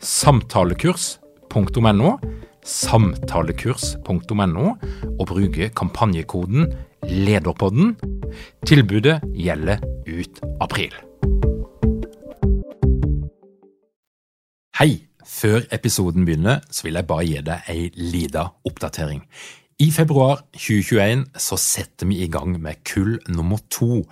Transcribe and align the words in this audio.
samtalekurs.no, 0.00 2.14
samtalekurs.no, 2.64 4.72
og 5.18 5.26
bruke 5.28 5.68
kampanjekoden 5.76 6.72
LEDERPODDEN. 7.04 7.96
Tilbudet 8.66 9.20
gjelder 9.36 9.78
ut 10.08 10.40
april. 10.60 10.94
Hei! 14.80 15.06
Før 15.30 15.62
episoden 15.72 16.24
begynner, 16.26 16.58
så 16.74 16.82
vil 16.84 16.96
jeg 16.98 17.06
bare 17.06 17.24
gi 17.24 17.40
deg 17.46 17.68
ei 17.70 17.90
lita 17.94 18.48
oppdatering. 18.66 19.20
I 19.80 19.88
februar 19.94 20.42
2021 20.52 21.22
så 21.40 21.56
setter 21.56 22.08
vi 22.10 22.18
i 22.24 22.28
gang 22.28 22.58
med 22.60 22.82
kull 22.84 23.14
nummer 23.30 23.62
to 23.72 24.02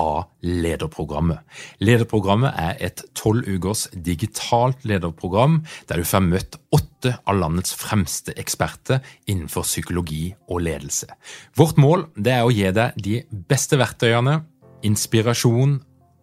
av 0.00 0.30
lederprogrammet. 0.46 1.42
Lederprogrammet 1.84 2.56
er 2.58 2.78
et 2.88 3.02
tolv 3.18 3.46
ukers 3.48 3.86
digitalt 3.92 4.86
lederprogram 4.88 5.60
der 5.90 6.00
du 6.00 6.08
får 6.08 6.24
møtt 6.26 6.58
åtte 6.74 7.16
av 7.28 7.38
landets 7.40 7.74
fremste 7.76 8.34
eksperter 8.40 9.04
innenfor 9.30 9.66
psykologi 9.68 10.30
og 10.48 10.64
ledelse. 10.66 11.10
Vårt 11.58 11.80
mål 11.80 12.08
er 12.24 12.44
å 12.44 12.52
gi 12.54 12.68
deg 12.74 12.96
de 13.00 13.20
beste 13.50 13.78
verktøyene, 13.80 14.40
inspirasjon 14.86 15.78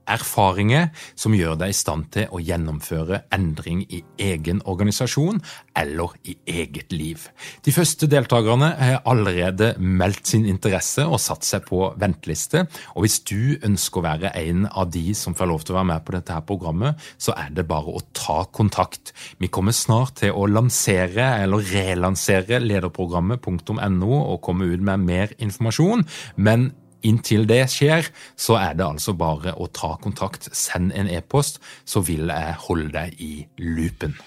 erfaringer 0.08 0.90
som 1.16 1.36
gjør 1.36 1.58
deg 1.62 1.74
i 1.74 1.78
stand 1.78 2.10
til 2.16 2.32
å 2.32 2.42
gjennomføre 2.44 3.24
endring 3.36 3.84
i 3.90 4.02
egen 4.22 4.62
organisasjon 4.66 5.42
eller 5.78 6.16
i 6.28 6.38
eget 6.50 6.94
liv. 6.96 7.28
De 7.66 7.74
første 7.76 8.10
deltakerne 8.10 8.72
har 8.80 9.02
allerede 9.08 9.74
meldt 9.80 10.32
sin 10.32 10.48
interesse 10.50 11.06
og 11.06 11.22
satt 11.22 11.46
seg 11.48 11.68
på 11.68 11.92
venteliste. 12.00 12.66
og 12.96 13.06
Hvis 13.06 13.20
du 13.28 13.58
ønsker 13.66 14.02
å 14.02 14.08
være 14.08 14.34
en 14.42 14.66
av 14.68 14.90
de 14.94 15.14
som 15.18 15.36
får 15.38 15.52
lov 15.52 15.66
til 15.66 15.76
å 15.76 15.80
være 15.80 15.92
med 15.92 16.08
på 16.08 16.16
dette 16.16 16.34
her 16.34 16.48
programmet, 16.48 16.98
så 17.22 17.36
er 17.38 17.54
det 17.54 17.68
bare 17.70 17.94
å 17.94 18.04
ta 18.18 18.44
kontakt. 18.52 19.14
Vi 19.42 19.52
kommer 19.54 19.76
snart 19.76 20.20
til 20.24 20.34
å 20.34 20.48
lansere 20.50 21.30
eller 21.44 21.64
relansere 21.74 22.62
lederprogrammet.no 22.64 24.12
og 24.18 24.44
komme 24.46 24.72
ut 24.72 24.84
med 24.84 25.06
mer 25.08 25.34
informasjon. 25.38 26.06
men 26.36 26.72
Inntil 27.06 27.46
det 27.50 27.64
skjer, 27.70 28.08
så 28.36 28.58
er 28.58 28.78
det 28.78 28.86
altså 28.88 29.14
bare 29.18 29.54
å 29.54 29.68
ta 29.70 29.94
kontakt. 30.02 30.50
Send 30.56 30.94
en 30.98 31.10
e-post, 31.12 31.62
så 31.86 32.02
vil 32.06 32.32
jeg 32.32 32.56
holde 32.68 32.90
deg 32.96 33.22
i 33.22 33.34
loopen. 33.62 34.18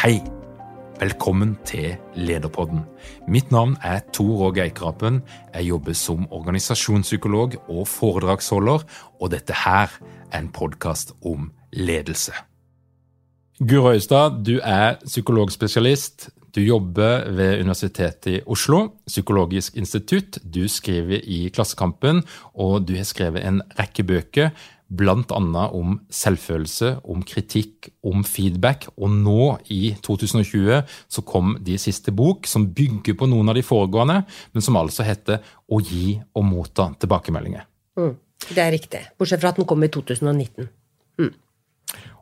Hei! 0.00 0.20
Velkommen 1.00 1.54
til 1.64 1.94
Lederpodden. 2.12 2.82
Mitt 3.24 3.48
navn 3.50 3.78
er 3.80 4.02
Tor 4.12 4.50
Åge 4.50 4.66
Eikrapen. 4.66 5.22
Jeg 5.54 5.70
jobber 5.70 5.96
som 5.96 6.26
organisasjonspsykolog 6.28 7.56
og 7.72 7.88
foredragsholder, 7.88 8.84
og 9.16 9.32
dette 9.32 9.56
her 9.64 9.96
er 10.28 10.38
en 10.42 10.52
podkast 10.52 11.16
om 11.24 11.48
ledelse. 11.72 12.36
Guro 13.60 13.90
Øystad, 13.92 14.38
du 14.40 14.54
er 14.64 14.94
psykologspesialist. 15.04 16.30
Du 16.54 16.60
jobber 16.60 17.30
ved 17.30 17.60
Universitetet 17.60 18.26
i 18.26 18.40
Oslo, 18.46 18.88
Psykologisk 19.06 19.76
institutt. 19.76 20.38
Du 20.54 20.68
skriver 20.68 21.20
i 21.20 21.50
Klassekampen, 21.52 22.22
og 22.54 22.88
du 22.88 22.94
har 22.96 23.04
skrevet 23.04 23.44
en 23.44 23.60
rekke 23.78 24.06
bøker, 24.08 24.48
bl.a. 24.88 25.20
om 25.76 25.98
selvfølelse, 26.08 26.94
om 27.04 27.20
kritikk, 27.22 27.90
om 28.02 28.24
feedback. 28.24 28.88
Og 28.96 29.12
nå, 29.12 29.58
i 29.68 29.92
2020, 30.08 30.80
så 31.08 31.26
kom 31.28 31.58
de 31.60 31.76
siste 31.78 32.16
bok, 32.16 32.48
som 32.48 32.70
bygger 32.72 33.12
på 33.12 33.28
noen 33.28 33.52
av 33.52 33.60
de 33.60 33.66
foregående, 33.66 34.22
men 34.54 34.64
som 34.64 34.80
altså 34.80 35.04
heter 35.04 35.44
Å 35.68 35.84
gi 35.84 36.16
og 36.32 36.48
motta 36.48 36.94
tilbakemeldinger. 36.96 37.68
Mm, 38.00 38.16
det 38.48 38.64
er 38.64 38.72
riktig. 38.72 39.04
Bortsett 39.20 39.44
fra 39.44 39.52
at 39.52 39.60
den 39.60 39.68
kom 39.68 39.84
i 39.84 39.92
2019. 39.92 40.72
Mm. 41.20 41.32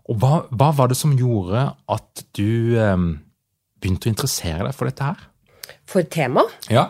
Og 0.08 0.20
hva, 0.20 0.44
hva, 0.48 0.70
var 0.76 0.88
det 0.90 0.96
som 0.98 1.16
gjorde 1.16 1.66
at 1.92 2.22
du 2.36 2.78
eh, 2.80 3.08
begynte 3.80 4.08
å 4.08 4.14
interessere 4.14 4.64
deg 4.64 4.76
for 4.76 4.88
dette 4.88 5.10
her? 5.10 5.26
For 5.88 6.06
tema? 6.08 6.46
Ja. 6.72 6.86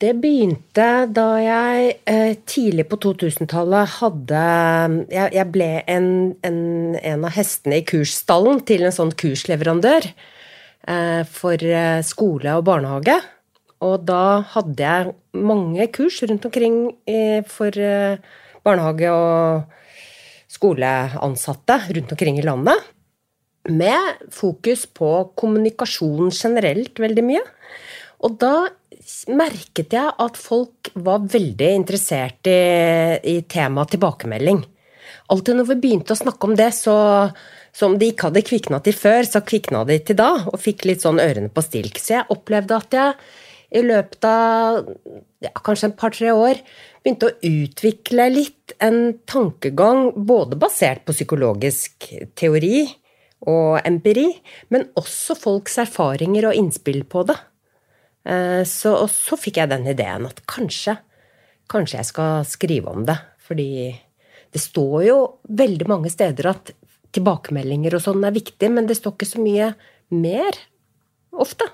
Det 0.00 0.14
begynte 0.16 0.86
da 1.12 1.26
jeg 1.44 1.88
eh, 2.08 2.34
tidlig 2.48 2.86
på 2.88 2.96
2000-tallet 3.04 3.98
hadde 3.98 4.44
Jeg, 5.12 5.32
jeg 5.36 5.46
ble 5.52 5.68
en, 5.92 6.06
en, 6.46 6.60
en, 6.96 7.26
av 7.28 7.34
hestene 7.36 7.82
i 7.82 7.84
kursstallen 7.88 8.62
til 8.68 8.86
en 8.86 8.96
sånn 8.96 9.12
kursleverandør 9.12 10.08
eh, 10.08 11.20
for 11.28 11.60
eh, 11.60 12.00
skole 12.06 12.56
og 12.56 12.64
barnehage. 12.68 13.18
Og 13.84 14.06
da 14.08 14.40
hadde 14.54 14.88
jeg 14.88 15.12
mange 15.36 15.88
kurs 15.92 16.20
rundt 16.28 16.48
omkring 16.48 16.80
for 17.48 17.76
eh, 17.80 18.16
barnehage 18.64 19.12
og 19.12 19.79
skoleansatte 20.60 21.80
rundt 21.96 22.12
omkring 22.12 22.38
i 22.38 22.44
landet. 22.44 22.90
Med 23.68 24.20
fokus 24.32 24.86
på 24.86 25.32
kommunikasjon 25.36 26.30
generelt 26.32 27.00
veldig 27.00 27.24
mye. 27.24 27.42
Og 28.24 28.36
da 28.40 28.68
merket 29.32 29.96
jeg 29.96 30.12
at 30.20 30.36
folk 30.36 30.90
var 30.94 31.24
veldig 31.32 31.70
interessert 31.80 32.48
i, 32.50 32.60
i 33.24 33.40
temaet 33.48 33.94
tilbakemelding. 33.96 34.60
Alltid 35.30 35.56
når 35.56 35.68
vi 35.70 35.78
begynte 35.84 36.14
å 36.14 36.20
snakke 36.20 36.48
om 36.48 36.56
det, 36.58 36.70
så 36.76 36.96
som 37.76 37.94
de 37.98 38.10
ikke 38.10 38.28
hadde 38.28 38.42
kvikna 38.46 38.80
til 38.82 38.96
før, 38.96 39.22
så 39.26 39.42
kvikna 39.46 39.84
de 39.86 40.00
til 40.02 40.18
da, 40.18 40.32
og 40.50 40.58
fikk 40.60 40.88
litt 40.88 41.04
sånn 41.04 41.22
ørene 41.22 41.52
på 41.54 41.62
stilk. 41.64 42.00
Så 42.02 42.16
jeg 42.18 42.28
opplevde 42.34 42.76
at 42.76 42.96
jeg 42.96 43.14
i 43.70 43.82
løpet 43.84 44.26
av 44.26 44.86
ja, 45.42 45.52
kanskje 45.64 45.90
et 45.90 45.98
par-tre 46.00 46.32
år 46.34 46.60
begynte 47.02 47.30
å 47.30 47.36
utvikle 47.46 48.26
litt 48.32 48.74
en 48.82 49.14
tankegang 49.30 50.10
både 50.16 50.58
basert 50.60 51.04
på 51.06 51.14
psykologisk 51.16 52.10
teori 52.38 52.84
og 53.48 53.78
empiri, 53.88 54.26
men 54.68 54.90
også 55.00 55.36
folks 55.38 55.78
erfaringer 55.80 56.50
og 56.50 56.58
innspill 56.58 57.04
på 57.08 57.24
det. 57.30 57.38
Eh, 58.28 58.62
så, 58.68 58.92
og 59.06 59.08
så 59.14 59.38
fikk 59.40 59.62
jeg 59.62 59.72
den 59.72 59.88
ideen 59.88 60.28
at 60.28 60.42
kanskje, 60.50 60.98
kanskje 61.72 62.02
jeg 62.02 62.10
skal 62.10 62.44
skrive 62.48 62.92
om 62.92 63.06
det. 63.08 63.16
Fordi 63.50 63.70
det 64.52 64.60
står 64.62 64.98
jo 65.06 65.18
veldig 65.48 65.88
mange 65.90 66.12
steder 66.12 66.50
at 66.52 66.74
tilbakemeldinger 67.14 67.96
og 67.96 68.04
sånn 68.04 68.26
er 68.26 68.36
viktig, 68.36 68.70
men 68.70 68.86
det 68.86 68.98
står 68.98 69.16
ikke 69.16 69.30
så 69.32 69.42
mye 69.42 69.72
mer 70.14 70.58
ofte. 71.30 71.66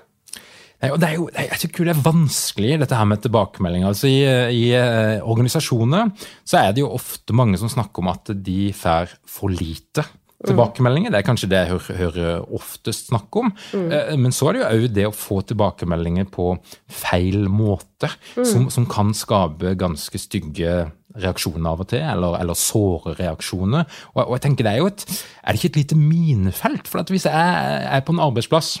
Nei, 0.77 0.91
det 1.01 1.07
er 1.07 1.15
jo 1.17 1.25
jeg 1.33 1.71
tror 1.73 1.87
det 1.87 1.95
er 1.95 2.05
vanskelig, 2.05 2.75
dette 2.83 2.99
her 2.99 3.09
med 3.09 3.23
tilbakemeldinger. 3.23 3.89
Altså 3.89 4.09
I, 4.11 4.19
i 4.53 4.63
uh, 4.77 5.25
organisasjoner 5.25 6.11
så 6.45 6.61
er 6.61 6.75
det 6.75 6.83
jo 6.83 6.93
ofte 6.93 7.33
mange 7.37 7.57
som 7.57 7.71
snakker 7.71 8.03
om 8.03 8.11
at 8.13 8.29
de 8.45 8.69
får 8.77 9.15
for 9.25 9.53
lite 9.53 10.05
tilbakemeldinger. 10.45 11.09
Det 11.09 11.17
er 11.17 11.25
kanskje 11.25 11.49
det 11.49 11.61
jeg 11.63 11.71
hører, 11.71 11.97
hører 12.03 12.43
oftest 12.59 13.09
snakk 13.09 13.39
om. 13.41 13.49
Mm. 13.73 13.87
Uh, 13.89 14.11
men 14.21 14.35
så 14.35 14.51
er 14.51 14.53
det 14.53 14.61
jo 14.61 14.67
òg 14.69 14.85
det 14.99 15.07
å 15.09 15.15
få 15.15 15.39
tilbakemeldinger 15.49 16.29
på 16.33 16.51
feil 16.93 17.47
måte, 17.49 18.11
mm. 18.37 18.45
som, 18.45 18.67
som, 18.73 18.85
kan 18.91 19.15
skape 19.17 19.73
ganske 19.81 20.21
stygge 20.21 20.75
reaksjoner 21.17 21.71
av 21.71 21.81
og 21.81 21.89
til, 21.89 22.03
eller, 22.05 22.37
eller 22.37 22.59
såre 22.59 23.15
reaksjoner. 23.17 23.89
Og, 24.13 24.21
og, 24.27 24.35
jeg 24.37 24.45
tenker 24.45 24.67
det 24.67 24.75
er 24.75 24.83
jo 24.83 24.91
et 24.91 25.07
Er 25.09 25.49
det 25.49 25.63
ikke 25.63 25.73
et 25.73 25.81
lite 25.81 25.97
minefelt? 25.97 26.85
For 26.85 27.01
at 27.01 27.09
hvis 27.09 27.25
jeg 27.25 27.33
er 27.33 28.05
på 28.05 28.13
en 28.13 28.21
arbeidsplass 28.27 28.75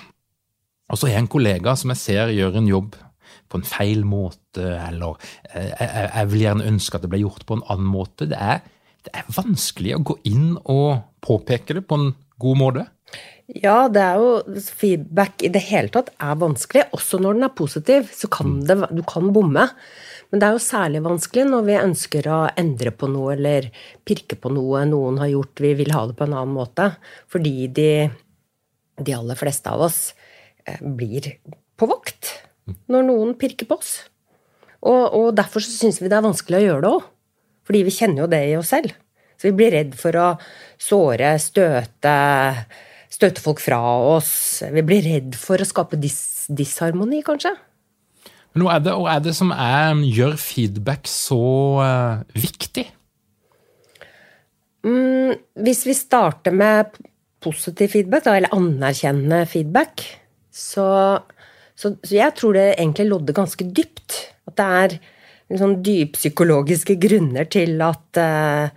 og 0.87 0.99
så 0.99 1.07
er 1.07 1.17
jeg 1.17 1.25
en 1.25 1.35
kollega 1.35 1.75
som 1.79 1.91
jeg 1.93 2.01
ser 2.01 2.33
gjør 2.35 2.59
en 2.61 2.71
jobb 2.71 2.97
på 3.47 3.59
en 3.59 3.67
feil 3.67 4.03
måte, 4.07 4.63
eller 4.63 5.15
jeg, 5.53 5.71
jeg, 5.79 6.09
jeg 6.09 6.31
vil 6.31 6.43
gjerne 6.43 6.67
ønske 6.73 6.97
at 6.97 7.05
det 7.05 7.11
ble 7.11 7.21
gjort 7.23 7.45
på 7.47 7.57
en 7.57 7.65
annen 7.71 7.89
måte. 7.91 8.27
Det 8.27 8.39
er, 8.39 8.61
det 9.07 9.13
er 9.15 9.31
vanskelig 9.37 9.95
å 9.95 10.03
gå 10.11 10.17
inn 10.27 10.49
og 10.63 11.07
påpeke 11.23 11.77
det 11.77 11.85
på 11.87 11.99
en 11.99 12.11
god 12.43 12.59
måte. 12.59 12.85
Ja, 13.47 13.87
det 13.87 14.03
er 14.03 14.19
jo 14.19 14.59
feedback 14.75 15.45
i 15.47 15.51
det 15.53 15.63
hele 15.69 15.91
tatt 15.93 16.11
er 16.19 16.35
vanskelig. 16.39 16.89
Også 16.95 17.19
når 17.23 17.37
den 17.37 17.47
er 17.47 17.55
positiv, 17.55 18.11
så 18.11 18.27
kan 18.31 18.59
det, 18.67 18.75
du 18.91 18.99
kan 19.07 19.31
bomme. 19.35 19.69
Men 20.27 20.41
det 20.41 20.47
er 20.49 20.57
jo 20.57 20.63
særlig 20.65 21.05
vanskelig 21.05 21.45
når 21.47 21.67
vi 21.69 21.79
ønsker 21.79 22.27
å 22.27 22.41
endre 22.59 22.91
på 22.91 23.07
noe 23.07 23.37
eller 23.37 23.69
pirke 24.07 24.35
på 24.35 24.51
noe 24.51 24.83
noen 24.89 25.21
har 25.23 25.31
gjort, 25.31 25.63
vi 25.63 25.71
vil 25.79 25.93
ha 25.95 26.03
det 26.09 26.17
på 26.19 26.27
en 26.27 26.35
annen 26.35 26.57
måte. 26.57 26.89
Fordi 27.31 27.69
de, 27.71 27.91
de 28.99 29.15
aller 29.15 29.39
fleste 29.39 29.71
av 29.71 29.87
oss 29.87 30.01
eh, 30.11 30.26
blir 30.81 31.31
på 31.77 31.89
vakt 31.89 32.33
når 32.91 33.05
noen 33.07 33.35
pirker 33.39 33.69
på 33.69 33.77
oss. 33.79 33.91
Og, 34.83 35.03
og 35.15 35.27
derfor 35.37 35.63
så 35.63 35.73
syns 35.73 36.01
vi 36.01 36.09
det 36.11 36.17
er 36.17 36.25
vanskelig 36.25 36.59
å 36.59 36.65
gjøre 36.65 36.83
det 36.83 36.93
òg. 36.97 37.05
Fordi 37.67 37.83
vi 37.83 37.95
kjenner 37.95 38.23
jo 38.23 38.31
det 38.31 38.41
i 38.47 38.55
oss 38.59 38.71
selv. 38.71 38.93
Så 39.37 39.49
vi 39.49 39.57
blir 39.59 39.73
redd 39.75 39.95
for 39.97 40.15
å 40.17 40.27
såre, 40.81 41.33
støte, 41.41 42.15
støte 43.13 43.43
folk 43.43 43.61
fra 43.61 43.79
oss. 44.15 44.31
Vi 44.73 44.83
blir 44.85 45.05
redd 45.05 45.37
for 45.39 45.61
å 45.61 45.67
skape 45.67 45.99
dis 46.01 46.19
disharmoni, 46.47 47.19
kanskje. 47.27 47.51
Men 48.55 48.65
hva 48.65 48.77
er 48.77 48.85
det, 48.85 48.93
hva 48.97 49.17
er 49.17 49.25
det 49.25 49.33
som 49.37 49.51
er, 49.53 49.99
gjør 50.07 50.37
feedback 50.41 51.09
så 51.11 51.41
uh, 51.83 52.23
viktig? 52.33 52.87
Mm, 54.87 55.35
hvis 55.67 55.83
vi 55.85 55.95
starter 55.97 56.55
med 56.55 56.95
positiv 57.43 57.91
feedback, 57.93 58.25
da, 58.25 58.37
eller 58.39 58.55
anerkjennende 58.55 59.43
feedback, 59.51 60.05
så, 60.57 60.87
så, 61.77 61.93
så 62.01 62.15
jeg 62.15 62.33
tror 62.37 62.57
det 62.57 62.71
egentlig 62.73 63.07
lodder 63.11 63.37
ganske 63.37 63.67
dypt. 63.69 64.17
At 64.49 64.57
det 64.57 64.67
er 64.81 64.97
liksom 65.51 65.77
dyppsykologiske 65.85 66.97
grunner 67.01 67.47
til 67.51 67.77
at, 67.85 68.19
uh, 68.19 68.69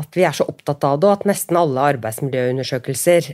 at 0.00 0.18
vi 0.18 0.24
er 0.26 0.36
så 0.36 0.46
opptatt 0.48 0.86
av 0.88 1.00
det, 1.00 1.08
og 1.08 1.20
at 1.20 1.28
nesten 1.30 1.58
alle 1.60 1.88
arbeidsmiljøundersøkelser 1.94 3.32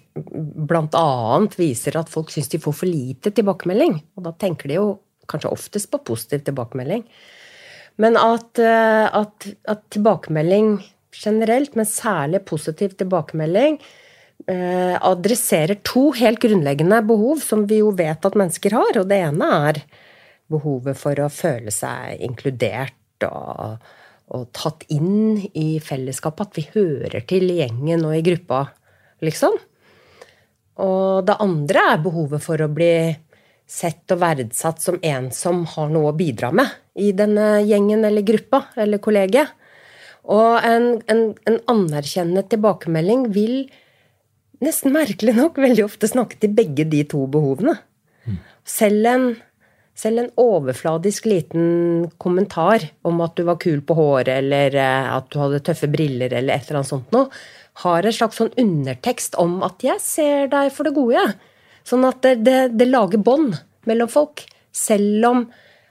bl.a. 0.69 1.09
viser 1.57 2.01
at 2.01 2.13
folk 2.13 2.35
syns 2.35 2.51
de 2.53 2.63
får 2.63 2.79
for 2.83 2.91
lite 2.91 3.33
tilbakemelding. 3.37 4.01
Og 4.19 4.27
da 4.27 4.35
tenker 4.35 4.71
de 4.71 4.81
jo 4.81 4.89
kanskje 5.31 5.53
oftest 5.53 5.93
på 5.93 6.03
positiv 6.11 6.43
tilbakemelding. 6.49 7.07
Men 8.03 8.19
at, 8.21 8.51
uh, 8.63 9.07
at, 9.23 9.51
at 9.71 9.87
tilbakemelding 9.95 10.79
generelt, 11.19 11.75
men 11.79 11.89
særlig 11.89 12.45
positiv 12.47 12.93
tilbakemelding, 12.99 13.79
adresserer 14.47 15.77
to 15.85 16.09
helt 16.17 16.41
grunnleggende 16.41 17.03
behov 17.05 17.43
som 17.45 17.67
vi 17.69 17.83
jo 17.83 17.91
vet 17.93 18.25
at 18.25 18.37
mennesker 18.39 18.77
har. 18.79 19.01
Og 19.01 19.09
det 19.11 19.19
ene 19.27 19.49
er 19.69 19.81
behovet 20.49 20.97
for 20.97 21.19
å 21.21 21.29
føle 21.33 21.73
seg 21.75 22.23
inkludert 22.25 23.27
og, 23.29 23.83
og 24.33 24.49
tatt 24.57 24.87
inn 24.95 25.37
i 25.53 25.79
fellesskapet. 25.85 26.49
At 26.49 26.61
vi 26.61 26.67
hører 26.75 27.27
til 27.29 27.51
i 27.53 27.59
gjengen 27.61 28.07
og 28.09 28.17
i 28.17 28.25
gruppa, 28.25 28.65
liksom. 29.25 29.59
Og 30.79 31.27
det 31.27 31.39
andre 31.43 31.89
er 31.93 32.05
behovet 32.05 32.43
for 32.45 32.63
å 32.63 32.71
bli 32.71 32.93
sett 33.69 34.15
og 34.15 34.23
verdsatt 34.23 34.81
som 34.81 34.97
en 35.05 35.29
som 35.35 35.65
har 35.75 35.91
noe 35.93 36.13
å 36.13 36.17
bidra 36.17 36.49
med 36.55 36.71
i 36.99 37.11
denne 37.13 37.59
gjengen 37.67 38.07
eller 38.07 38.25
gruppa 38.25 38.63
eller 38.81 39.03
kollegiet. 39.03 39.51
Og 40.29 40.65
en, 40.65 40.91
en, 41.09 41.23
en 41.49 41.59
anerkjennende 41.73 42.45
tilbakemelding 42.53 43.29
vil 43.35 43.69
nesten 44.65 44.95
merkelig 44.95 45.37
nok 45.37 45.61
veldig 45.63 45.85
ofte 45.87 46.11
snakket 46.11 46.43
til 46.45 46.57
begge 46.57 46.87
de 46.91 47.05
to 47.09 47.27
behovene. 47.31 47.77
Selv 48.69 49.07
en 49.09 49.29
selv 49.99 50.23
en 50.23 50.31
overfladisk 50.39 51.27
liten 51.27 52.07
kommentar 52.23 52.85
om 53.09 53.19
at 53.25 53.35
du 53.35 53.45
var 53.49 53.59
kul 53.59 53.81
på 53.83 53.97
håret, 53.99 54.31
eller 54.31 54.77
eh, 54.79 55.09
at 55.11 55.27
du 55.33 55.41
hadde 55.43 55.63
tøffe 55.67 55.89
briller, 55.91 56.31
eller 56.31 56.55
et 56.55 56.69
eller 56.69 56.81
annet 56.81 56.93
sånt 56.93 57.15
noe, 57.15 57.27
har 57.83 58.07
en 58.07 58.15
slags 58.15 58.39
sånn 58.41 58.55
undertekst 58.59 59.39
om 59.39 59.59
at 59.67 59.83
'jeg 59.83 60.03
ser 60.03 60.51
deg 60.55 60.71
for 60.75 60.87
det 60.87 60.95
gode'. 60.95 61.35
Sånn 61.87 62.05
at 62.07 62.23
det, 62.23 62.45
det, 62.47 62.59
det 62.79 62.89
lager 62.91 63.19
bånd 63.19 63.59
mellom 63.87 64.11
folk. 64.11 64.45
Selv 64.71 65.27
om 65.27 65.47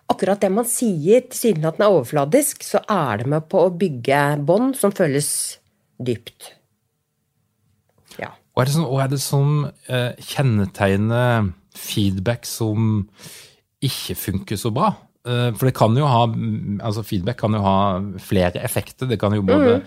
akkurat 0.07 0.39
det 0.39 0.51
man 0.51 0.67
sier 0.67 1.25
tilsynelatende 1.27 1.87
er 1.87 1.95
overfladisk, 1.95 2.63
så 2.63 2.83
er 2.87 3.23
det 3.23 3.27
med 3.27 3.47
på 3.49 3.65
å 3.65 3.73
bygge 3.73 4.39
bånd 4.45 4.77
som 4.79 4.91
føles 4.95 5.59
dypt. 5.99 6.56
Og 8.57 8.63
er 8.63 8.69
det, 8.69 8.73
sånn, 8.73 8.87
og 8.89 9.01
er 9.03 9.09
det 9.11 9.19
som 9.21 9.49
eh, 9.85 10.17
kjennetegner 10.17 11.51
feedback 11.77 12.47
som 12.49 13.03
ikke 13.85 14.15
funker 14.17 14.57
så 14.57 14.71
bra. 14.73 14.95
Eh, 15.29 15.51
for 15.53 15.69
det 15.69 15.75
kan 15.77 15.93
jo 15.93 16.07
ha 16.09 16.23
altså 16.25 17.03
feedback 17.05 17.37
kan 17.43 17.53
jo 17.53 17.61
ha 17.61 17.77
flere 18.17 18.63
effekter. 18.65 19.05
Det 19.05 19.19
kan 19.21 19.35
jo 19.37 19.45
både 19.45 19.75
mm. 19.83 19.85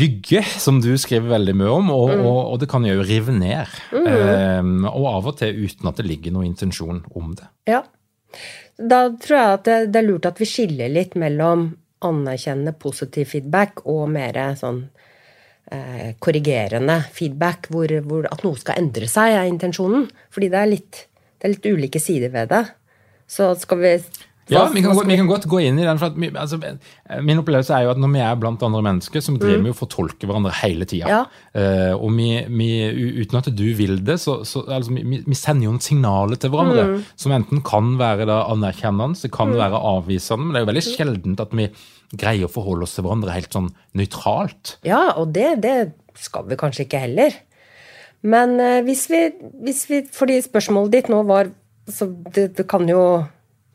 bygge, 0.00 0.42
som 0.58 0.80
du 0.82 0.90
skriver 0.98 1.30
veldig 1.36 1.54
mye 1.62 1.76
om, 1.76 1.94
og, 1.94 2.10
mm. 2.10 2.24
og, 2.26 2.40
og 2.40 2.58
det 2.64 2.70
kan 2.74 2.90
jo 2.90 3.06
rive 3.06 3.38
ned. 3.38 3.78
Mm. 3.94 4.10
Eh, 4.16 4.90
og 4.90 5.06
av 5.14 5.30
og 5.30 5.38
til 5.38 5.62
uten 5.62 5.92
at 5.92 6.02
det 6.02 6.08
ligger 6.10 6.34
noen 6.34 6.50
intensjon 6.50 7.04
om 7.14 7.36
det. 7.38 7.46
Ja. 7.70 7.84
Da 8.80 9.04
tror 9.14 9.36
jeg 9.36 9.60
at 9.60 9.68
det, 9.68 9.78
det 9.94 10.02
er 10.02 10.10
lurt 10.10 10.26
at 10.26 10.42
vi 10.42 10.48
skiller 10.48 10.90
litt 10.90 11.14
mellom 11.14 11.68
anerkjennende 12.02 12.74
positiv 12.80 13.30
feedback 13.30 13.84
og 13.84 14.08
mer 14.10 14.38
sånn 14.58 14.88
korrigerende 16.18 16.96
feedback, 17.14 17.68
hvor, 17.70 17.92
hvor, 18.02 18.26
at 18.26 18.42
noe 18.42 18.58
skal 18.58 18.80
endre 18.80 19.06
seg, 19.10 19.36
er 19.36 19.50
intensjonen. 19.50 20.08
Fordi 20.34 20.48
det 20.50 20.58
er 20.58 20.70
litt, 20.70 21.02
det 21.38 21.46
er 21.46 21.54
litt 21.54 21.68
ulike 21.70 22.02
sider 22.02 22.32
ved 22.34 22.50
det. 22.50 22.64
Så 23.30 23.52
skal 23.60 23.78
vi 23.78 23.92
ja, 24.50 24.64
vi 24.72 24.82
kan, 24.82 24.96
vi 25.06 25.16
kan, 25.16 25.28
godt 25.28 25.46
gå 25.50 25.60
inn 25.62 25.78
i 25.78 25.84
den. 25.86 25.98
for 26.00 26.10
at, 26.10 26.38
altså, 26.40 26.58
Min 27.22 27.38
opplevelse 27.42 27.74
er 27.76 27.84
jo 27.86 27.92
at 27.92 28.00
når 28.02 28.10
vi 28.14 28.22
er 28.24 28.38
blant 28.40 28.62
andre 28.66 28.80
mennesker, 28.82 29.22
så 29.22 29.34
driver 29.36 29.60
mm. 29.60 29.66
vi 29.68 29.70
jo 29.70 29.78
fortolker 29.78 30.30
hverandre 30.30 30.54
hele 30.62 30.88
tida. 30.90 31.10
Ja. 31.10 31.20
Uh, 31.54 31.94
og 31.94 32.16
vi, 32.16 32.30
vi, 32.50 32.70
uten 33.20 33.38
at 33.38 33.50
du 33.54 33.66
vil 33.78 34.00
det, 34.06 34.18
så, 34.22 34.40
så 34.48 34.64
altså, 34.66 34.96
vi, 34.96 35.20
vi, 35.26 35.38
sender 35.38 35.68
jo 35.68 35.76
en 35.76 35.84
signaler 35.84 36.40
til 36.40 36.50
hverandre. 36.54 36.88
Mm. 36.88 37.06
Som 37.22 37.36
enten 37.36 37.62
kan 37.66 37.94
være 38.00 38.26
da 38.30 38.42
anerkjennende, 38.50 39.20
det 39.22 39.32
kan 39.34 39.52
mm. 39.52 39.60
være 39.60 39.84
avvisende. 39.94 40.46
Men 40.46 40.54
det 40.54 40.60
er 40.60 40.66
jo 40.66 40.72
veldig 40.72 40.86
sjeldent 40.88 41.46
at 41.46 41.56
vi 41.60 41.70
greier 42.20 42.48
å 42.48 42.52
forholde 42.52 42.88
oss 42.88 42.96
til 42.96 43.06
hverandre 43.06 43.36
helt 43.36 43.54
sånn 43.54 43.70
nøytralt. 43.98 44.76
Ja, 44.88 45.12
og 45.20 45.30
det, 45.36 45.60
det 45.62 45.76
skal 46.18 46.50
vi 46.50 46.58
kanskje 46.58 46.88
ikke 46.88 47.04
heller. 47.06 47.38
Men 48.26 48.58
uh, 48.58 48.80
hvis, 48.84 49.06
vi, 49.12 49.28
hvis 49.64 49.86
vi 49.88 50.02
Fordi 50.12 50.42
spørsmålet 50.44 50.98
ditt 50.98 51.06
nå 51.08 51.22
var 51.24 51.54
så 51.90 52.10
det, 52.34 52.50
det 52.58 52.66
kan 52.68 52.84
jo 52.88 53.00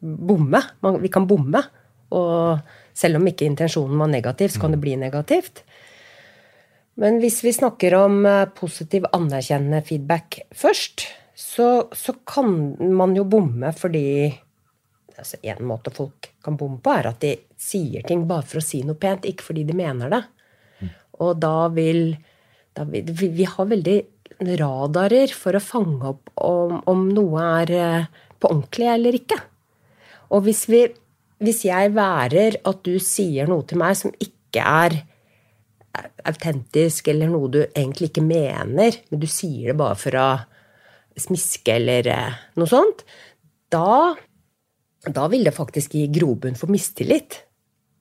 bomme. 0.06 0.62
Man, 0.86 1.02
vi 1.02 1.12
kan 1.12 1.28
bomme. 1.28 1.62
Og 2.16 2.62
selv 2.96 3.20
om 3.20 3.28
ikke 3.28 3.48
intensjonen 3.50 4.00
var 4.00 4.12
negativ, 4.12 4.54
så 4.54 4.62
kan 4.64 4.76
det 4.76 4.82
bli 4.84 4.96
negativt. 5.00 5.64
Men 7.02 7.20
hvis 7.20 7.42
vi 7.44 7.52
snakker 7.56 7.98
om 8.00 8.22
eh, 8.30 8.48
positiv, 8.56 9.08
anerkjennende 9.14 9.82
feedback 9.84 10.40
først, 10.56 11.08
så, 11.36 11.90
så 11.92 12.16
kan 12.24 12.54
man 12.96 13.16
jo 13.18 13.26
bomme 13.28 13.74
fordi 13.76 14.08
altså 15.16 15.38
En 15.48 15.64
måte 15.64 15.94
folk 15.96 16.28
kan 16.44 16.58
bomme 16.60 16.82
på, 16.84 16.92
er 16.92 17.08
at 17.08 17.22
de 17.24 17.30
sier 17.56 18.04
ting 18.04 18.26
bare 18.28 18.44
for 18.44 18.60
å 18.60 18.64
si 18.66 18.82
noe 18.84 19.00
pent, 19.00 19.24
ikke 19.24 19.46
fordi 19.48 19.64
de 19.64 19.76
mener 19.78 20.12
det. 20.12 20.20
Og 21.24 21.38
da 21.40 21.70
vil, 21.72 22.18
da 22.76 22.84
vil 22.90 23.14
Vi 23.16 23.48
har 23.48 23.70
veldig 23.70 23.96
radarer 24.60 25.32
for 25.32 25.56
å 25.56 25.64
fange 25.64 26.10
opp 26.10 26.34
om, 26.44 26.82
om 26.92 27.06
noe 27.16 27.46
er 27.62 27.72
eh, 27.80 28.10
på 28.40 28.52
ordentlig 28.52 28.90
eller 28.92 29.16
ikke. 29.22 29.40
Og 30.34 30.46
hvis, 30.48 30.66
vi, 30.72 30.86
hvis 31.44 31.66
jeg 31.68 31.94
værer 31.96 32.62
at 32.66 32.82
du 32.88 32.96
sier 33.04 33.50
noe 33.52 33.66
til 33.68 33.82
meg 33.82 34.00
som 34.00 34.14
ikke 34.22 34.64
er 34.64 35.02
autentisk, 36.26 37.10
eller 37.12 37.30
noe 37.32 37.52
du 37.52 37.62
egentlig 37.66 38.10
ikke 38.10 38.26
mener, 38.26 38.98
men 39.10 39.22
du 39.22 39.28
sier 39.30 39.72
det 39.72 39.80
bare 39.80 39.98
for 40.00 40.20
å 40.20 40.30
smiske 41.20 41.76
eller 41.78 42.08
eh, 42.12 42.40
noe 42.60 42.70
sånt, 42.70 43.06
da, 43.72 44.14
da 45.06 45.28
vil 45.32 45.46
det 45.48 45.56
faktisk 45.56 45.96
gi 45.96 46.08
grobunn 46.14 46.58
for 46.60 46.72
mistillit. 46.74 47.42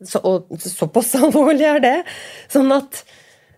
Så, 0.04 0.20
og 0.20 0.50
såpass 0.60 1.14
alvorlig 1.20 1.68
er 1.68 1.84
det. 1.84 1.98
Sånn 2.52 2.72
at 2.74 3.04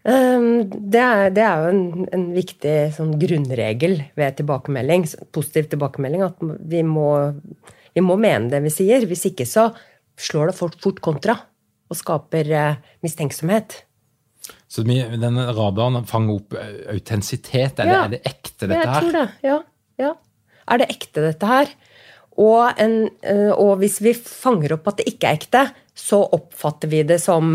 um, 0.04 0.66
det 0.68 1.02
er, 1.02 1.32
det 1.34 1.46
er 1.46 1.64
jo 1.64 1.72
en, 1.72 1.86
en 2.14 2.28
viktig 2.36 2.76
sånn 2.96 3.16
grunnregel 3.20 3.98
ved 4.18 4.38
tilbakemelding, 4.40 5.08
positiv 5.34 5.70
tilbakemelding, 5.72 6.26
at 6.26 6.44
vi 6.70 6.84
må, 6.86 7.10
vi 7.96 8.04
må, 8.04 8.18
mene 8.20 8.50
det 8.52 8.60
vi 8.66 8.72
sier. 8.72 9.06
Hvis 9.08 9.26
ikke 9.30 9.48
så 9.48 9.70
slår 10.20 10.52
det 10.52 10.56
fort, 10.58 10.78
fort 10.82 11.02
kontra 11.04 11.38
og 11.86 11.98
skaper 11.98 12.52
uh, 12.52 12.94
mistenksomhet. 13.04 13.80
Så 14.70 14.82
denne 14.84 15.48
radaren 15.54 16.06
fanger 16.06 16.40
opp 16.40 16.54
eh, 16.58 16.78
autentisitet? 16.92 17.80
Er, 17.82 17.90
ja, 17.90 18.04
er, 18.04 18.14
det 18.16 18.22
ekte, 18.26 18.66
dette 18.66 18.78
her? 18.82 18.86
Jeg 18.86 19.02
tror 19.02 19.16
det. 19.16 19.26
Ja, 19.46 19.58
ja. 20.02 20.14
Er 20.66 20.82
det 20.82 20.88
ekte, 20.92 21.22
dette 21.24 21.50
her? 21.50 21.74
Og, 22.36 22.62
en, 22.82 22.96
uh, 23.24 23.52
og 23.54 23.76
hvis 23.80 24.00
vi 24.04 24.14
fanger 24.18 24.76
opp 24.76 24.90
at 24.92 25.00
det 25.00 25.10
ikke 25.14 25.30
er 25.30 25.40
ekte, 25.40 25.66
så 25.96 26.20
oppfatter 26.36 26.90
vi 26.92 27.04
det 27.08 27.22
som 27.22 27.46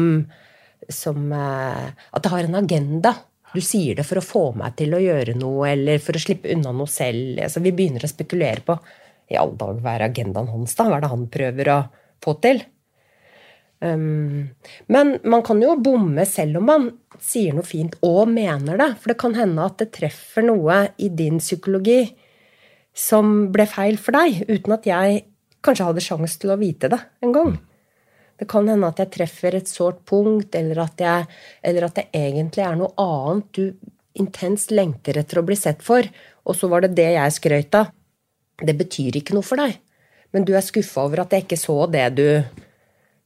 som 0.89 1.31
eh, 1.31 1.87
At 2.11 2.23
det 2.23 2.29
har 2.29 2.43
en 2.43 2.55
agenda. 2.55 3.13
Du 3.53 3.61
sier 3.61 3.97
det 3.97 4.05
for 4.07 4.21
å 4.21 4.25
få 4.25 4.43
meg 4.55 4.77
til 4.79 4.95
å 4.95 5.01
gjøre 5.01 5.35
noe, 5.35 5.73
eller 5.73 5.99
for 6.03 6.15
å 6.15 6.21
slippe 6.23 6.51
unna 6.53 6.71
noe 6.75 6.87
selv. 6.87 7.35
Altså, 7.43 7.59
vi 7.63 7.73
begynner 7.75 8.05
å 8.07 8.11
spekulere 8.11 8.63
på 8.63 8.77
i 9.31 9.39
alle 9.39 9.57
dag, 9.59 9.79
hva 9.79 9.95
er 9.95 10.07
agendaen 10.09 10.51
hans, 10.51 10.75
da? 10.77 10.87
Hva 10.89 10.99
er 10.99 11.05
det 11.05 11.11
han 11.13 11.27
prøver 11.31 11.71
å 11.71 11.79
få 12.23 12.35
til? 12.43 12.61
Um, 13.81 14.51
men 14.93 15.15
man 15.25 15.41
kan 15.45 15.61
jo 15.63 15.73
bomme 15.81 16.25
selv 16.29 16.59
om 16.59 16.67
man 16.69 16.83
sier 17.17 17.55
noe 17.57 17.65
fint 17.65 17.95
og 18.05 18.29
mener 18.29 18.77
det. 18.77 18.91
For 19.01 19.13
det 19.13 19.21
kan 19.23 19.37
hende 19.37 19.65
at 19.65 19.79
det 19.81 19.89
treffer 19.95 20.45
noe 20.45 20.83
i 21.01 21.09
din 21.09 21.39
psykologi 21.41 22.03
som 22.93 23.47
ble 23.53 23.65
feil 23.71 23.97
for 24.01 24.17
deg, 24.19 24.43
uten 24.51 24.75
at 24.75 24.87
jeg 24.89 25.23
kanskje 25.65 25.87
hadde 25.87 26.03
sjanse 26.03 26.41
til 26.41 26.53
å 26.53 26.59
vite 26.59 26.91
det 26.91 26.99
en 27.23 27.33
gang. 27.35 27.55
Det 28.41 28.47
kan 28.49 28.67
hende 28.69 28.89
at 28.89 28.99
jeg 28.99 29.13
treffer 29.13 29.55
et 29.55 29.69
sårt 29.69 30.01
punkt, 30.09 30.55
eller 30.57 30.81
at, 30.81 31.01
jeg, 31.01 31.27
eller 31.61 31.85
at 31.87 31.99
det 31.99 32.07
egentlig 32.17 32.63
er 32.65 32.77
noe 32.79 32.89
annet 32.99 33.49
du 33.53 33.65
intenst 34.17 34.73
lengter 34.73 35.19
etter 35.21 35.39
å 35.39 35.45
bli 35.45 35.55
sett 35.55 35.83
for, 35.85 36.05
og 36.43 36.57
så 36.57 36.67
var 36.71 36.83
det 36.83 36.95
det 36.97 37.11
jeg 37.13 37.35
skrøt 37.37 37.77
av. 37.77 37.91
Det 38.61 38.75
betyr 38.77 39.17
ikke 39.19 39.35
noe 39.37 39.45
for 39.45 39.61
deg, 39.61 39.77
men 40.35 40.45
du 40.47 40.53
er 40.55 40.65
skuffa 40.65 41.05
over 41.07 41.23
at 41.23 41.33
jeg 41.33 41.47
ikke 41.47 41.59
så 41.59 41.77
det 41.91 42.05
du 42.19 42.27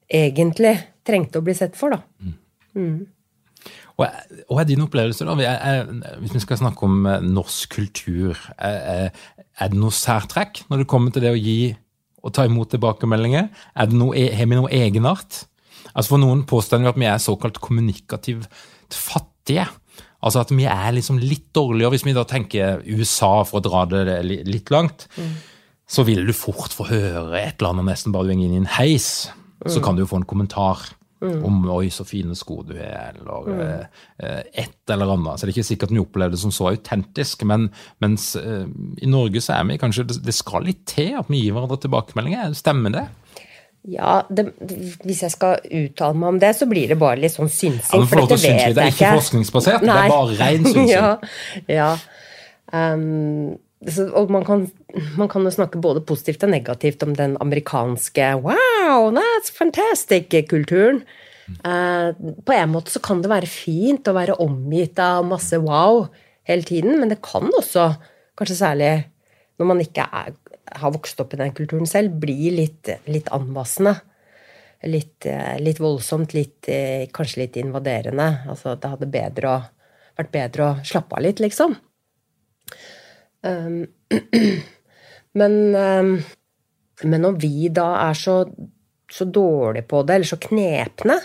egentlig 0.05 0.75
trengte 1.05 1.41
å 1.41 1.45
bli 1.45 1.55
sett 1.57 1.75
for, 1.77 1.95
da. 1.95 2.01
Mm. 2.23 2.35
Mm. 2.75 3.03
Hva 3.95 4.59
er 4.59 4.67
din 4.67 4.83
opplevelse, 4.83 5.25
da? 5.25 5.35
hvis 6.19 6.35
vi 6.35 6.43
skal 6.43 6.59
snakke 6.59 6.87
om 6.87 7.05
eh, 7.07 7.23
norsk 7.23 7.77
kultur, 7.77 8.39
er, 8.59 9.13
det 9.55 9.79
noe 9.79 9.95
særtrekk 9.95 10.65
når 10.67 10.83
det 10.83 10.89
kommer 10.91 11.15
til 11.15 11.23
det 11.23 11.31
å 11.31 11.39
gi 11.39 11.59
og 12.25 12.33
ta 12.35 12.43
imot 12.47 12.73
tilbakemeldinger? 12.73 13.47
Er 13.77 13.89
det 13.89 13.97
noe, 13.97 14.17
e, 14.17 14.27
har 14.35 14.49
vi 14.49 14.57
noe 14.57 14.71
egenart? 14.73 15.45
Altså 15.93 16.15
For 16.15 16.21
noen 16.21 16.43
påstår 16.49 16.83
vi 16.83 16.91
at 16.91 16.99
vi 16.99 17.07
er 17.07 17.23
såkalt 17.23 17.61
kommunikativt 17.63 18.49
fattige. 18.91 19.69
Altså 20.25 20.41
at 20.41 20.53
vi 20.55 20.65
er 20.65 20.95
liksom 20.95 21.19
litt 21.21 21.51
dårligere, 21.53 21.93
hvis 21.93 22.05
vi 22.07 22.15
da 22.17 22.25
tenker 22.27 22.81
USA, 22.85 23.43
for 23.45 23.61
å 23.61 23.65
dra 23.65 23.85
det 23.91 24.19
litt 24.25 24.71
langt. 24.73 25.05
Mm. 25.21 25.33
Så 25.85 26.05
vil 26.07 26.25
du 26.25 26.33
fort 26.33 26.73
få 26.73 26.87
høre 26.89 27.37
et 27.37 27.59
eller 27.59 27.75
annet 27.75 27.91
nesten 27.91 28.13
bare 28.13 28.25
du 28.25 28.33
henger 28.33 28.47
inn 28.49 28.57
i 28.57 28.61
en 28.63 28.71
heis. 28.79 29.29
Så 29.69 29.81
kan 29.85 29.97
du 29.97 30.03
jo 30.03 30.09
få 30.09 30.23
en 30.23 30.29
kommentar. 30.29 30.81
Mm. 31.23 31.45
Om 31.47 31.69
'oi, 31.71 31.87
så 31.89 32.03
fine 32.05 32.35
sko 32.35 32.59
du 32.67 32.73
er', 32.75 33.15
eller 33.15 33.45
mm. 33.47 33.59
eh, 34.19 34.41
et 34.65 34.91
eller 34.91 35.13
annet. 35.13 35.39
Så 35.39 35.45
det 35.45 35.53
er 35.53 35.55
ikke 35.55 35.69
sikkert 35.69 35.93
vi 35.95 36.01
opplever 36.01 36.33
det 36.35 36.41
som 36.41 36.51
så 36.53 36.67
autentisk, 36.73 37.45
men 37.47 37.69
mens 38.03 38.33
eh, 38.35 38.67
i 39.01 39.09
Norge 39.09 39.41
så 39.41 39.55
er 39.55 39.63
vi 39.69 39.79
kanskje 39.81 40.05
Det 40.11 40.35
skal 40.35 40.67
litt 40.67 40.83
til 40.91 41.15
at 41.17 41.31
vi 41.31 41.39
gir 41.45 41.55
hverandre 41.55 41.79
tilbakemeldinger. 41.85 42.51
Stemmer 42.59 42.93
det? 42.93 43.05
Ja, 43.85 44.23
det, 44.33 44.47
hvis 45.05 45.21
jeg 45.21 45.33
skal 45.33 45.59
uttale 45.61 46.17
meg 46.17 46.31
om 46.33 46.39
det, 46.41 46.51
så 46.57 46.65
blir 46.69 46.89
det 46.89 46.97
bare 46.97 47.19
litt 47.21 47.35
sånn 47.35 47.51
synsing. 47.51 48.01
Ja, 48.01 48.07
for 48.09 48.23
dette 48.23 48.39
vet 48.39 48.47
jeg 48.47 48.71
ikke. 48.71 48.77
Det 48.77 48.85
er 48.85 48.95
ikke 48.95 49.11
forskningsbasert, 49.19 49.85
Nei. 49.85 49.93
det 49.93 50.05
er 50.05 50.13
bare 50.15 50.37
ren 50.39 50.65
synsing. 50.71 50.89
ja, 50.89 51.11
ja. 51.69 51.91
Um, 52.73 53.59
og 54.17 54.31
man 54.33 54.45
kan, 54.47 54.65
man 55.19 55.29
kan, 55.29 55.45
jo 55.45 55.53
snakke 55.53 55.81
både 55.83 56.01
positivt 56.07 56.47
og 56.47 56.49
negativt 56.49 57.03
om 57.05 57.13
den 57.13 57.35
amerikanske 57.43 58.31
'wow, 58.41 59.11
that's 59.13 59.53
fantastic'-kulturen. 59.53 61.03
Uh, 61.61 62.09
på 62.41 62.55
en 62.57 62.71
måte 62.73 62.89
så 62.89 62.99
kan 63.05 63.21
det 63.21 63.29
være 63.29 63.45
fint 63.45 64.07
å 64.09 64.17
være 64.17 64.39
omgitt 64.41 64.97
av 64.97 65.27
masse 65.29 65.59
wow 65.61 66.07
hele 66.49 66.65
tiden, 66.65 66.97
men 66.99 67.11
det 67.13 67.21
kan 67.21 67.45
også, 67.53 67.91
kanskje 68.33 68.57
særlig 68.57 68.93
når 69.59 69.69
man 69.69 69.83
ikke 69.83 70.07
er, 70.09 70.33
har 70.71 70.93
vokst 70.95 71.19
opp 71.21 71.33
i 71.33 71.39
den 71.39 71.53
kulturen 71.55 71.87
selv, 71.89 72.17
blir 72.21 72.53
litt, 72.55 72.89
litt 73.09 73.29
anmassende. 73.33 73.95
Litt, 74.85 75.25
eh, 75.25 75.57
litt, 75.63 75.79
voldsomt, 75.81 76.33
litt, 76.33 76.67
eh, 76.69 77.07
kanskje 77.13 77.41
litt 77.41 77.57
invaderende. 77.57 78.45
Altså 78.49 78.75
det 78.75 78.91
hadde 78.91 79.09
bedre 79.09 79.49
å, 79.49 79.57
vært 80.17 80.31
bedre 80.31 80.65
å 80.65 80.85
slappe 80.85 81.17
av 81.17 81.23
litt, 81.25 81.41
liksom. 81.41 81.75
Um, 83.45 83.85
men, 85.39 85.55
um, 85.75 86.11
men 87.03 87.25
om 87.25 87.37
vi 87.37 87.69
da 87.69 87.87
er 88.07 88.17
så, 88.17 88.39
så 89.11 89.25
dårlige 89.25 89.87
på 89.89 90.01
det, 90.03 90.15
eller 90.15 90.29
så 90.29 90.39
knepne 90.41 91.19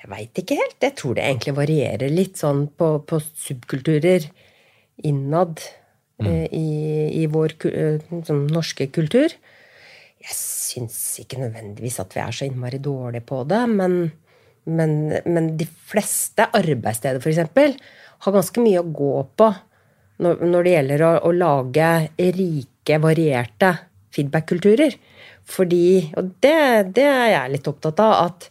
Jeg 0.00 0.10
veit 0.12 0.40
ikke 0.40 0.56
helt. 0.60 0.76
Jeg 0.80 0.96
tror 0.96 1.16
det 1.16 1.24
egentlig 1.24 1.56
varierer 1.56 2.12
litt 2.12 2.36
sånn 2.40 2.66
på, 2.78 2.92
på 3.08 3.20
subkulturer 3.20 4.28
innad 5.04 5.60
mm. 6.22 6.26
eh, 6.28 6.46
i, 6.54 6.68
i, 7.22 7.26
vår 7.30 7.56
sånn 8.26 8.46
norske 8.52 8.88
kultur. 8.94 9.32
Jeg 10.26 10.36
syns 10.36 10.98
ikke 11.22 11.40
nødvendigvis 11.42 12.00
at 12.02 12.16
vi 12.16 12.22
er 12.24 12.34
så 12.34 12.48
innmari 12.48 12.80
dårlige 12.82 13.26
på 13.28 13.42
det, 13.48 13.62
men, 13.70 13.98
men, 14.66 14.96
men 15.24 15.52
de 15.58 15.68
fleste 15.68 16.48
arbeidssteder, 16.56 17.22
f.eks., 17.22 17.78
har 18.24 18.32
ganske 18.32 18.62
mye 18.64 18.80
å 18.80 18.94
gå 18.96 19.14
på 19.36 19.50
når, 20.24 20.40
når 20.48 20.64
det 20.64 20.72
gjelder 20.72 21.04
å, 21.04 21.10
å, 21.28 21.34
lage 21.36 21.90
rike, 22.16 22.98
varierte 23.02 23.72
feedback-kulturer. 24.16 24.96
Fordi, 25.46 26.14
og 26.16 26.32
det, 26.42 26.56
det 26.96 27.04
er 27.06 27.28
jeg 27.34 27.52
litt 27.52 27.68
opptatt 27.70 28.00
av, 28.02 28.30
at 28.30 28.48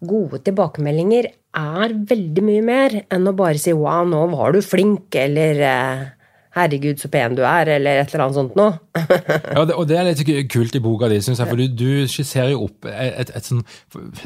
gode 0.00 0.40
tilbakemeldinger 0.46 1.28
er 1.58 1.94
veldig 2.08 2.44
mye 2.46 2.62
mer 2.64 2.96
enn 3.10 3.26
å 3.26 3.34
bare 3.36 3.58
si 3.58 3.74
'wow, 3.74 4.06
nå 4.08 4.22
var 4.32 4.54
du 4.54 4.60
flink', 4.62 5.18
eller 5.18 5.60
eh, 5.66 6.04
'herregud, 6.56 6.98
så 6.98 7.08
pen 7.12 7.36
du 7.38 7.42
er', 7.46 7.68
eller 7.76 8.00
et 8.00 8.12
eller 8.12 8.24
annet 8.24 8.38
sånt 8.38 8.56
noe. 8.58 8.78
ja, 9.56 9.64
det, 9.64 9.76
og 9.76 9.86
det 9.86 9.98
er 9.98 10.08
litt 10.08 10.50
kult 10.50 10.74
i 10.74 10.82
boka 10.82 11.10
di, 11.10 11.20
syns 11.22 11.42
jeg, 11.42 11.50
for 11.50 11.60
du, 11.60 11.66
du, 11.68 11.90
skisserer 12.10 12.52
jo 12.54 12.64
opp 12.66 12.88
et, 12.90 13.30
et, 13.30 13.46
sånn, 13.46 13.62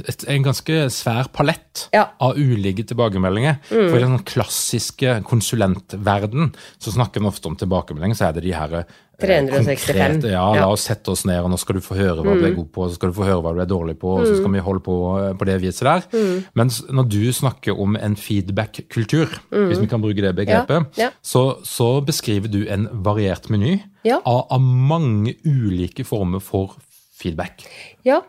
et, 0.05 0.27
en 0.33 0.47
ganske 0.47 0.79
svær 0.95 1.29
palett 1.37 1.87
ja. 1.95 2.07
av 2.25 2.39
ulike 2.41 2.87
tilbakemeldinger. 2.89 3.61
Mm. 3.69 3.89
For 3.91 3.99
i 3.99 4.05
den 4.07 4.21
klassiske 4.25 5.19
konsulentverden 5.29 6.55
så 6.79 6.95
snakker 6.95 7.21
en 7.21 7.33
ofte 7.33 7.51
om 7.51 7.59
tilbakemeldinger, 7.61 8.19
så 8.19 8.31
er 8.31 8.39
det 8.39 8.47
de 8.49 8.57
her 8.57 8.85
365. 9.21 9.87
Konkret, 9.87 10.27
ja, 10.33 10.43
la 10.59 10.67
oss 10.71 10.87
sette 10.89 11.13
oss 11.13 11.25
ned, 11.29 11.39
og 11.45 11.53
nå 11.53 11.59
skal 11.61 11.79
du 11.79 11.85
få 11.85 11.97
høre 11.99 12.23
hva 12.23 12.35
du 12.35 12.43
er 12.43 12.53
mm. 12.53 12.59
god 12.59 12.69
på, 12.75 12.85
og 12.85 12.91
så 12.91 12.99
skal 12.99 13.13
du 13.13 13.17
få 13.19 13.27
høre 13.29 13.41
hva 13.45 13.53
du 13.55 13.63
er 13.63 13.71
dårlig 13.71 13.97
på, 14.01 14.15
og 14.19 14.27
så 14.27 14.37
skal 14.37 14.51
mm. 14.51 14.57
vi 14.57 14.65
holde 14.69 14.85
på 14.85 14.97
eh, 15.21 15.31
på 15.39 15.49
det 15.49 15.57
viset 15.63 15.87
der. 15.89 16.07
Mm. 16.15 16.37
Mens 16.61 16.81
når 16.91 17.09
du 17.15 17.21
snakker 17.37 17.81
om 17.85 17.99
en 17.99 18.17
feedback-kultur, 18.19 19.37
mm. 19.51 19.67
hvis 19.71 19.83
vi 19.85 19.91
kan 19.91 20.03
bruke 20.03 20.25
det 20.25 20.35
begrepet, 20.39 20.99
ja. 20.99 21.09
Ja. 21.09 21.11
Så, 21.23 21.45
så, 21.69 21.91
beskriver 22.05 22.51
du 22.51 22.65
en 22.71 22.89
variert 23.07 23.47
meny 23.53 23.79
ja. 24.05 24.19
av, 24.19 24.47
av, 24.53 24.61
mange 24.63 25.37
ulike 25.47 26.05
former 26.07 26.43
for 26.43 26.77
feedback. 27.21 27.67
Ja, 28.07 28.21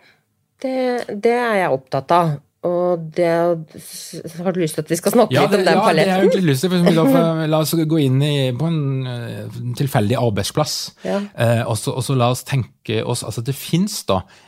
det, 0.63 0.77
det 1.24 1.34
er 1.34 1.63
jeg 1.63 1.74
opptatt 1.75 2.13
av. 2.15 2.36
Og 2.65 3.01
det, 3.15 3.27
har 3.29 4.55
du 4.55 4.60
lyst 4.60 4.77
til 4.77 4.86
at 4.86 4.91
vi 4.91 4.98
skal 4.98 5.13
snakke 5.13 5.36
ja, 5.36 5.43
litt 5.45 5.57
om 5.60 5.65
den 5.65 5.77
ja, 5.77 5.84
paletten? 5.84 6.12
Ja, 6.12 6.19
det 6.22 6.31
har 6.31 6.39
jeg 6.39 6.48
lyst 6.50 6.65
til. 6.65 6.74
For 6.74 7.45
la 7.53 7.60
oss 7.62 7.74
gå 7.75 8.00
inn 8.01 8.22
i, 8.25 8.36
på 8.57 8.69
en 8.72 8.79
uh, 9.05 9.60
tilfeldig 9.77 10.17
arbeidsplass. 10.19 10.75
Ja. 11.05 11.19
Uh, 11.38 11.62
og, 11.69 11.75
så, 11.81 11.93
og, 11.93 12.05
så, 12.07 12.17
la 12.17 12.31
oss 12.34 12.45
tenke 12.48 13.01
oss 13.05 13.24
altså 13.25 13.41
Det 13.41 13.55
fins 13.57 14.03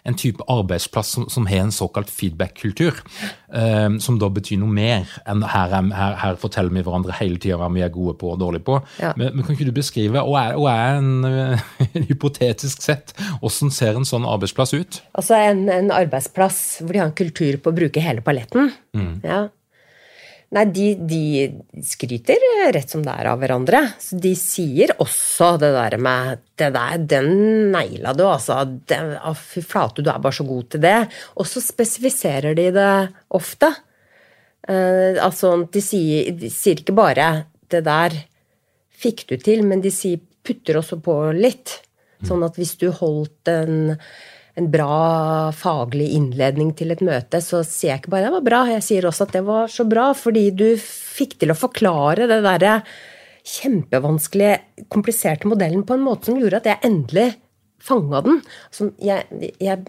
en 0.05 0.17
type 0.17 0.45
arbeidsplass 0.50 1.15
som, 1.15 1.25
som 1.29 1.47
har 1.50 1.65
en 1.65 1.74
såkalt 1.74 2.09
feedback-kultur. 2.13 3.03
Uh, 3.48 3.96
som 4.04 4.18
da 4.20 4.27
betyr 4.34 4.60
noe 4.60 4.74
mer 4.75 5.08
enn 5.24 5.44
her, 5.48 5.72
her, 5.96 6.16
her 6.20 6.39
forteller 6.42 6.74
vi 6.75 6.82
hverandre 6.84 7.16
hele 7.16 7.39
tida 7.39 7.56
hva 7.56 7.70
vi 7.72 7.84
er 7.86 7.94
gode 7.94 8.18
på 8.20 8.34
og 8.34 8.42
dårlige 8.42 8.66
på. 8.68 8.80
Ja. 9.00 9.13
Men, 9.16 9.32
men, 9.36 9.46
kan 9.46 9.56
ikke 9.56 9.70
du 9.70 9.75
beskrive, 9.75 10.20
og 10.20 10.36
er, 10.36 10.58
og 10.60 10.68
er 10.72 11.00
en, 11.00 11.54
hypotetisk 12.10 12.84
sett, 12.84 13.16
hvordan 13.39 13.72
ser 13.72 13.96
en 13.96 14.08
sånn 14.08 14.27
arbeidsplass 14.27 14.75
ut? 14.75 15.00
Altså 15.16 15.39
en, 15.39 15.63
en 15.72 15.94
arbeidsplass 15.96 16.82
hvor 16.82 16.92
de 16.92 17.04
har 17.04 17.08
en 17.08 17.16
kultur 17.18 17.62
på 17.62 17.72
å 17.72 17.77
bruke 17.77 18.04
hele 18.04 18.25
paletten. 18.25 18.74
Mm. 18.98 19.13
Ja. 19.24 19.46
Nei, 20.56 20.63
de, 20.72 20.86
de, 20.96 21.82
skryter 21.84 22.39
rett 22.72 22.92
som 22.94 23.01
det 23.04 23.12
er 23.20 23.27
av 23.27 23.42
hverandre. 23.42 23.82
Så 24.00 24.16
de 24.24 24.32
sier 24.39 24.94
også 25.04 25.58
det 25.60 25.74
der 25.75 25.98
med 26.00 26.44
det 26.58 26.70
der, 26.75 26.98
'Den 26.98 27.72
neila 27.74 28.13
du, 28.16 28.24
altså'. 28.24 29.36
fy 29.36 29.62
flate, 29.62 30.01
du 30.01 30.10
er 30.10 30.20
bare 30.24 30.38
så 30.38 30.48
god 30.48 30.70
til 30.70 30.82
det. 30.82 31.10
Og 31.36 31.46
så 31.46 31.60
spesifiserer 31.62 32.56
de 32.56 32.72
det 32.72 33.13
ofte. 33.30 33.74
Eh, 34.68 35.20
altså, 35.20 35.68
de 35.68 35.82
sier, 35.82 36.32
de 36.32 36.50
sier, 36.50 36.80
ikke 36.80 36.96
bare 36.96 37.48
'det 37.70 37.84
der 37.84 38.16
fikk 38.92 39.27
du 39.27 39.36
til', 39.36 39.63
men 39.63 39.82
de 39.82 39.92
sier, 39.92 40.20
putter 40.44 40.80
også 40.80 41.01
på 41.04 41.36
litt. 41.36 41.82
Sånn 42.24 42.44
at 42.44 42.56
hvis 42.56 42.77
du 42.80 42.89
holdt 42.89 43.48
en 43.51 43.98
en 44.58 44.70
bra 44.74 45.52
faglig 45.54 46.10
innledning 46.18 46.72
til 46.78 46.92
et 46.94 47.04
møte, 47.06 47.42
så 47.46 47.62
sier 47.66 47.92
jeg 47.92 48.02
ikke 48.02 48.14
bare 48.16 48.26
'det 48.26 48.36
var 48.38 48.46
bra', 48.48 48.74
jeg 48.74 48.84
sier 48.84 49.06
også 49.06 49.28
at 49.28 49.36
det 49.38 49.44
var 49.46 49.68
så 49.70 49.86
bra, 49.86 50.14
fordi 50.14 50.50
du 50.50 50.70
fikk 50.78 51.38
til 51.40 51.54
å 51.54 51.58
forklare 51.58 52.28
det 52.28 52.42
derre 52.42 52.82
kjempevanskelige, 53.48 54.88
kompliserte 54.90 55.48
modellen 55.48 55.86
på 55.86 55.94
en 55.94 56.04
måte 56.04 56.26
som 56.26 56.40
gjorde 56.40 56.58
at 56.58 56.66
jeg 56.66 56.84
endelig 56.84 57.36
fanga 57.80 58.22
den. 58.26 58.42
Som 58.72 58.92
jeg, 59.00 59.24
jeg 59.62 59.86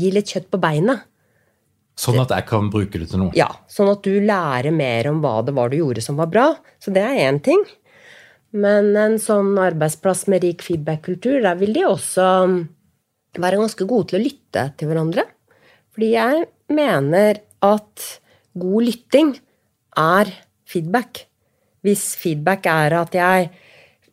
gir 0.00 0.16
litt 0.16 0.32
kjøtt 0.32 0.50
på 0.50 0.58
beinet. 0.58 1.04
Sånn 1.96 2.18
at 2.20 2.32
jeg 2.34 2.44
kan 2.48 2.68
bruke 2.72 2.98
det 2.98 3.08
til 3.08 3.22
noe? 3.22 3.32
Ja. 3.36 3.48
Sånn 3.68 3.88
at 3.92 4.02
du 4.04 4.18
lærer 4.20 4.72
mer 4.74 5.08
om 5.08 5.22
hva 5.24 5.40
det 5.44 5.54
var 5.56 5.70
du 5.72 5.78
gjorde 5.78 6.04
som 6.04 6.18
var 6.20 6.28
bra. 6.32 6.48
Så 6.82 6.92
det 6.92 7.04
er 7.04 7.28
én 7.28 7.40
ting. 7.44 7.62
Men 8.56 8.96
en 8.96 9.16
sånn 9.20 9.56
arbeidsplass 9.60 10.26
med 10.32 10.44
rik 10.44 10.64
feedback-kultur, 10.64 11.40
der 11.44 11.56
vil 11.60 11.72
de 11.76 11.86
også 11.88 12.26
være 13.42 13.60
ganske 13.60 13.86
gode 13.88 14.10
til 14.10 14.20
å 14.20 14.24
lytte 14.24 14.64
til 14.78 14.90
hverandre. 14.90 15.26
Fordi 15.94 16.12
jeg 16.12 16.46
mener 16.72 17.40
at 17.64 18.08
god 18.56 18.86
lytting 18.88 19.36
er 19.96 20.32
feedback. 20.68 21.24
Hvis 21.86 22.10
feedback 22.18 22.66
er 22.68 22.96
at 22.98 23.14
jeg 23.14 23.48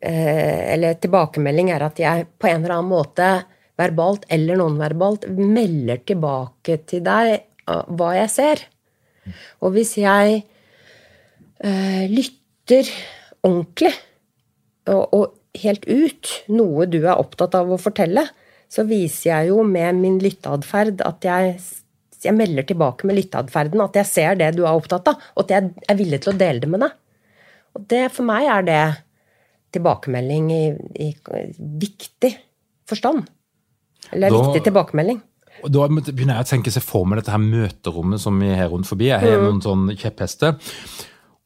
eh, 0.00 0.74
Eller 0.74 0.94
tilbakemelding 1.00 1.72
er 1.74 1.82
at 1.86 1.98
jeg 1.98 2.28
på 2.38 2.48
en 2.50 2.62
eller 2.62 2.78
annen 2.78 2.92
måte 2.92 3.28
verbalt 3.80 4.26
eller 4.30 4.60
nonverbalt 4.60 5.26
melder 5.34 5.98
tilbake 6.06 6.78
til 6.86 7.02
deg 7.04 7.40
hva 7.64 8.10
jeg 8.14 8.30
ser. 8.30 8.62
Og 9.64 9.74
hvis 9.74 9.96
jeg 9.98 10.42
eh, 11.64 12.04
lytter 12.10 12.90
ordentlig 13.44 13.94
og, 14.92 15.40
helt 15.54 15.84
ut 15.86 16.30
noe 16.50 16.86
du 16.90 16.98
er 17.04 17.14
opptatt 17.14 17.54
av 17.54 17.68
å 17.70 17.78
fortelle, 17.78 18.24
så 18.72 18.84
viser 18.88 19.30
jeg 19.30 19.50
jo 19.52 19.62
med 19.66 20.00
min 20.00 20.18
lytteatferd 20.22 21.02
at 21.06 21.26
jeg, 21.26 21.54
jeg 22.24 22.36
melder 22.36 22.66
tilbake 22.66 23.06
med 23.08 23.18
lytteatferden 23.20 23.84
at 23.84 23.98
jeg 24.00 24.10
ser 24.10 24.40
det 24.40 24.52
du 24.56 24.64
er 24.64 24.72
opptatt 24.72 25.12
av, 25.12 25.22
og 25.34 25.44
at 25.44 25.54
jeg 25.56 25.90
er 25.90 25.98
villig 25.98 26.22
til 26.24 26.34
å 26.34 26.38
dele 26.40 26.64
det 26.64 26.70
med 26.72 26.84
deg. 26.86 26.96
Og 27.74 27.86
det, 27.90 28.02
for 28.14 28.26
meg 28.28 28.48
er 28.50 28.66
det 28.66 28.82
tilbakemelding 29.74 30.50
i, 30.54 30.64
i 31.02 31.08
viktig 31.58 32.30
forstand. 32.88 33.24
Eller 34.12 34.30
da, 34.30 34.42
viktig 34.44 34.68
tilbakemelding. 34.68 35.22
Og 35.64 35.72
Da 35.72 35.88
begynner 35.88 36.38
jeg 36.38 36.46
å 36.46 36.50
tenke 36.50 36.72
seg 36.74 36.84
for 36.84 37.08
meg 37.08 37.20
dette 37.20 37.34
her 37.34 37.42
møterommet 37.42 38.22
som 38.22 38.38
vi 38.42 38.52
har 38.52 38.70
rundt 38.72 38.88
forbi. 38.90 39.08
Jeg 39.10 39.22
har 39.22 39.40
mm. 39.40 39.48
noen 39.48 39.62
sånne 39.64 39.98
kjepphester. 39.98 40.56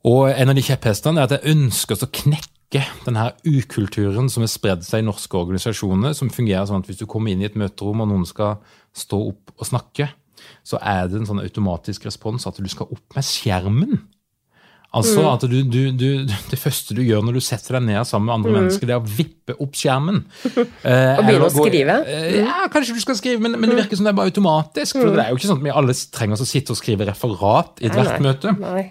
Og 0.09 0.29
en 0.31 0.53
av 0.53 0.57
de 0.57 0.65
kjepphestene 0.65 1.21
er 1.21 1.29
at 1.29 1.37
jeg 1.39 1.57
ønsker 1.57 2.05
å 2.05 2.11
knekke 2.21 2.58
denne 2.71 3.31
ukulturen 3.47 4.29
som 4.33 4.45
har 4.45 4.53
spredd 4.53 4.85
seg 4.85 5.03
i 5.03 5.07
norske 5.09 5.39
organisasjoner, 5.39 6.13
som 6.17 6.33
fungerer 6.33 6.69
sånn 6.69 6.85
at 6.85 6.91
hvis 6.91 7.01
du 7.01 7.07
kommer 7.09 7.33
inn 7.33 7.43
i 7.45 7.49
et 7.49 7.57
møterom 7.59 8.05
og 8.05 8.11
noen 8.11 8.29
skal 8.29 8.59
stå 8.97 9.23
opp 9.31 9.55
og 9.57 9.71
snakke, 9.71 10.11
så 10.67 10.81
er 10.85 11.09
det 11.09 11.23
en 11.23 11.29
sånn 11.29 11.43
automatisk 11.43 12.07
respons 12.09 12.47
at 12.49 12.61
du 12.61 12.69
skal 12.71 12.91
opp 12.93 13.17
med 13.17 13.27
skjermen. 13.27 13.99
Altså 14.89 15.21
mm. 15.21 15.27
at 15.29 15.43
du, 15.53 15.57
du, 15.69 15.81
du, 15.93 16.07
Det 16.49 16.57
første 16.57 16.95
du 16.97 17.03
gjør 17.05 17.21
når 17.27 17.37
du 17.37 17.43
setter 17.45 17.77
deg 17.77 17.91
ned 17.91 18.07
sammen 18.09 18.31
med 18.31 18.35
andre 18.39 18.53
mm. 18.53 18.57
mennesker, 18.57 18.89
det 18.89 18.95
er 18.95 19.03
å 19.03 19.17
vippe 19.19 19.57
opp 19.61 19.77
skjermen. 19.77 20.23
Eh, 20.89 21.19
og 21.19 21.27
begynne 21.27 21.49
å 21.49 21.53
skrive? 21.53 21.95
Eh, 22.09 22.37
ja, 22.39 22.69
kanskje 22.73 22.95
du 22.97 23.01
skal 23.03 23.17
skrive, 23.19 23.43
men, 23.43 23.59
men, 23.61 23.69
det 23.69 23.83
virker 23.83 23.99
som 23.99 24.07
det 24.07 24.13
er 24.15 24.17
bare 24.17 24.31
automatisk. 24.31 24.97
For 24.97 25.11
mm. 25.11 25.17
det 25.17 25.25
er 25.25 25.33
jo 25.33 25.41
ikke 25.41 25.49
sånn 25.51 25.59
at 25.61 25.67
vi 25.67 25.73
alle 25.81 25.97
trenger 26.15 26.41
å 26.41 26.47
sitte 26.49 26.73
og 26.73 26.79
skrive 26.79 27.09
referat 27.09 27.83
i 27.83 27.91
ethvert 27.91 28.23
møte. 28.25 28.55
Nei. 28.63 28.85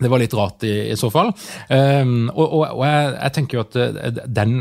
Det 0.00 0.10
var 0.10 0.22
litt 0.22 0.36
rart 0.36 0.64
i, 0.66 0.74
i 0.92 0.98
så 0.98 1.10
fall. 1.12 1.32
Um, 1.68 2.30
og, 2.32 2.46
og, 2.46 2.62
og 2.78 2.84
jeg, 2.86 3.10
jeg, 3.14 3.34
tenker 3.36 3.58
jo 3.58 3.64
at 3.66 3.76
uh, 3.80 4.22
den 4.40 4.54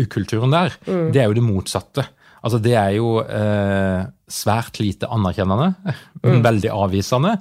ukulturen 0.00 0.54
der, 0.54 0.76
mm. 0.86 1.10
det 1.14 1.22
er 1.22 1.28
jo 1.30 1.36
det 1.38 1.44
motsatte. 1.44 2.06
Altså 2.40 2.60
Det 2.64 2.72
er 2.78 2.94
jo 2.96 3.18
uh, 3.20 4.06
svært 4.30 4.80
lite 4.80 5.08
anerkjennende, 5.12 5.74
mm. 6.24 6.40
veldig 6.46 6.72
avvisende. 6.72 7.36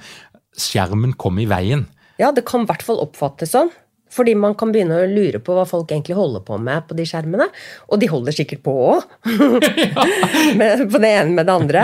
Skjermen 0.60 1.16
kom 1.20 1.40
i 1.40 1.48
veien. 1.50 1.88
Ja, 2.20 2.34
det 2.36 2.44
kan 2.48 2.66
i 2.66 2.70
hvert 2.70 2.84
fall 2.84 3.00
oppfattes 3.04 3.56
sånn. 3.56 3.72
Fordi 4.10 4.34
man 4.34 4.56
kan 4.58 4.72
begynne 4.74 4.98
å 4.98 5.10
lure 5.10 5.38
på 5.44 5.54
hva 5.54 5.68
folk 5.70 5.92
egentlig 5.94 6.18
holder 6.18 6.42
på 6.46 6.58
med 6.62 6.88
på 6.90 6.98
de 6.98 7.06
skjermene. 7.06 7.46
Og 7.94 8.02
de 8.02 8.10
holder 8.10 8.36
sikkert 8.36 8.64
på 8.66 8.74
òg. 8.74 9.06
på 10.94 11.02
det 11.04 11.12
ene 11.14 11.36
med 11.36 11.46
det 11.46 11.54
andre. 11.54 11.84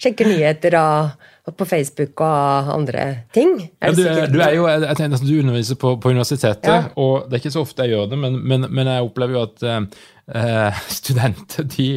Sjekker 0.00 0.28
nyheter 0.32 0.76
av 0.80 1.12
på 1.56 1.66
Facebook 1.68 2.20
og 2.24 2.70
andre 2.74 3.06
ting. 3.34 3.56
Er 3.80 3.92
ja, 3.92 3.96
du, 3.96 4.32
du, 4.34 4.40
er 4.44 4.54
jo, 4.56 4.66
jeg 4.68 4.96
tenker, 4.98 5.22
du 5.24 5.36
underviser 5.40 5.78
på, 5.80 5.94
på 6.00 6.12
universitetet, 6.12 6.70
ja. 6.70 6.82
og 7.00 7.26
det 7.26 7.38
er 7.38 7.44
ikke 7.44 7.54
så 7.56 7.64
ofte 7.64 7.86
jeg 7.86 7.94
gjør 7.94 8.10
det, 8.12 8.18
men, 8.20 8.38
men, 8.42 8.66
men 8.70 8.90
jeg 8.90 9.06
opplever 9.06 9.36
jo 9.36 9.42
at 9.48 9.64
uh, 9.66 10.80
studenter 11.00 11.66
de, 11.76 11.88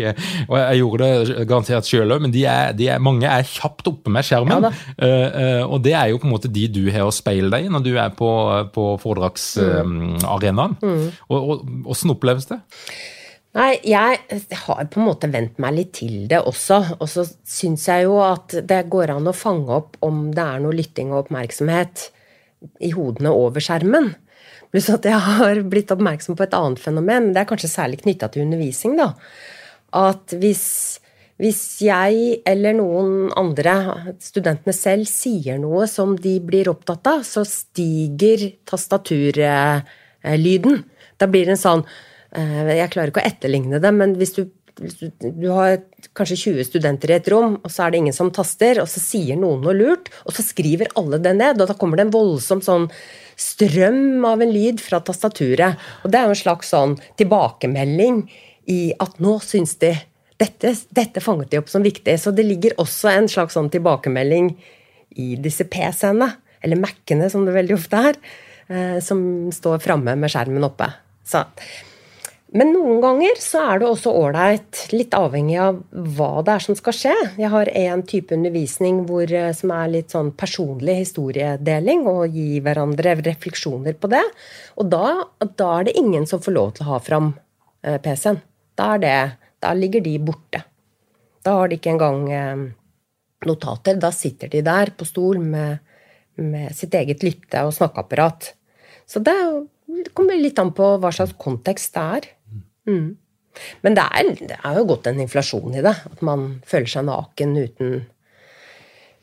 Og 0.47 0.57
jeg 0.59 0.81
gjorde 0.81 1.09
det 1.09 1.47
garantert 1.49 1.89
sjøl 1.89 2.15
òg, 2.15 2.23
men 2.25 2.33
de 2.33 2.45
er, 2.49 2.75
de 2.77 2.89
er, 2.93 3.03
mange 3.03 3.29
er 3.29 3.47
kjapt 3.47 3.89
oppe 3.91 4.13
med 4.13 4.27
skjermen. 4.27 4.69
Ja, 4.69 4.73
uh, 4.73 5.39
uh, 5.39 5.73
og 5.75 5.83
det 5.85 5.95
er 5.99 6.11
jo 6.11 6.21
på 6.21 6.29
en 6.29 6.35
måte 6.35 6.51
de 6.53 6.67
du 6.73 6.83
har 6.93 7.07
å 7.07 7.15
speile 7.15 7.51
deg 7.53 7.67
i 7.67 7.73
når 7.73 7.85
du 7.85 7.91
er 7.95 8.13
på, 8.17 8.29
på 8.75 8.87
foredragsarenaen. 9.03 10.79
Mm. 10.79 10.93
Mm. 10.93 11.11
Og, 11.29 11.37
og, 11.39 11.67
hvordan 11.87 12.15
oppleves 12.15 12.49
det? 12.49 12.61
Nei, 13.53 13.75
jeg 13.85 14.17
har 14.63 14.87
på 14.89 14.97
en 14.97 15.05
måte 15.05 15.27
vent 15.29 15.59
meg 15.61 15.75
litt 15.77 15.91
til 15.99 16.25
det 16.29 16.39
også. 16.41 16.97
Og 16.97 17.09
så 17.09 17.21
syns 17.45 17.85
jeg 17.85 18.07
jo 18.07 18.17
at 18.25 18.55
det 18.65 18.89
går 18.89 19.13
an 19.13 19.29
å 19.29 19.33
fange 19.37 19.69
opp 19.75 19.97
om 20.05 20.31
det 20.33 20.41
er 20.41 20.59
noe 20.63 20.73
lytting 20.73 21.11
og 21.13 21.27
oppmerksomhet 21.27 22.07
i 22.81 22.89
hodene 22.95 23.29
over 23.35 23.61
skjermen. 23.61 24.15
Pluss 24.73 24.89
at 24.89 25.05
jeg 25.05 25.19
har 25.21 25.61
blitt 25.69 25.91
oppmerksom 25.93 26.33
på 26.37 26.43
et 26.47 26.55
annet 26.57 26.81
fenomen, 26.81 27.27
men 27.27 27.33
det 27.35 27.41
er 27.43 27.49
kanskje 27.51 27.69
særlig 27.69 28.01
knytta 28.01 28.27
til 28.33 28.41
undervisning. 28.47 28.97
da. 28.97 29.13
At 29.93 30.33
hvis, 30.41 30.65
hvis 31.37 31.81
jeg 31.85 32.41
eller 32.49 32.73
noen 32.79 33.29
andre, 33.37 33.73
studentene 34.17 34.73
selv, 34.73 35.05
sier 35.05 35.61
noe 35.61 35.85
som 35.91 36.17
de 36.17 36.39
blir 36.41 36.65
opptatt 36.73 37.05
av, 37.11 37.21
så 37.21 37.45
stiger 37.45 38.49
tastaturlyden. 38.65 40.81
Da 41.21 41.29
blir 41.29 41.45
det 41.45 41.53
en 41.59 41.65
sånn 41.67 41.85
jeg 42.33 42.91
klarer 42.93 43.11
ikke 43.11 43.23
å 43.23 43.29
etterligne 43.29 43.79
det, 43.83 43.91
men 43.93 44.15
hvis 44.17 44.35
du, 44.37 44.43
du, 44.79 45.09
du 45.21 45.47
har 45.53 45.77
kanskje 46.17 46.39
20 46.53 46.67
studenter 46.67 47.13
i 47.13 47.17
et 47.17 47.29
rom, 47.31 47.57
og 47.61 47.73
så 47.73 47.85
er 47.85 47.93
det 47.93 48.01
ingen 48.03 48.15
som 48.15 48.31
taster, 48.33 48.81
og 48.81 48.89
så 48.89 49.01
sier 49.03 49.37
noen 49.39 49.61
noe 49.65 49.75
lurt, 49.77 50.09
og 50.25 50.35
så 50.35 50.45
skriver 50.45 50.93
alle 50.99 51.21
det 51.21 51.35
ned, 51.37 51.61
og 51.61 51.69
da 51.69 51.77
kommer 51.77 51.99
det 51.99 52.07
en 52.07 52.15
voldsom 52.15 52.63
sånn 52.65 52.87
strøm 53.39 54.25
av 54.29 54.41
en 54.43 54.53
lyd 54.53 54.81
fra 54.81 55.01
tastaturet. 55.05 55.79
Og 56.03 56.13
det 56.13 56.19
er 56.19 56.27
jo 56.27 56.35
en 56.35 56.41
slags 56.43 56.73
sånn 56.73 56.97
tilbakemelding 57.19 58.23
i 58.71 58.81
at 59.03 59.17
nå 59.23 59.37
syns 59.43 59.75
de 59.81 59.93
dette, 60.41 60.73
dette 60.93 61.23
fanget 61.23 61.51
de 61.51 61.61
opp 61.61 61.71
som 61.71 61.85
viktig. 61.85 62.15
Så 62.19 62.33
det 62.35 62.45
ligger 62.47 62.77
også 62.81 63.11
en 63.13 63.29
slags 63.31 63.57
sånn 63.57 63.71
tilbakemelding 63.73 64.53
i 65.21 65.33
disse 65.41 65.65
PC-ene, 65.69 66.31
eller 66.63 66.79
Mac-ene 66.79 67.29
som 67.29 67.45
det 67.45 67.55
veldig 67.55 67.75
ofte 67.77 68.03
er, 68.11 68.19
eh, 68.67 68.99
som 69.03 69.51
står 69.53 69.81
framme 69.83 70.15
med 70.19 70.31
skjermen 70.31 70.65
oppe. 70.65 70.89
Så 71.27 71.43
men 72.53 72.69
noen 72.69 72.99
ganger 73.01 73.39
så 73.41 73.63
er 73.71 73.79
det 73.81 73.87
også 73.89 74.11
ålreit, 74.13 74.83
litt 74.93 75.15
avhengig 75.17 75.55
av 75.57 75.79
hva 75.89 76.43
det 76.45 76.53
er 76.53 76.61
som 76.61 76.75
skal 76.77 76.93
skje. 76.93 77.13
Jeg 77.41 77.49
har 77.49 77.69
en 77.81 78.03
type 78.05 78.35
undervisning 78.35 78.99
hvor, 79.09 79.25
eh, 79.25 79.49
som 79.57 79.71
er 79.73 79.89
litt 79.89 80.13
sånn 80.13 80.29
personlig 80.37 80.99
historiedeling, 80.99 82.03
og 82.11 82.35
gi 82.37 82.59
hverandre 82.61 83.15
refleksjoner 83.25 83.97
på 83.97 84.11
det. 84.13 84.21
Og 84.77 84.91
da, 84.91 85.07
da 85.41 85.69
er 85.79 85.87
det 85.87 85.95
ingen 85.97 86.29
som 86.29 86.43
får 86.45 86.53
lov 86.53 86.75
til 86.75 86.85
å 86.85 86.91
ha 86.91 86.99
fram 87.01 87.31
eh, 87.81 87.97
PC-en. 87.97 88.37
Da, 88.77 88.91
da, 89.01 89.73
ligger 89.73 90.05
de 90.05 90.13
borte. 90.21 90.61
Da 91.41 91.57
har 91.57 91.73
de 91.73 91.81
ikke 91.81 91.95
engang 91.95 92.21
eh, 92.29 92.63
notater. 93.49 93.97
Da 93.97 94.13
sitter 94.13 94.53
de 94.53 94.61
der 94.69 94.93
på 94.93 95.09
stol 95.09 95.41
med, 95.41 95.81
med 96.37 96.69
sitt 96.77 96.93
eget 97.01 97.25
lytte- 97.25 97.65
og 97.65 97.73
snakkeapparat. 97.73 98.53
Så 99.09 99.25
det 99.25 99.39
kommer 100.13 100.37
litt 100.37 100.61
an 100.61 100.69
på 100.77 100.93
hva 101.01 101.09
slags 101.09 101.33
kontekst 101.41 101.97
det 101.97 102.07
er. 102.19 102.31
Mm. 102.89 103.15
Men 103.85 103.97
det 103.97 104.05
er, 104.09 104.31
det 104.39 104.57
er, 104.57 104.77
jo 104.79 104.87
gått 104.89 105.09
en 105.09 105.21
inflasjon 105.23 105.75
i 105.77 105.83
det. 105.85 105.93
At 106.11 106.23
man 106.25 106.47
føler 106.67 106.89
seg 106.89 107.05
naken 107.09 107.57
uten, 107.59 107.99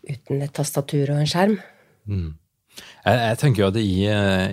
uten 0.07 0.45
et 0.45 0.55
tastatur 0.57 1.11
og 1.11 1.23
en 1.23 1.31
skjerm. 1.31 1.59
Mm. 2.11 2.29
Jeg, 3.01 3.17
jeg, 3.17 3.37
tenker 3.41 3.63
jo 3.63 3.69
at 3.71 3.77
i, 3.81 3.93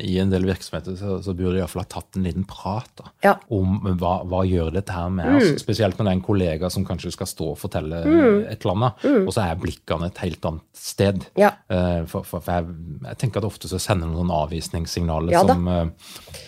i, 0.07 0.13
en 0.19 0.31
del 0.31 0.47
virksomheter 0.47 0.95
så, 0.99 1.17
så 1.23 1.33
burde 1.37 1.53
de 1.57 1.61
iallfall 1.61 1.83
ha 1.83 1.89
tatt 1.91 2.17
en 2.17 2.25
liten 2.25 2.47
prat 2.47 2.89
da, 2.97 3.11
ja. 3.23 3.33
om 3.53 3.77
hva, 3.99 4.13
hva 4.27 4.41
gjør 4.47 4.71
dette 4.75 4.95
her 4.95 5.11
med 5.13 5.37
oss. 5.37 5.51
Mm. 5.51 5.59
Spesielt 5.61 5.99
når 5.99 6.07
det 6.07 6.13
er 6.13 6.17
en 6.17 6.25
kollega 6.25 6.71
som 6.73 6.87
kanskje 6.87 7.13
skal 7.13 7.29
stå 7.29 7.51
og 7.53 7.59
fortelle 7.61 8.01
mm. 8.03 8.39
et 8.49 8.57
eller 8.57 8.73
annet, 8.73 9.05
mm. 9.05 9.21
og 9.21 9.31
så 9.35 9.45
er 9.45 9.61
blikkene 9.61 10.09
et 10.09 10.23
helt 10.23 10.49
annet 10.49 10.83
sted. 10.87 11.27
Ja. 11.39 11.53
Uh, 11.71 12.03
for, 12.09 12.27
for, 12.27 12.43
for 12.43 12.57
jeg, 12.57 12.77
jeg, 13.05 13.21
tenker 13.23 13.43
at 13.43 13.49
ofte 13.51 13.71
så 13.71 13.81
sender 13.83 14.11
noen 14.11 14.33
avvisningssignaler 14.33 15.37
ja, 15.37 15.43
som 15.47 15.67
uh, 15.69 16.41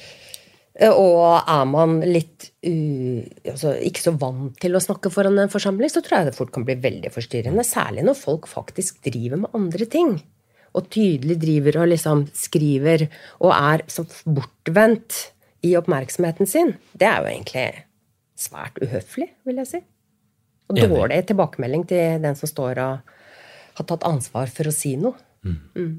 og 0.88 1.50
er 1.50 1.66
man 1.68 1.98
litt 2.08 2.50
uh, 2.64 3.24
altså, 3.52 3.74
ikke 3.84 4.04
så 4.06 4.14
vant 4.20 4.56
til 4.64 4.78
å 4.78 4.84
snakke 4.84 5.12
foran 5.12 5.40
en 5.42 5.52
forsamling, 5.52 5.92
så 5.92 6.04
tror 6.06 6.22
jeg 6.22 6.30
det 6.30 6.38
fort 6.38 6.54
kan 6.56 6.64
bli 6.68 6.78
veldig 6.80 7.12
forstyrrende. 7.12 7.66
Særlig 7.68 8.06
når 8.08 8.20
folk 8.20 8.48
faktisk 8.48 9.02
driver 9.06 9.44
med 9.44 9.58
andre 9.58 9.90
ting. 9.92 10.16
Og 10.78 10.88
tydelig 10.94 11.40
driver 11.42 11.82
og 11.82 11.92
liksom 11.92 12.28
skriver 12.38 13.08
og 13.42 13.52
er 13.56 13.84
så 13.92 14.06
bortvendt 14.30 15.18
i 15.66 15.74
oppmerksomheten 15.76 16.48
sin. 16.48 16.76
Det 16.94 17.08
er 17.10 17.24
jo 17.24 17.32
egentlig 17.34 17.68
svært 18.40 18.78
uhøflig, 18.80 19.32
vil 19.50 19.60
jeg 19.64 19.72
si. 19.74 19.82
Og 20.70 20.78
dårlig 20.78 21.24
tilbakemelding 21.28 21.88
til 21.90 22.22
den 22.24 22.38
som 22.38 22.50
står 22.50 22.80
og 22.84 23.16
har 23.80 23.88
tatt 23.90 24.06
ansvar 24.08 24.52
for 24.54 24.70
å 24.70 24.76
si 24.76 24.94
noe. 25.02 25.18
Mm. 25.44 25.58
Mm. 25.74 25.94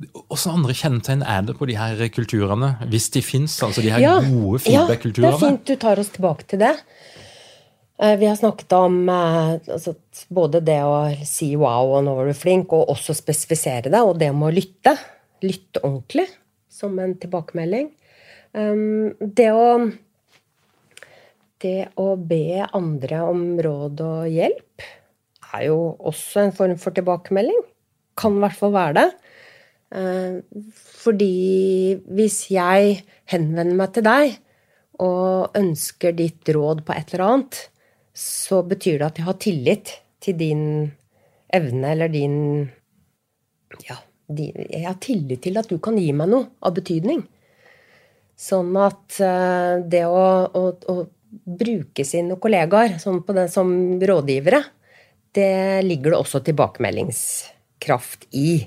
Hvilke 0.00 0.52
andre 0.54 0.74
kjennetegn 0.76 1.22
er 1.28 1.42
det 1.44 1.54
på 1.58 1.66
de 1.68 1.76
her 1.76 1.98
kulturene, 2.14 2.72
hvis 2.88 3.10
de 3.12 3.20
fins? 3.24 3.58
Altså 3.66 3.84
de 3.84 3.90
her 3.92 4.00
ja, 4.00 4.14
gode 4.24 4.62
feedback-kulturene? 4.64 5.28
Ja, 5.28 5.36
det 5.36 5.44
er 5.44 5.50
fint 5.50 5.66
du 5.68 5.80
tar 5.82 6.00
oss 6.00 6.12
tilbake 6.14 6.46
til 6.48 6.62
det. 6.62 6.72
Eh, 8.00 8.16
vi 8.16 8.28
har 8.30 8.38
snakket 8.38 8.72
om 8.72 9.02
eh, 9.12 9.50
altså, 9.68 9.94
både 10.32 10.62
det 10.64 10.78
å 10.88 10.96
si 11.28 11.52
'wow' 11.52 11.98
og 11.98 12.04
'nå 12.04 12.14
var 12.16 12.30
du 12.30 12.32
flink', 12.32 12.72
og 12.72 12.88
også 12.94 13.12
spesifisere 13.18 13.92
det, 13.92 14.00
og 14.00 14.16
det 14.18 14.32
med 14.32 14.48
å 14.48 14.56
lytte. 14.56 14.96
Lytte 15.44 15.84
ordentlig, 15.84 16.28
som 16.68 16.96
en 16.98 17.14
tilbakemelding. 17.20 17.90
Um, 18.52 19.12
det 19.20 19.52
å 19.52 19.92
Det 21.60 21.92
å 22.00 22.16
be 22.16 22.64
andre 22.72 23.18
om 23.20 23.60
råd 23.60 24.00
og 24.00 24.28
hjelp 24.32 24.80
er 25.52 25.66
jo 25.66 25.92
også 26.00 26.40
en 26.40 26.52
form 26.56 26.78
for 26.80 26.96
tilbakemelding. 26.96 27.58
Kan 28.16 28.38
i 28.38 28.40
hvert 28.40 28.56
fall 28.56 28.72
være 28.72 28.94
det. 28.96 29.19
Eh, 29.90 30.38
fordi 31.02 31.96
hvis 32.14 32.44
jeg 32.54 33.00
henvender 33.32 33.78
meg 33.78 33.94
til 33.96 34.06
deg 34.06 34.36
og 35.02 35.56
ønsker 35.58 36.14
ditt 36.14 36.46
råd 36.54 36.84
på 36.86 36.94
et 36.94 37.14
eller 37.14 37.26
annet, 37.26 37.58
så 38.14 38.60
betyr 38.66 39.00
det 39.00 39.08
at 39.08 39.18
jeg 39.18 39.26
har 39.26 39.40
tillit 39.42 39.92
til 40.22 40.36
din 40.38 40.64
evne 41.50 41.94
eller 41.94 42.10
din 42.12 42.38
Ja, 43.86 43.96
jeg 44.30 44.84
har 44.84 44.98
tillit 45.02 45.42
til 45.42 45.58
at 45.58 45.70
du 45.70 45.78
kan 45.82 45.98
gi 45.98 46.10
meg 46.14 46.30
noe 46.30 46.50
av 46.62 46.74
betydning. 46.76 47.22
Sånn 48.40 48.70
at 48.80 49.18
uh, 49.20 49.80
det 49.90 50.04
å, 50.06 50.26
å, 50.46 50.62
å, 50.74 50.94
bruke 51.30 52.02
sine 52.06 52.34
kollegaer 52.42 52.96
som, 52.98 53.20
det, 53.26 53.46
som 53.52 53.70
rådgivere, 54.02 54.62
det 55.36 55.82
ligger 55.86 56.14
det 56.14 56.18
også 56.18 56.40
tilbakemeldingskraft 56.46 58.26
i. 58.34 58.64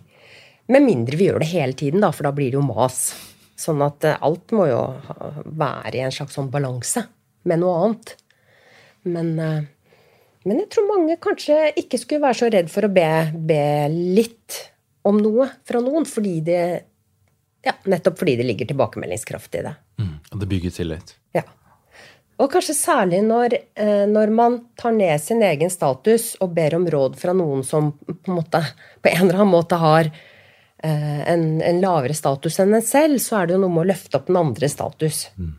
Med 0.72 0.86
mindre 0.86 1.20
vi 1.20 1.28
gjør 1.28 1.44
det 1.44 1.52
hele 1.52 1.76
tiden, 1.78 2.04
da, 2.04 2.12
for 2.16 2.28
da 2.28 2.34
blir 2.36 2.54
det 2.54 2.60
jo 2.60 2.66
mas. 2.66 3.12
Sånn 3.60 3.84
at 3.86 4.06
uh, 4.08 4.18
alt 4.24 4.54
må 4.56 4.68
jo 4.70 4.82
være 5.46 5.98
i 5.98 6.04
en 6.06 6.14
slags 6.14 6.38
sånn 6.38 6.52
balanse 6.54 7.06
med 7.50 7.62
noe 7.62 7.76
annet. 7.84 8.14
Men, 9.04 9.34
uh, 9.40 9.98
men 10.48 10.64
jeg 10.64 10.70
tror 10.74 10.90
mange 10.90 11.20
kanskje 11.22 11.60
ikke 11.84 12.00
skulle 12.02 12.24
være 12.24 12.40
så 12.40 12.52
redd 12.54 12.72
for 12.72 12.88
å 12.88 12.94
be, 12.94 13.10
be 13.36 13.64
litt 13.92 14.62
om 15.04 15.20
noe 15.20 15.50
fra 15.68 15.84
noen, 15.84 16.08
fordi 16.08 16.38
det 16.48 16.64
ja, 17.64 17.74
nettopp 17.84 18.20
fordi 18.20 18.36
det 18.40 18.48
ligger 18.48 18.66
tilbakemeldingskraft 18.72 19.56
i 19.56 19.66
det. 19.68 19.76
Mm, 20.00 20.16
og 20.32 20.40
det 20.42 20.50
bygger 20.52 20.76
tillit. 20.76 21.16
Ja. 21.36 21.44
Og 22.42 22.50
kanskje 22.52 22.76
særlig 22.76 23.22
når, 23.24 23.56
eh, 23.80 24.04
når, 24.10 24.32
man 24.36 24.58
tar 24.80 24.92
ned 24.96 25.22
sin 25.22 25.44
egen 25.46 25.72
status 25.72 26.34
og 26.44 26.56
ber 26.58 26.76
om 26.76 26.88
råd 26.90 27.16
fra 27.20 27.36
noen 27.38 27.64
som 27.64 27.94
på 27.94 28.16
en, 28.32 28.40
måte, 28.40 28.64
på 29.02 29.12
en 29.14 29.22
eller 29.28 29.40
annen 29.40 29.54
måte 29.54 29.80
har 29.80 30.10
eh, 30.10 30.33
en, 30.84 31.62
en, 31.64 31.82
lavere 31.84 32.16
status 32.18 32.60
enn 32.60 32.76
en 32.76 32.86
selv, 32.86 33.22
så 33.24 33.40
er 33.40 33.48
det 33.48 33.56
jo 33.56 33.64
noe 33.64 33.72
med 33.72 33.86
å 33.86 33.90
løfte 33.94 34.20
opp 34.20 34.28
den 34.28 34.40
andre 34.40 34.70
status. 34.72 35.26
Mm. 35.40 35.54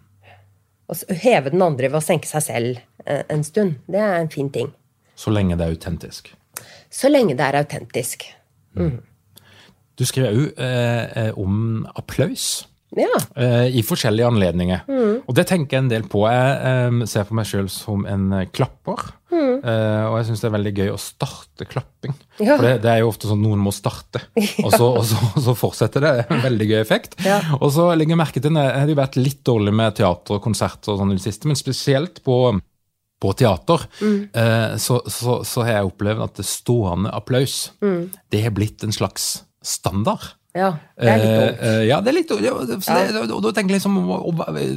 Og 0.93 1.17
heve 1.23 1.53
den 1.55 1.65
andre 1.65 1.89
ved 1.89 2.01
å 2.01 2.05
senke 2.05 2.29
seg 2.29 2.45
selv 2.45 2.83
eh, 3.07 3.23
en 3.33 3.45
stund. 3.47 3.79
Det 3.89 4.03
er 4.05 4.19
en 4.19 4.33
fin 4.33 4.51
ting. 4.53 4.69
Så 5.17 5.33
lenge 5.33 5.57
det 5.57 5.65
er 5.65 5.77
autentisk. 5.77 6.31
Så 6.93 7.11
lenge 7.11 7.37
det 7.39 7.47
er 7.47 7.59
autentisk. 7.63 8.27
Mm. 8.77 9.01
Du 9.95 10.05
skriver 10.07 10.35
òg 10.35 10.61
eh, 10.61 11.31
om 11.41 11.87
applaus. 11.95 12.67
Ja. 12.99 13.19
Eh, 13.37 13.77
I 13.79 13.83
forskjellige 13.87 14.29
anledninger. 14.29 14.85
Mm. 14.89 15.23
Og 15.27 15.37
det 15.37 15.47
tenker 15.51 15.77
jeg 15.77 15.85
en 15.85 15.91
del 15.91 16.07
på. 16.11 16.25
Jeg 16.31 17.09
ser 17.11 17.27
på 17.29 17.37
meg 17.37 17.49
sjøl 17.49 17.69
som 17.73 18.05
en 18.09 18.27
eh, 18.39 18.49
klapper. 18.55 19.03
Mm. 19.35 19.57
Eh, 19.67 20.05
og 20.09 20.19
jeg 20.19 20.29
syns 20.29 20.45
det 20.45 20.49
er 20.49 20.55
veldig 20.55 20.73
gøy 20.79 20.93
å 20.93 21.01
starte 21.01 21.67
klapping. 21.71 22.15
Ja. 22.39 22.55
For 22.55 22.67
det, 22.67 22.75
det, 22.85 22.93
er 22.93 23.03
jo 23.03 23.11
ofte 23.11 23.31
sånn 23.31 23.43
noen 23.43 23.63
må 23.63 23.73
starte, 23.75 24.23
og, 24.65 24.71
så, 24.75 24.91
og, 24.91 25.03
så, 25.09 25.33
så, 25.47 25.57
fortsetter 25.59 26.07
det. 26.07 26.13
En 26.29 26.45
veldig 26.49 26.69
gøy 26.71 26.79
effekt. 26.83 27.19
Ja. 27.27 27.41
Og 27.61 27.73
så 27.75 27.91
legger 27.97 28.17
jeg 28.17 28.23
merke 28.23 28.45
til 28.45 28.61
Jeg 28.61 28.85
har 28.85 28.95
jo 28.95 29.01
vært 29.01 29.19
litt 29.21 29.43
dårlig 29.47 29.75
med 29.75 29.99
teater 29.99 30.39
og 30.39 30.45
konserter 30.45 30.95
og 30.95 31.03
sånn 31.03 31.15
i 31.15 31.19
det 31.19 31.27
siste, 31.27 31.51
men 31.51 31.61
spesielt 31.61 32.23
på 32.25 32.39
på 33.25 33.31
teater, 33.39 33.81
mm. 34.03 34.77
så, 34.83 34.99
så, 35.09 35.37
så, 35.47 35.63
har 35.65 35.79
jeg 35.79 35.89
opplevd 35.89 36.25
at 36.27 36.41
det 36.43 36.45
stående 36.45 37.13
applaus 37.15 37.55
mm. 37.81 38.03
det 38.35 38.43
har 38.43 38.53
blitt 38.53 38.85
en 38.85 38.93
slags 38.93 39.29
standard. 39.65 40.35
Ja, 40.55 40.69
det 40.95 41.09
er 41.11 41.19
litt 41.19 41.33
dumt. 41.35 41.63
Eh, 41.67 41.69
eh, 41.69 41.85
ja, 41.89 41.97
det 41.99 42.11
er 42.13 42.15
litt 42.15 42.33
ja, 42.45 42.53
og 42.55 43.41
Da 43.43 43.51
tenker 43.57 43.75
jeg 43.75 43.81
liksom, 43.81 43.97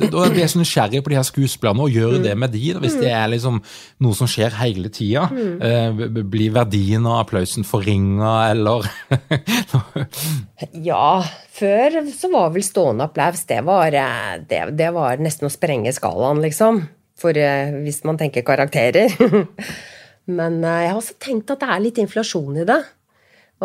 Da 0.10 0.24
blir 0.32 0.42
jeg 0.42 0.50
så 0.50 0.62
nysgjerrig 0.64 1.04
på 1.06 1.12
de 1.14 1.20
her 1.20 1.28
skuespillerne, 1.28 1.86
og 1.86 1.94
gjør 1.94 2.16
mm. 2.16 2.24
det 2.26 2.34
med 2.42 2.54
de, 2.56 2.64
hvis 2.82 2.96
mm. 2.98 3.04
det 3.04 3.12
er 3.14 3.28
liksom 3.30 3.60
noe 4.02 4.18
som 4.18 4.32
skjer 4.32 4.58
hele 4.58 4.90
tida. 4.94 5.28
Mm. 5.30 5.62
Eh, 5.62 6.02
blir 6.34 6.56
verdien 6.56 7.06
av 7.06 7.20
applausen 7.22 7.68
forringa, 7.68 8.34
eller 8.56 8.90
Ja, 10.90 11.22
før 11.60 12.02
så 12.10 12.34
var 12.34 12.50
vel 12.58 12.66
stående 12.66 13.06
applaus 13.06 13.46
det 13.46 13.62
var, 13.68 13.94
det, 14.50 14.64
det 14.82 14.92
var 14.98 15.22
nesten 15.22 15.46
å 15.46 15.54
sprenge 15.54 15.94
skalaen, 15.94 16.42
liksom. 16.42 16.88
For 17.22 17.38
hvis 17.38 18.02
man 18.06 18.18
tenker 18.18 18.46
karakterer. 18.46 19.14
Men 20.38 20.60
jeg 20.66 20.90
har 20.90 20.98
også 20.98 21.22
tenkt 21.22 21.54
at 21.54 21.62
det 21.62 21.70
er 21.70 21.86
litt 21.86 22.02
inflasjon 22.02 22.64
i 22.64 22.66
det. 22.66 22.82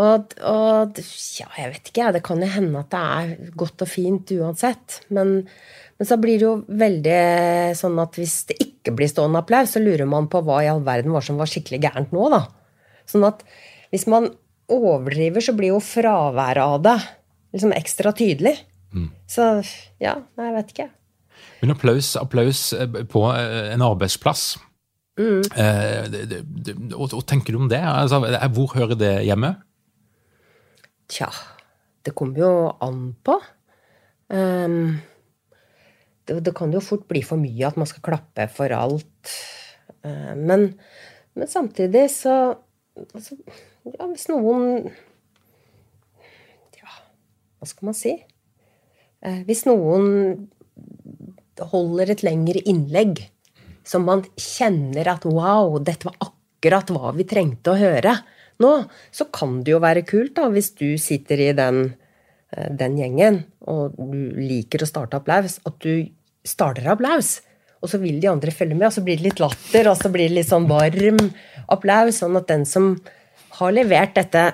Og, 0.01 0.35
og, 0.49 1.01
ja, 1.37 1.47
jeg 1.59 1.71
vet 1.75 1.91
ikke, 1.91 2.13
det 2.17 2.23
kan 2.25 2.41
jo 2.41 2.49
hende 2.49 2.81
at 2.81 2.93
det 2.95 3.01
er 3.03 3.51
godt 3.61 3.85
og 3.85 3.91
fint 3.91 4.31
uansett. 4.39 5.03
Men, 5.13 5.43
men, 5.45 6.09
så 6.09 6.17
blir 6.21 6.41
det 6.41 6.47
jo 6.47 6.55
veldig 6.69 7.19
sånn 7.77 8.01
at 8.01 8.17
hvis 8.17 8.39
det 8.49 8.57
ikke 8.65 8.95
blir 8.97 9.11
stående 9.13 9.43
applaus, 9.43 9.75
så 9.75 9.83
lurer 9.83 10.09
man 10.09 10.31
på 10.33 10.41
hva 10.47 10.63
i 10.65 10.71
all 10.73 10.81
verden 10.87 11.13
var 11.13 11.27
som 11.27 11.41
var 11.41 11.51
skikkelig 11.51 11.83
gærent 11.85 12.15
nå, 12.17 12.31
da. 12.33 12.47
Sånn 13.09 13.27
at 13.29 13.45
hvis 13.93 14.09
man 14.09 14.31
overdriver, 14.73 15.45
så 15.45 15.53
blir 15.57 15.75
jo 15.75 15.83
fraværet 15.85 16.65
av 16.65 16.81
det 16.87 16.99
liksom 17.53 17.75
ekstra 17.77 18.15
tydelig. 18.17 18.57
Mm. 18.97 19.09
Så 19.29 19.49
ja, 20.01 20.17
nei, 20.39 20.49
jeg 20.49 20.57
vet 20.57 20.73
ikke. 20.75 20.89
Men 21.63 21.75
applaus, 21.75 22.15
applaus 22.19 22.61
eh, 22.73 23.03
på 23.13 23.23
eh, 23.33 23.73
en 23.73 23.85
arbeidsplass 23.87 24.57
mm. 25.19 25.43
eh, 25.59 26.33
Hva 26.93 27.23
tenker 27.27 27.55
du 27.55 27.61
om 27.63 27.71
det? 27.71 27.81
Altså, 27.81 28.21
hvor 28.55 28.75
hører 28.77 28.99
det 28.99 29.13
hjemme? 29.29 29.55
Tja, 31.13 31.29
det 32.07 32.15
kommer 32.17 32.41
jo 32.41 32.53
an 32.81 33.01
på. 33.25 33.35
Um, 34.33 34.97
det, 36.25 36.39
det, 36.41 36.55
kan 36.57 36.73
jo 36.73 36.81
fort 36.81 37.05
bli 37.11 37.21
for 37.27 37.37
mye 37.37 37.67
at 37.69 37.77
man 37.77 37.89
skal 37.91 38.05
klappe 38.07 38.47
for 38.55 38.73
alt. 38.73 39.35
Uh, 40.01 40.33
men, 40.39 40.71
men, 41.37 41.51
samtidig 41.51 42.07
så 42.15 42.37
altså, 43.13 43.37
Ja, 43.85 44.07
hvis 44.07 44.25
noen 44.31 44.89
Ja, 46.79 46.97
hva 47.59 47.69
skal 47.69 47.91
man 47.91 47.99
si? 47.99 48.17
Uh, 49.21 49.43
hvis 49.45 49.67
noen 49.69 50.49
holder 51.61 52.15
et 52.15 52.25
lengre 52.25 52.63
innlegg 52.65 53.21
som 53.87 54.07
man 54.09 54.25
kjenner 54.41 55.13
at 55.13 55.27
wow, 55.29 55.77
dette 55.83 56.09
var 56.09 56.17
akkurat 56.25 56.89
hva 56.95 57.13
vi 57.19 57.27
trengte 57.29 57.75
å 57.75 57.79
høre, 57.79 58.17
nå, 58.63 58.73
så 59.15 59.29
kan 59.35 59.61
det 59.65 59.75
jo 59.75 59.83
være 59.83 60.07
kult 60.09 60.37
da, 60.39 60.49
hvis 60.53 60.73
du 60.79 60.95
sitter 61.01 61.43
i 61.49 61.53
den, 61.59 61.85
eh, 62.55 62.69
den 62.79 62.99
gjengen 63.01 63.43
og 63.69 63.97
du 63.99 64.21
liker 64.39 64.83
å 64.83 64.89
starte 64.89 65.19
applaus, 65.19 65.59
at 65.67 65.79
du 65.85 66.07
starter 66.47 66.89
applaus. 66.91 67.41
Og 67.83 67.91
så 67.91 67.99
vil 67.99 68.21
de 68.23 68.31
andre 68.31 68.55
følge 68.55 68.77
med, 68.77 68.87
og 68.89 68.95
så 68.95 69.03
blir 69.05 69.19
det 69.19 69.27
litt 69.31 69.43
latter, 69.43 69.91
og 69.91 69.99
så 69.99 70.11
blir 70.13 70.31
det 70.31 70.39
litt 70.39 70.51
sånn 70.51 70.69
varm 70.71 71.19
applaus. 71.73 72.21
Sånn 72.23 72.39
at 72.39 72.47
den 72.51 72.63
som 72.69 72.93
har 73.59 73.75
levert 73.75 74.15
dette 74.19 74.45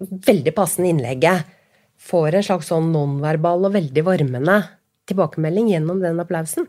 veldig 0.00 0.52
passende 0.56 0.92
innlegget, 0.92 1.48
får 2.00 2.36
en 2.36 2.44
slags 2.44 2.70
sånn 2.72 2.92
nonverbal 2.94 3.66
og 3.68 3.74
veldig 3.76 4.04
varmende 4.06 4.60
tilbakemelding 5.10 5.72
gjennom 5.74 6.00
den 6.00 6.20
applausen. 6.22 6.68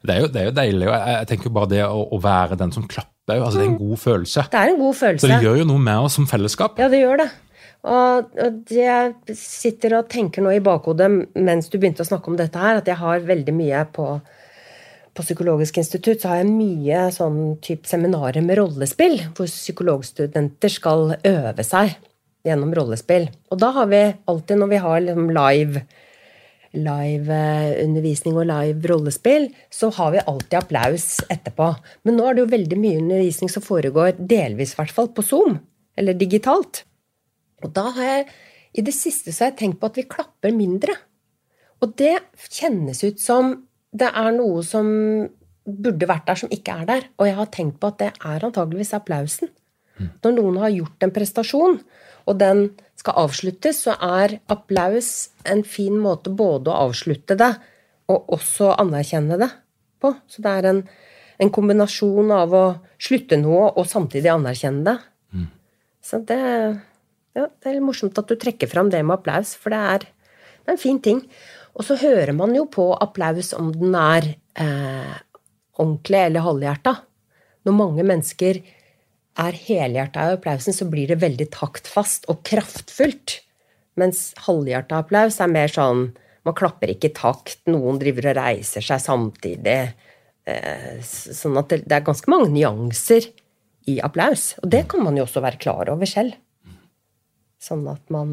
Det 0.00 0.14
er 0.14 0.24
jo, 0.24 0.28
det 0.32 0.40
er 0.40 0.48
jo 0.48 0.56
deilig. 0.56 0.88
og 0.88 1.08
Jeg 1.12 1.28
tenker 1.28 1.52
bare 1.54 1.70
det 1.74 1.84
å, 1.84 2.02
å 2.16 2.20
være 2.22 2.56
den 2.60 2.72
som 2.72 2.86
klapper 2.88 3.20
er, 3.30 3.44
altså, 3.44 3.60
det 3.60 3.66
er 3.66 3.70
en 3.70 3.76
mm. 3.76 3.84
god 3.84 4.00
følelse. 4.02 4.44
Det 4.50 4.58
er 4.58 4.72
en 4.72 4.80
god 4.80 4.98
følelse. 4.98 5.22
Så 5.22 5.30
det 5.30 5.46
gjør 5.46 5.60
jo 5.60 5.68
noe 5.68 5.84
med 5.86 6.08
oss 6.08 6.18
som 6.18 6.26
fellesskap. 6.26 6.80
Ja, 6.80 6.88
det 6.90 7.02
gjør 7.02 7.22
det. 7.22 7.28
Og, 7.80 8.34
og 8.44 8.74
jeg 8.74 9.36
sitter 9.38 9.96
og 10.00 10.10
tenker 10.12 10.44
nå 10.44 10.52
i 10.52 10.60
bakhodet 10.64 11.08
mens 11.38 11.70
du 11.72 11.78
begynte 11.78 12.04
å 12.04 12.08
snakke 12.08 12.28
om 12.28 12.36
dette 12.36 12.60
her, 12.60 12.80
at 12.80 12.90
jeg 12.90 13.00
har 13.00 13.24
veldig 13.24 13.54
mye 13.56 13.86
på, 13.94 14.08
på 15.16 15.24
Psykologisk 15.24 15.80
institutt 15.80 16.20
så 16.20 16.34
har 16.34 16.42
jeg 16.42 16.52
mye 16.52 17.06
sånn 17.14 17.40
type 17.64 17.88
seminarer 17.88 18.44
med 18.44 18.60
rollespill, 18.60 19.16
hvor 19.36 19.48
psykologstudenter 19.48 20.74
skal 20.74 21.14
øve 21.16 21.64
seg 21.64 21.96
gjennom 22.44 22.74
rollespill. 22.76 23.30
Og 23.52 23.60
da 23.60 23.72
har 23.76 23.88
vi 23.88 24.04
alltid, 24.28 24.60
når 24.60 24.72
vi 24.74 24.84
har 24.84 25.02
liksom 25.06 25.32
live 25.36 25.84
live-undervisning 26.76 28.36
og 28.38 28.46
live 28.50 28.90
rollespill, 28.90 29.48
så 29.72 29.90
har 29.96 30.12
vi 30.14 30.22
alltid 30.22 30.58
applaus 30.60 31.08
etterpå. 31.32 31.72
Men 32.06 32.18
nå 32.18 32.28
er 32.28 32.36
det 32.36 32.44
jo 32.44 32.52
veldig 32.52 32.78
mye 32.78 33.00
undervisning 33.00 33.50
som 33.52 33.64
foregår 33.64 34.20
delvis, 34.20 34.76
i 34.76 34.80
hvert 34.80 34.94
fall, 34.94 35.10
på 35.14 35.24
Zoom. 35.26 35.58
Eller 35.98 36.18
digitalt. 36.18 36.84
Og 37.64 37.74
da 37.76 37.88
har 37.96 38.10
jeg 38.12 38.30
i 38.78 38.84
det 38.86 38.94
siste 38.94 39.32
så 39.34 39.44
har 39.44 39.52
jeg 39.52 39.60
tenkt 39.64 39.80
på 39.80 39.90
at 39.90 39.98
vi 39.98 40.06
klapper 40.06 40.54
mindre. 40.54 40.94
Og 41.82 41.96
det 41.98 42.16
kjennes 42.46 43.02
ut 43.02 43.20
som 43.20 43.54
det 43.90 44.06
er 44.06 44.30
noe 44.36 44.62
som 44.62 44.86
burde 45.66 46.08
vært 46.08 46.28
der, 46.28 46.38
som 46.38 46.52
ikke 46.54 46.76
er 46.82 46.86
der. 46.88 47.08
Og 47.18 47.26
jeg 47.26 47.38
har 47.38 47.50
tenkt 47.52 47.80
på 47.82 47.90
at 47.90 47.98
det 48.02 48.10
er 48.14 48.46
antageligvis 48.46 48.94
applausen. 48.96 49.50
Mm. 49.98 50.12
Når 50.24 50.36
noen 50.36 50.60
har 50.62 50.74
gjort 50.74 51.04
en 51.04 51.14
prestasjon, 51.14 51.80
og 52.28 52.38
den 52.40 52.68
skal 53.00 53.16
avsluttes, 53.24 53.84
så 53.86 53.96
er 53.96 54.38
applaus 54.52 55.30
en 55.48 55.62
fin 55.64 55.96
måte 56.00 56.32
både 56.32 56.72
å 56.72 56.88
avslutte 56.88 57.36
det 57.40 57.54
og 58.10 58.34
også 58.36 58.74
anerkjenne 58.80 59.38
det 59.40 59.48
på. 60.02 60.12
Så 60.28 60.44
det 60.44 60.52
er 60.58 60.68
en, 60.70 60.82
en 61.40 61.52
kombinasjon 61.54 62.32
av 62.34 62.54
å 62.56 62.64
slutte 63.00 63.38
noe 63.40 63.70
og 63.70 63.88
samtidig 63.88 64.32
anerkjenne 64.32 64.84
det. 64.88 64.96
Mm. 65.32 65.46
Så 66.04 66.20
det, 66.28 66.40
ja, 67.38 67.46
det 67.46 67.70
er 67.70 67.80
morsomt 67.84 68.18
at 68.20 68.28
du 68.28 68.36
trekker 68.40 68.70
fram 68.70 68.90
det 68.92 69.02
med 69.04 69.18
applaus, 69.20 69.54
for 69.56 69.72
det 69.72 69.80
er, 69.94 70.06
det 70.60 70.72
er 70.72 70.76
en 70.76 70.82
fin 70.82 71.00
ting. 71.02 71.22
Og 71.78 71.86
så 71.86 71.96
hører 72.00 72.34
man 72.36 72.52
jo 72.56 72.66
på 72.68 72.90
applaus 72.98 73.54
om 73.56 73.70
den 73.72 73.94
er 73.96 74.32
eh, 74.58 75.16
ordentlig 75.78 76.24
eller 76.26 76.44
halvhjerta. 76.44 76.96
Når 77.68 77.76
mange 77.76 78.04
mennesker 78.04 78.60
er 79.38 79.56
helhjerta 79.56 80.26
i 80.26 80.34
applausen, 80.36 80.74
så 80.74 80.86
blir 80.90 81.10
det 81.10 81.20
veldig 81.22 81.48
taktfast 81.54 82.26
og 82.32 82.42
kraftfullt. 82.46 83.38
Mens 84.00 84.30
halvhjerta 84.46 85.00
applaus 85.02 85.40
er 85.42 85.50
mer 85.50 85.70
sånn 85.70 86.10
Man 86.40 86.54
klapper 86.56 86.88
ikke 86.88 87.10
i 87.10 87.12
takt, 87.12 87.58
noen 87.68 87.98
driver 88.00 88.30
og 88.30 88.38
reiser 88.38 88.80
seg 88.80 89.02
samtidig. 89.04 89.90
Eh, 90.48 90.94
sånn 91.04 91.58
at 91.60 91.74
det 91.84 91.92
er 91.92 92.06
ganske 92.06 92.32
mange 92.32 92.48
nyanser 92.54 93.26
i 93.92 93.98
applaus. 94.00 94.54
Og 94.62 94.70
det 94.72 94.86
kan 94.88 95.04
man 95.04 95.18
jo 95.18 95.26
også 95.26 95.42
være 95.44 95.60
klar 95.60 95.90
over 95.92 96.08
selv. 96.08 96.38
Sånn 97.60 97.84
at 97.92 98.00
man 98.08 98.32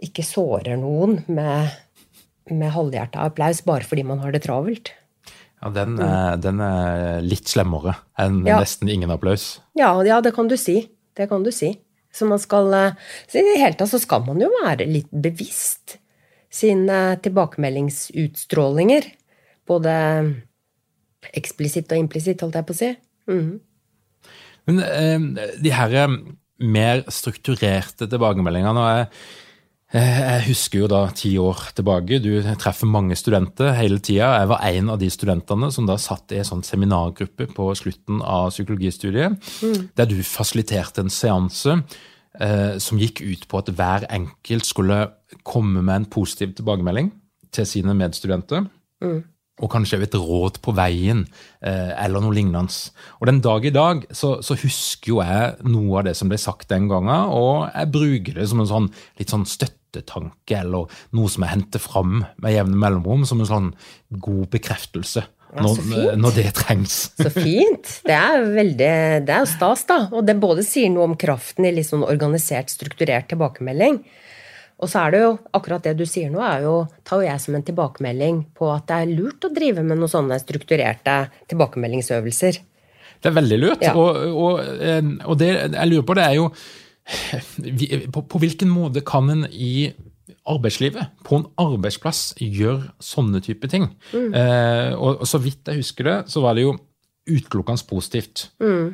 ikke 0.00 0.24
sårer 0.24 0.80
noen 0.80 1.18
med, 1.28 1.76
med 2.48 2.72
halvhjerta 2.72 3.26
applaus 3.28 3.60
bare 3.68 3.84
fordi 3.84 4.06
man 4.08 4.24
har 4.24 4.32
det 4.32 4.46
travelt. 4.46 4.94
Ja, 5.58 5.70
den 5.74 5.98
er, 5.98 6.36
den 6.38 6.60
er 6.62 7.20
litt 7.24 7.50
slemmere 7.50 7.96
enn 8.18 8.44
Ja. 8.46 8.60
nesten 8.60 8.88
ingen 8.92 9.10
applaus. 9.10 9.60
Ja, 9.74 9.90
ja, 10.06 10.20
det 10.22 10.34
kan 10.36 10.48
du 10.48 10.56
si. 10.56 10.88
Det 11.18 11.28
kan 11.28 11.42
du 11.42 11.50
si. 11.50 11.72
Så 12.14 12.26
man 12.30 12.38
skal 12.38 12.72
eh, 12.74 12.92
så 13.28 13.38
I 13.40 13.46
det 13.46 13.60
hele 13.60 13.74
tatt 13.78 13.90
så 13.90 13.98
skal 14.00 14.24
man 14.26 14.40
jo 14.40 14.48
være 14.62 14.86
litt 14.86 15.10
bevisst 15.10 15.98
sine 16.50 17.18
tilbakemeldingsutstrålinger. 17.22 19.08
Både 19.68 19.92
eksplisitt 21.36 21.90
og 21.92 21.98
implisitt, 22.00 22.40
holdt 22.40 22.54
jeg 22.56 22.68
på 22.68 22.76
å 22.76 22.78
si. 22.78 22.92
Mm. 23.28 23.50
Men 24.68 24.80
eh, 24.84 25.50
de 25.60 25.74
her 25.74 25.98
eh, 26.04 26.16
mer 26.58 27.04
strukturerte 27.12 28.08
tilbakemeldingene 28.10 28.82
og 28.82 28.88
jeg, 28.94 29.10
eh, 29.10 29.36
jeg 29.88 30.42
husker 30.50 30.82
jo 30.82 30.88
da 30.90 30.98
ti 31.16 31.30
år 31.40 31.62
tilbake, 31.78 32.18
du 32.20 32.42
treffer 32.60 32.90
mange 32.90 33.16
studenter 33.16 33.72
hele 33.72 34.02
tida. 34.04 34.34
Jeg 34.42 34.50
var 34.50 34.66
en 34.68 34.90
av 34.92 34.98
de 35.00 35.08
studentene 35.08 35.70
som 35.72 35.88
da 35.88 35.96
satt 35.96 36.34
i 36.36 36.42
en 36.42 36.48
sånn 36.48 36.64
seminargruppe 36.66 37.46
på 37.56 37.70
slutten 37.78 38.20
av 38.20 38.50
psykologistudiet, 38.52 39.48
der 39.96 40.10
du 40.10 40.18
fasiliterte 40.20 41.06
en 41.06 41.12
seanse 41.12 41.78
eh, 42.36 42.76
som 42.76 43.00
gikk 43.00 43.24
ut 43.24 43.48
på 43.48 43.62
at 43.62 43.72
hver 43.72 44.04
enkelt 44.12 44.68
skulle 44.68 45.00
komme 45.40 45.80
med 45.80 45.94
en 46.02 46.10
positiv 46.12 46.52
tilbakemelding 46.58 47.08
til 47.56 47.68
sine 47.68 47.96
medstudenter 47.96 48.68
og 49.58 49.70
kanskje 49.72 50.00
et 50.04 50.14
råd 50.14 50.60
på 50.62 50.74
veien, 50.76 51.24
eh, 51.62 51.90
eller 52.04 52.22
noe 52.22 52.34
lignende. 52.34 52.92
Og 53.18 53.26
den 53.26 53.40
dag 53.42 53.64
i 53.66 53.74
dag 53.74 54.04
så, 54.14 54.38
så 54.44 54.56
husker 54.58 55.12
jo 55.12 55.20
jeg 55.22 55.56
noe 55.66 55.98
av 55.98 56.08
det 56.08 56.14
som 56.18 56.30
ble 56.30 56.38
sagt 56.38 56.70
den 56.70 56.88
gangen, 56.90 57.32
og 57.34 57.66
jeg 57.72 57.92
bruker 57.94 58.38
det 58.38 58.48
som 58.50 58.62
en 58.62 58.70
sånn 58.70 58.88
litt 59.18 59.34
sånn 59.34 59.46
støttetanke, 59.88 60.60
eller 60.60 61.00
noe 61.16 61.32
som 61.32 61.44
jeg 61.44 61.54
henter 61.54 61.82
fram 61.82 62.22
med 62.36 62.54
jevne 62.54 62.78
mellomrom, 62.78 63.26
som 63.28 63.40
en 63.42 63.48
sånn 63.48 63.72
god 64.10 64.48
bekreftelse. 64.52 65.24
Ja, 65.48 65.62
Når, 65.64 65.78
fint. 65.80 66.16
når 66.20 66.34
det 66.36 66.48
trengs. 66.58 66.94
Så 67.16 67.30
fint. 67.32 67.92
Det 68.04 68.12
er 68.12 68.42
veldig 68.52 68.88
Det 69.24 69.32
er 69.32 69.44
jo 69.46 69.48
stas, 69.48 69.86
da. 69.88 70.02
Og 70.12 70.26
det 70.28 70.34
både 70.36 70.64
sier 70.66 70.90
noe 70.92 71.06
om 71.08 71.14
kraften 71.16 71.64
i 71.64 71.72
litt 71.72 71.88
sånn 71.88 72.04
organisert, 72.04 72.68
strukturert 72.68 73.30
tilbakemelding. 73.30 74.02
Og 74.78 74.90
så 74.92 75.06
er 75.06 75.14
det 75.14 75.22
jo 75.22 75.30
akkurat 75.56 75.86
det 75.88 75.94
du 75.98 76.04
sier 76.06 76.28
nå, 76.30 76.42
er 76.44 76.66
jo, 76.68 76.74
tar 77.02 77.22
jo 77.22 77.26
jeg 77.26 77.42
som 77.42 77.56
en 77.56 77.64
tilbakemelding 77.66 78.42
på 78.54 78.68
at 78.70 78.84
det 78.90 78.98
er 79.00 79.14
lurt 79.16 79.46
å 79.48 79.50
drive 79.50 79.82
med 79.82 79.98
noen 79.98 80.12
sånne 80.12 80.38
strukturerte 80.38 81.16
tilbakemeldingsøvelser. 81.50 82.60
Det 83.18 83.32
er 83.32 83.34
veldig 83.40 83.58
lurt. 83.58 83.82
Ja. 83.82 83.96
Og, 83.98 84.20
og, 84.28 84.60
eh, 84.78 85.00
og 85.24 85.40
det 85.40 85.50
jeg 85.56 85.90
lurer 85.90 86.06
på, 86.06 86.14
det 86.20 86.28
er 86.28 86.36
jo 86.38 86.52
på, 88.12 88.22
på 88.28 88.40
hvilken 88.42 88.70
måte 88.72 89.02
kan 89.06 89.30
en 89.32 89.46
i 89.50 89.92
arbeidslivet, 90.48 91.10
på 91.24 91.38
en 91.40 91.46
arbeidsplass, 91.60 92.34
gjøre 92.40 92.90
sånne 93.04 93.40
type 93.44 93.68
ting? 93.72 93.88
Eh, 94.14 94.92
og, 94.96 95.20
og 95.22 95.26
så 95.28 95.40
vidt 95.44 95.68
jeg 95.68 95.82
husker 95.82 96.08
det, 96.08 96.16
så 96.32 96.42
var 96.44 96.56
det 96.56 96.64
jo 96.66 96.76
utelukkende 97.28 97.84
positivt. 97.84 98.46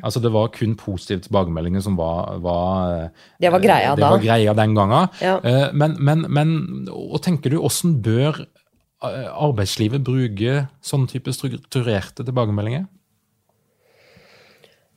Altså 0.03 0.19
Det 0.19 0.31
var 0.35 0.49
kun 0.51 0.73
positive 0.75 1.21
tilbakemeldinger 1.23 1.79
som 1.85 1.95
var, 1.95 2.33
var 2.43 2.89
eh, 3.05 3.05
Det 3.39 3.51
var 3.53 3.63
greia 3.63 3.93
det 3.95 4.03
da. 4.03 4.09
var 4.11 4.23
greia 4.25 4.55
den 4.57 4.75
gangen. 4.75 5.07
Ja. 5.23 5.37
Eh, 5.39 5.69
Men, 5.73 5.95
men, 6.03 6.25
men 6.29 6.51
og 6.91 7.21
tenker 7.23 7.53
du, 7.53 7.61
hvordan 7.63 8.01
bør 8.03 8.41
eh, 8.43 9.29
arbeidslivet 9.31 10.03
bruke 10.03 10.65
sånne 10.83 11.07
type 11.13 11.31
strukturerte 11.31 12.25
tilbakemeldinger? 12.27 12.89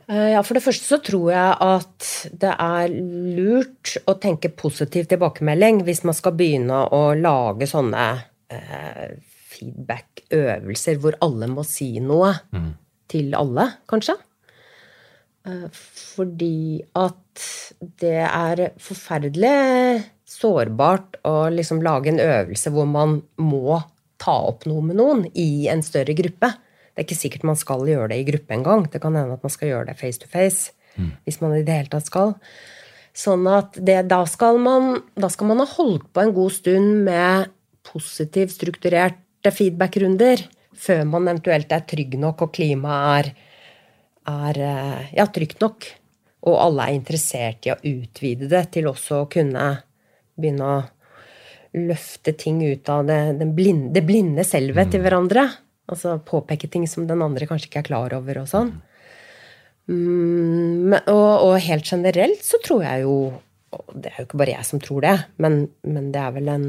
Eh, 0.09 0.31
Ja, 0.33 0.43
For 0.43 0.55
det 0.57 0.65
første 0.65 0.89
så 0.89 0.99
tror 1.05 1.31
jeg 1.33 1.57
at 1.61 2.07
det 2.41 2.53
er 2.55 2.89
lurt 3.37 3.97
å 4.09 4.15
tenke 4.21 4.49
positiv 4.49 5.09
tilbakemelding 5.11 5.83
hvis 5.85 6.05
man 6.09 6.17
skal 6.17 6.33
begynne 6.39 6.87
å 6.97 7.13
lage 7.19 7.69
sånne 7.69 8.05
eh, 8.49 9.19
feedback-øvelser 9.53 11.01
hvor 11.03 11.19
alle 11.25 11.49
må 11.53 11.65
si 11.67 11.99
noe 12.01 12.33
til 13.09 13.35
alle, 13.37 13.67
kanskje. 13.89 14.15
Eh, 15.49 15.69
fordi 15.73 16.81
at 16.97 17.45
det 18.01 18.17
er 18.25 18.65
forferdelig 18.81 20.05
sårbart 20.29 21.21
å 21.29 21.49
liksom 21.53 21.81
lage 21.85 22.11
en 22.13 22.21
øvelse 22.21 22.73
hvor 22.75 22.89
man 22.89 23.21
må 23.41 23.79
ta 24.19 24.35
opp 24.51 24.65
noe 24.67 24.83
med 24.83 24.97
noen 24.99 25.27
i 25.39 25.69
en 25.71 25.83
større 25.83 26.15
gruppe. 26.19 26.51
Det 26.99 27.05
er 27.05 27.07
ikke 27.07 27.21
sikkert 27.21 27.47
man 27.47 27.59
skal 27.59 27.85
gjøre 27.87 28.09
det 28.11 28.17
i 28.19 28.27
gruppe 28.27 28.57
engang. 28.57 28.81
Det 28.91 28.99
kan 28.99 29.15
hende 29.15 29.37
at 29.37 29.45
man 29.47 29.53
skal 29.55 29.69
gjøre 29.71 29.87
det 29.87 30.01
face 30.01 30.19
to 30.19 30.27
face. 30.27 30.73
Hvis 31.23 31.37
man 31.39 31.53
i 31.55 31.63
det 31.63 31.77
hele 31.77 31.93
tatt 31.93 32.09
skal. 32.09 32.33
Sånn 33.15 33.47
at 33.47 33.79
det, 33.79 34.01
da, 34.11 34.25
skal 34.27 34.59
man, 34.59 34.97
da 35.15 35.31
skal 35.31 35.47
man 35.53 35.63
ha 35.63 35.67
holdt 35.77 36.09
på 36.11 36.25
en 36.25 36.35
god 36.35 36.57
stund 36.57 37.05
med 37.07 37.53
positivt 37.87 38.57
strukturerte 38.57 39.53
feedback-runder 39.55 40.43
før 40.79 41.05
man 41.07 41.31
eventuelt 41.31 41.71
er 41.71 41.87
trygg 41.87 42.19
nok 42.19 42.43
og 42.49 42.53
klimaet 42.59 43.31
er, 43.31 43.31
er 44.35 44.61
eh, 44.73 45.15
ja, 45.21 45.29
trygt 45.31 45.63
nok. 45.63 45.87
Og 46.51 46.59
alle 46.67 46.89
er 46.89 46.99
interessert 46.99 47.71
i 47.71 47.75
å 47.75 47.79
utvide 47.79 48.51
det 48.51 48.65
til 48.75 48.91
også 48.91 49.23
å 49.23 49.31
kunne 49.31 49.71
begynne 50.35 50.75
å 50.75 50.83
løfte 51.79 52.35
ting 52.39 52.59
ut 52.67 52.91
av 52.91 53.07
det, 53.07 53.21
den 53.39 53.55
blinde, 53.55 53.93
det 53.95 54.03
blinde 54.07 54.43
selvet 54.47 54.91
til 54.91 55.07
hverandre. 55.07 55.47
Altså 55.89 56.19
påpeke 56.29 56.69
ting 56.71 56.85
som 56.91 57.07
den 57.09 57.25
andre 57.25 57.49
kanskje 57.49 57.71
ikke 57.71 57.83
er 57.83 57.89
klar 57.89 58.15
over 58.17 58.43
og 58.43 58.49
sånn. 58.51 58.75
Mm, 59.89 60.93
og, 61.09 61.31
og 61.49 61.55
helt 61.65 61.89
generelt 61.89 62.43
så 62.45 62.61
tror 62.61 62.83
jeg 62.85 63.07
jo 63.07 63.15
og 63.73 63.89
Det 63.93 64.11
er 64.11 64.23
jo 64.23 64.25
ikke 64.27 64.39
bare 64.41 64.53
jeg 64.55 64.65
som 64.65 64.81
tror 64.81 65.05
det, 65.05 65.15
men, 65.45 65.59
men 65.85 66.07
det 66.13 66.21
er 66.23 66.31
vel 66.33 66.47
en 66.53 66.67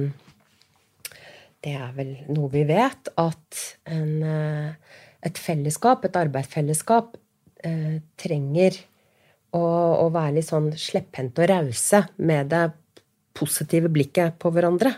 Det 1.63 1.71
er 1.75 1.93
vel 1.95 2.11
noe 2.31 2.49
vi 2.51 2.65
vet, 2.67 3.11
at 3.19 3.61
en, 3.91 4.11
eh, 4.23 4.99
et 5.27 5.39
fellesskap, 5.39 6.05
et 6.07 6.19
arbeidsfellesskap, 6.19 7.17
eh, 7.67 7.97
trenger 8.19 8.77
å, 9.55 9.63
å 10.03 10.05
være 10.13 10.37
litt 10.37 10.47
sånn 10.47 10.69
slepphendte 10.79 11.43
og 11.43 11.51
rause 11.51 12.05
med 12.15 12.51
det 12.53 12.63
positive 13.35 13.91
blikket 13.91 14.39
på 14.39 14.53
hverandre. 14.55 14.93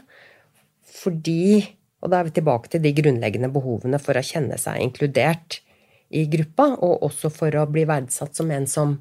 Fordi 0.86 1.64
Og 2.02 2.12
da 2.12 2.20
er 2.20 2.28
vi 2.28 2.36
tilbake 2.38 2.72
til 2.72 2.82
de 2.84 2.94
grunnleggende 2.98 3.52
behovene 3.54 4.00
for 4.02 4.18
å 4.18 4.26
kjenne 4.26 4.58
seg 4.62 4.82
inkludert 4.82 5.60
i 6.12 6.26
gruppa, 6.30 6.74
og 6.82 7.06
også 7.08 7.32
for 7.34 7.56
å 7.56 7.68
bli 7.72 7.86
verdsatt 7.88 8.36
som 8.36 8.52
en 8.52 8.68
som, 8.68 8.98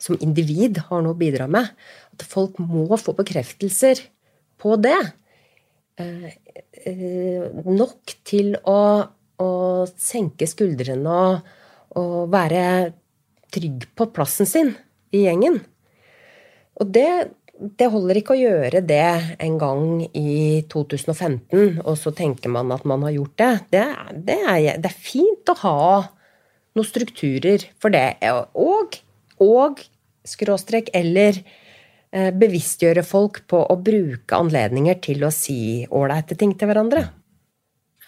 som 0.00 0.18
individ 0.24 0.80
har 0.88 1.04
noe 1.04 1.14
å 1.14 1.20
bidra 1.20 1.46
med. 1.50 1.68
At 2.16 2.24
folk 2.26 2.58
må 2.62 2.88
få 2.98 3.14
bekreftelser 3.18 4.02
på 4.60 4.76
det. 4.80 4.98
Eh, 6.00 6.30
eh, 6.86 7.44
nok 7.68 8.16
til 8.26 8.54
å, 8.64 8.80
å 9.40 9.50
senke 10.00 10.48
skuldrene 10.48 11.20
og, 11.26 11.52
og 12.00 12.32
være 12.32 12.64
trygg 13.52 13.90
på 13.98 14.08
plassen 14.14 14.48
sin 14.48 14.72
i 15.14 15.26
gjengen. 15.26 15.60
Og 16.80 16.88
det, 16.94 17.10
det 17.60 17.90
holder 17.92 18.20
ikke 18.20 18.34
å 18.34 18.40
gjøre 18.40 18.80
det 18.88 19.36
en 19.42 19.56
gang 19.60 19.84
i 20.16 20.62
2015, 20.72 21.82
og 21.84 21.96
så 22.00 22.12
tenker 22.16 22.52
man 22.52 22.72
at 22.72 22.86
man 22.88 23.04
har 23.04 23.12
gjort 23.18 23.36
det. 23.40 23.50
Det, 23.74 23.84
det, 24.30 24.38
er, 24.40 24.80
det 24.80 24.88
er 24.90 24.96
fint 24.96 25.52
å 25.52 25.58
ha 25.62 25.82
noen 26.76 26.88
strukturer 26.88 27.66
for 27.82 27.92
det. 27.92 28.16
Og, 28.56 28.96
og 29.44 29.84
skråstrek, 30.26 30.88
eller 30.96 31.36
eh, 31.36 32.30
bevisstgjøre 32.32 33.04
folk 33.06 33.44
på 33.50 33.60
å 33.60 33.78
bruke 33.80 34.40
anledninger 34.40 35.00
til 35.04 35.26
å 35.26 35.32
si 35.34 35.84
ålreite 35.84 36.38
ting 36.40 36.56
til 36.56 36.70
hverandre. 36.70 37.04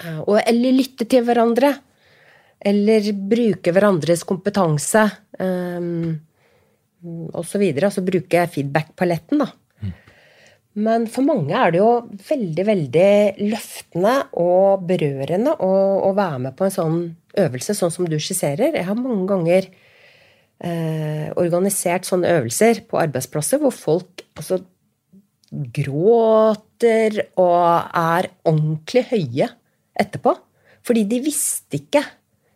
Eh, 0.00 0.20
og, 0.24 0.38
eller 0.46 0.78
lytte 0.80 1.08
til 1.10 1.26
hverandre. 1.28 1.74
Eller 2.62 3.12
bruke 3.12 3.74
hverandres 3.74 4.22
kompetanse. 4.24 5.08
Um, 5.42 6.14
så 7.46 7.60
videre. 7.60 7.88
Altså 7.88 8.04
bruke 8.06 8.46
feedback-paletten, 8.54 9.42
da. 9.42 9.50
Men 10.72 11.04
for 11.12 11.26
mange 11.26 11.52
er 11.52 11.74
det 11.74 11.82
jo 11.82 11.90
veldig, 12.30 12.64
veldig 12.64 13.08
løftende 13.50 14.14
og 14.40 14.86
berørende 14.88 15.52
å, 15.60 15.72
å 16.08 16.12
være 16.16 16.38
med 16.46 16.56
på 16.56 16.64
en 16.64 16.72
sånn 16.72 17.00
øvelse, 17.42 17.76
sånn 17.76 17.92
som 17.92 18.08
du 18.08 18.16
skisserer. 18.16 18.78
Jeg 18.78 18.86
har 18.88 18.96
mange 18.96 19.26
ganger 19.28 19.68
eh, 19.68 21.28
organisert 21.36 22.08
sånne 22.08 22.30
øvelser 22.38 22.86
på 22.88 23.00
arbeidsplasser 23.02 23.60
hvor 23.60 23.74
folk 23.76 24.24
altså 24.32 24.62
gråter 25.52 27.18
og 27.36 27.92
er 27.92 28.30
ordentlig 28.48 29.04
høye 29.10 29.50
etterpå. 30.00 30.34
Fordi 30.82 31.04
de 31.10 31.20
visste 31.22 31.82
ikke 31.82 32.00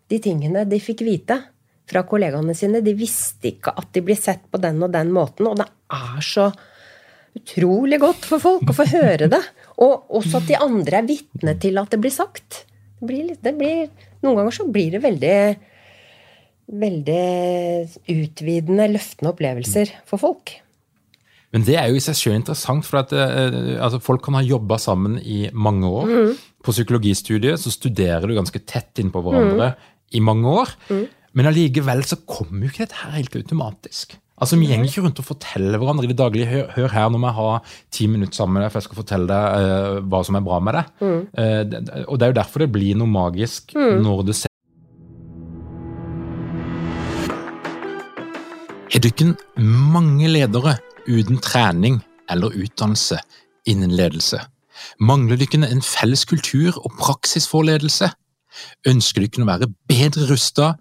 de 0.08 0.22
tingene 0.22 0.64
de 0.64 0.80
fikk 0.80 1.04
vite 1.04 1.36
fra 1.86 2.02
kollegaene 2.08 2.54
sine. 2.56 2.82
De 2.84 2.94
visste 2.98 3.52
ikke 3.52 3.74
at 3.78 3.92
de 3.94 4.02
blir 4.06 4.18
sett 4.18 4.46
på 4.50 4.60
den 4.62 4.82
og 4.82 4.92
den 4.94 5.12
måten, 5.14 5.48
og 5.50 5.60
det 5.60 5.68
er 5.92 6.24
så 6.24 6.50
utrolig 7.36 8.00
godt 8.00 8.24
for 8.24 8.42
folk 8.42 8.72
å 8.72 8.76
få 8.76 8.88
høre 8.94 9.28
det. 9.30 9.42
Og 9.84 10.10
også 10.18 10.40
at 10.40 10.50
de 10.50 10.58
andre 10.58 11.02
er 11.02 11.08
vitne 11.08 11.56
til 11.60 11.78
at 11.78 11.92
det 11.92 12.00
blir 12.02 12.14
sagt. 12.14 12.64
Det 12.96 13.08
blir, 13.10 13.32
det 13.44 13.54
blir, 13.58 13.90
noen 14.24 14.40
ganger 14.40 14.56
så 14.56 14.68
blir 14.72 14.94
det 14.96 15.02
veldig 15.04 15.38
veldig 16.66 17.24
utvidende, 18.10 18.88
løftende 18.90 19.30
opplevelser 19.30 19.92
for 20.08 20.18
folk. 20.18 20.56
Men 21.54 21.62
det 21.64 21.76
er 21.78 21.92
jo 21.92 21.98
i 21.98 22.02
seg 22.02 22.16
selv 22.18 22.38
interessant, 22.40 22.84
for 22.88 23.00
at 23.04 23.12
eh, 23.14 23.76
altså, 23.78 24.00
folk 24.02 24.24
kan 24.26 24.34
ha 24.36 24.42
jobba 24.44 24.80
sammen 24.82 25.14
i 25.22 25.46
mange 25.54 25.86
år. 25.88 26.10
Mm. 26.10 26.32
På 26.66 26.74
psykologistudiet 26.74 27.62
så 27.62 27.70
studerer 27.72 28.26
du 28.26 28.34
ganske 28.36 28.60
tett 28.66 28.98
innpå 29.02 29.22
hverandre 29.22 29.70
Mm. 29.76 29.92
i 30.18 30.20
mange 30.20 30.56
år. 30.62 30.74
Men 31.36 31.50
allikevel 31.50 32.00
så 32.08 32.16
kommer 32.24 32.64
jo 32.64 32.72
ikke 32.72 32.86
dette 32.86 33.02
her 33.02 33.18
helt 33.18 33.36
automatisk. 33.36 34.16
Altså, 34.36 34.56
Vi 34.60 34.68
gjenger 34.68 34.88
ikke 34.88 35.02
rundt 35.04 35.20
og 35.20 35.28
forteller 35.28 35.80
hverandre 35.80 36.04
i 36.04 36.10
det 36.10 36.18
daglige. 36.18 36.48
Hør, 36.48 36.66
hør 36.74 36.92
her, 36.92 37.08
når 37.12 37.20
vi 37.20 37.28
jeg 37.28 37.36
ha 37.38 37.50
ti 37.92 38.06
minutter 38.06 38.36
sammen 38.36 38.56
med 38.56 38.64
deg, 38.64 38.72
for 38.72 38.80
jeg 38.80 38.88
skal 38.88 39.00
fortelle 39.00 39.28
deg 39.30 39.44
uh, 39.60 40.00
hva 40.04 40.20
som 40.24 40.36
er 40.36 40.44
bra 40.48 40.58
med 40.60 40.76
deg. 40.76 40.90
Mm. 41.00 41.22
Uh, 41.36 41.62
det, 41.70 41.80
og 42.04 42.18
det 42.18 42.26
er 42.26 42.32
jo 42.32 42.40
derfor 42.40 42.64
det 42.64 42.72
blir 42.72 43.00
noe 43.00 43.08
magisk 43.08 43.76
når 43.76 44.28
det 44.28 44.36
ser 44.40 44.52
du 49.06 49.10
ikke 49.12 49.36
mange 49.62 50.26
ledere 50.26 50.72
uten 51.06 51.38
trening 51.38 52.00
eller 52.32 52.56
utdannelse 52.56 53.20
innen 53.68 53.92
ledelse? 53.94 54.40
Mangler 54.98 55.38
dere 55.38 55.68
en 55.68 55.84
felles 55.84 56.24
kultur 56.26 56.74
og 56.80 56.96
praksis 56.98 57.46
for 57.46 57.62
ledelse? 57.68 58.08
Ønsker 58.88 59.22
dere 59.22 59.44
å 59.44 59.50
være 59.52 59.68
bedre 59.86 60.26
rustet 60.32 60.80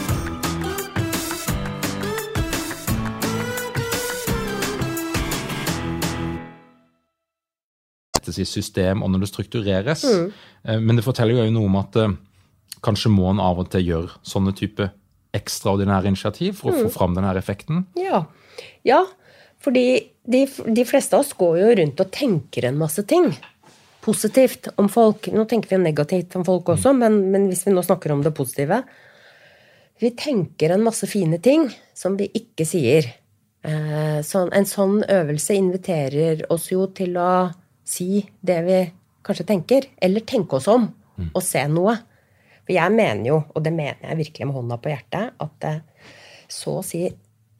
settes 8.31 8.39
i 8.39 8.61
system, 8.61 9.03
og 9.03 9.11
når 9.11 9.25
det 9.25 9.31
struktureres. 9.31 10.03
Mm. 10.03 10.31
Men 10.85 10.95
det 10.97 11.05
forteller 11.05 11.45
jo 11.45 11.53
noe 11.53 11.69
om 11.69 11.77
at 11.79 11.95
eh, 11.97 12.15
kanskje 12.85 13.11
må 13.11 13.29
en 13.29 13.41
av 13.41 13.59
og 13.59 13.69
til 13.71 13.85
gjøre 13.85 14.19
sånne 14.23 14.53
type 14.57 14.89
ekstraordinære 15.33 16.11
initiativ 16.11 16.59
for 16.59 16.71
å 16.71 16.85
få 16.85 16.91
fram 16.91 17.15
denne 17.15 17.31
effekten. 17.39 17.85
Ja. 17.95 18.25
ja 18.83 19.05
fordi 19.61 20.11
de, 20.23 20.45
de 20.47 20.85
fleste 20.85 21.15
av 21.15 21.23
oss 21.23 21.33
går 21.37 21.61
jo 21.61 21.69
rundt 21.79 22.01
og 22.03 22.11
tenker 22.11 22.67
en 22.67 22.79
masse 22.81 23.03
ting 23.07 23.31
positivt 24.01 24.71
om 24.81 24.89
folk. 24.89 25.29
Nå 25.31 25.45
tenker 25.45 25.75
vi 25.75 25.81
negativt 25.83 26.35
om 26.35 26.43
folk 26.45 26.73
også, 26.73 26.93
men, 26.97 27.19
men 27.31 27.47
hvis 27.51 27.67
vi 27.67 27.73
nå 27.73 27.83
snakker 27.85 28.11
om 28.11 28.23
det 28.25 28.33
positive 28.33 28.81
Vi 30.01 30.09
tenker 30.17 30.73
en 30.73 30.81
masse 30.81 31.05
fine 31.05 31.37
ting 31.37 31.67
som 31.93 32.15
vi 32.17 32.25
ikke 32.33 32.65
sier. 32.65 33.05
Eh, 33.61 34.19
sånn, 34.25 34.49
en 34.57 34.65
sånn 34.65 35.03
øvelse 35.05 35.53
inviterer 35.53 36.47
oss 36.49 36.71
jo 36.71 36.87
til 36.97 37.19
å 37.21 37.51
si 37.91 38.23
det 38.41 38.59
vi 38.65 38.79
kanskje 39.25 39.47
tenker, 39.51 39.87
eller 40.01 40.25
tenke 40.27 40.57
oss 40.57 40.69
om 40.71 40.87
og 41.31 41.43
se 41.45 41.61
noe. 41.69 41.97
For 42.61 42.73
jeg 42.75 42.93
mener 42.93 43.27
jo, 43.27 43.41
og 43.51 43.65
det 43.65 43.73
mener 43.75 44.09
jeg 44.09 44.21
virkelig 44.21 44.47
med 44.47 44.57
hånda 44.57 44.77
på 44.81 44.93
hjertet, 44.93 45.35
at 45.41 45.53
det 45.63 45.75
så 46.51 46.77
å 46.79 46.85
si 46.85 47.05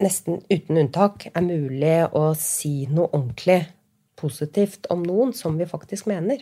nesten 0.02 0.42
uten 0.50 0.80
unntak 0.82 1.28
er 1.32 1.46
mulig 1.46 1.98
å 2.18 2.32
si 2.38 2.88
noe 2.90 3.12
ordentlig 3.12 3.62
positivt 4.20 4.90
om 4.94 5.04
noen 5.06 5.34
som 5.38 5.58
vi 5.60 5.70
faktisk 5.70 6.10
mener. 6.10 6.42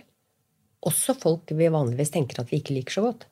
Også 0.87 1.15
folk 1.19 1.51
vi 1.55 1.67
vanligvis 1.71 2.13
tenker 2.13 2.41
at 2.41 2.51
vi 2.51 2.61
ikke 2.61 2.77
liker 2.77 2.95
så 2.95 3.05
godt. 3.09 3.27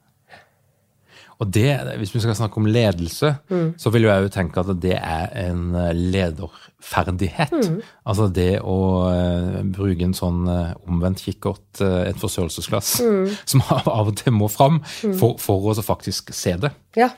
Og 1.38 1.52
det, 1.54 1.70
hvis 2.00 2.16
vi 2.16 2.22
skal 2.24 2.36
snakke 2.38 2.58
om 2.58 2.66
ledelse, 2.66 3.30
så 3.78 3.92
vil 3.94 4.08
jeg 4.08 4.26
jo 4.26 4.32
tenke 4.34 4.62
at 4.64 4.72
det 4.82 4.96
er 4.98 5.28
en 5.48 5.76
lederferdighet. 5.94 6.64
lederferdighet. 6.88 7.84
Altså 8.06 8.28
det 8.34 8.60
å 8.62 8.80
uh, 9.12 9.60
bruke 9.62 10.06
en 10.08 10.16
sånn 10.18 10.48
uh, 10.50 10.74
omvendt 10.90 11.22
kikkert, 11.26 11.66
uh, 11.82 12.08
et 12.08 12.18
forstørrelsesglass, 12.18 12.96
som 13.54 13.64
av 13.70 14.10
og 14.10 14.16
til 14.18 14.34
må 14.34 14.50
fram, 14.50 14.82
for, 15.20 15.38
for 15.42 15.70
å 15.70 15.86
faktisk 15.86 16.34
se 16.34 16.56
det. 16.62 16.74
Ja. 16.98 17.12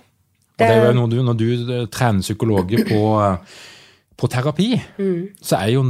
Og 0.60 0.67
det 0.67 0.75
er 0.75 0.89
jo 0.89 0.97
noe 0.97 1.12
du, 1.12 1.17
Når 1.23 1.39
du 1.39 1.47
eh, 1.55 1.88
trener 1.91 2.25
psykologer 2.25 2.86
på, 2.89 3.01
eh, 3.23 3.58
på 4.19 4.27
terapi, 4.32 4.73
så 5.41 5.62
er 5.62 5.73
jo 5.77 5.86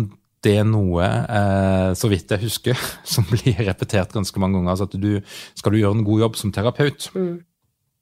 det 0.45 0.59
noe, 0.69 1.03
eh, 1.03 1.89
så 1.99 2.07
vidt 2.11 2.31
jeg 2.31 2.45
husker, 2.45 2.79
som 3.13 3.25
blir 3.27 3.57
repetert 3.67 4.13
ganske 4.15 4.39
mange 4.39 4.59
ganger. 4.59 4.75
altså 4.75 4.87
at 4.87 4.99
du, 5.01 5.21
Skal 5.57 5.73
du 5.73 5.81
gjøre 5.81 5.97
en 5.97 6.07
god 6.07 6.25
jobb 6.27 6.39
som 6.39 6.53
terapeut, 6.55 7.09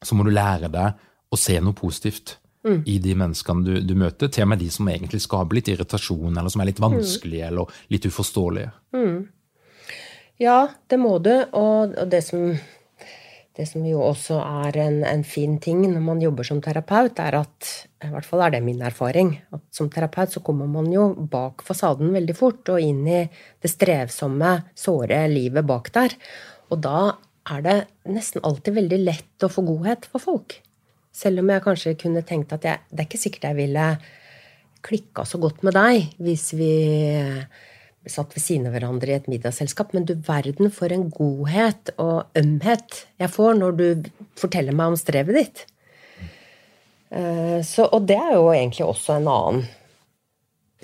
så 0.03 0.17
må 0.17 0.25
du 0.27 0.33
lære 0.33 0.69
deg 0.73 1.07
å 1.33 1.39
se 1.39 1.57
noe 1.61 1.75
positivt 1.77 2.37
i 2.67 2.97
de 2.99 3.13
menneskene 3.15 3.63
du, 3.63 3.73
du 3.85 3.93
møter. 3.95 4.31
Til 4.33 4.43
og 4.43 4.51
med 4.51 4.59
de 4.59 4.69
som 4.73 4.87
egentlig 4.91 5.21
skaper 5.23 5.55
litt 5.59 5.69
irritasjon, 5.71 6.35
eller 6.35 6.51
som 6.51 6.63
er 6.63 6.71
litt 6.71 6.81
vanskelige 6.83 7.51
eller 7.51 7.77
litt 7.93 8.07
uforståelige. 8.09 8.71
Ja, 10.41 10.57
det 10.91 10.99
må 11.01 11.17
du. 11.23 11.31
Og, 11.57 11.95
og 11.97 12.09
det, 12.11 12.21
som, 12.27 12.51
det 13.57 13.67
som 13.69 13.85
jo 13.87 14.01
også 14.05 14.39
er 14.43 14.81
en, 14.83 14.99
en 15.07 15.23
fin 15.27 15.57
ting 15.63 15.85
når 15.87 16.03
man 16.09 16.23
jobber 16.23 16.47
som 16.49 16.59
terapeut, 16.63 17.21
er 17.23 17.39
at 17.39 17.71
I 18.05 18.11
hvert 18.11 18.27
fall 18.27 18.43
er 18.45 18.57
det 18.57 18.63
min 18.65 18.83
erfaring. 18.85 19.37
At 19.55 19.63
som 19.73 19.89
terapeut 19.93 20.35
så 20.35 20.43
kommer 20.45 20.69
man 20.69 20.91
jo 20.93 21.09
bak 21.31 21.63
fasaden 21.65 22.11
veldig 22.13 22.35
fort, 22.37 22.61
og 22.73 22.83
inn 22.83 23.05
i 23.07 23.23
det 23.25 23.73
strevsomme, 23.73 24.57
såre 24.77 25.23
livet 25.31 25.65
bak 25.67 25.89
der. 25.95 26.19
Og 26.67 26.83
da 26.83 26.99
er 27.53 27.63
det 27.65 27.77
nesten 28.09 28.43
alltid 28.45 28.75
veldig 28.77 28.99
lett 29.03 29.45
å 29.45 29.51
få 29.51 29.63
godhet 29.67 30.07
for 30.11 30.23
folk. 30.23 30.57
Selv 31.15 31.41
om 31.41 31.49
jeg 31.49 31.63
kanskje 31.65 31.97
kunne 31.99 32.25
tenkt 32.27 32.53
at 32.53 32.65
jeg, 32.67 32.83
det 32.91 33.03
er 33.03 33.09
ikke 33.09 33.21
sikkert 33.21 33.49
jeg 33.49 33.59
ville 33.61 33.87
klikka 34.85 35.25
så 35.25 35.39
godt 35.41 35.63
med 35.65 35.73
deg 35.75 36.11
hvis 36.23 36.51
vi 36.55 36.73
satt 38.07 38.35
ved 38.35 38.43
siden 38.43 38.69
av 38.69 38.75
hverandre 38.77 39.11
i 39.11 39.17
et 39.17 39.25
middagsselskap. 39.31 39.95
Men 39.95 40.05
du 40.07 40.13
verden 40.27 40.71
for 40.71 40.93
en 40.93 41.09
godhet 41.11 41.91
og 41.99 42.37
ømhet 42.39 43.01
jeg 43.19 43.33
får 43.33 43.57
når 43.57 43.79
du 43.79 43.87
forteller 44.39 44.77
meg 44.77 44.93
om 44.93 44.99
strevet 44.99 45.41
ditt. 45.41 45.65
Eh, 47.09 47.59
Så, 47.65 47.87
og 47.87 48.07
det 48.07 48.19
er 48.19 48.37
jo 48.37 48.47
egentlig 48.53 48.87
også 48.87 49.17
en 49.17 49.29
annen 49.33 49.67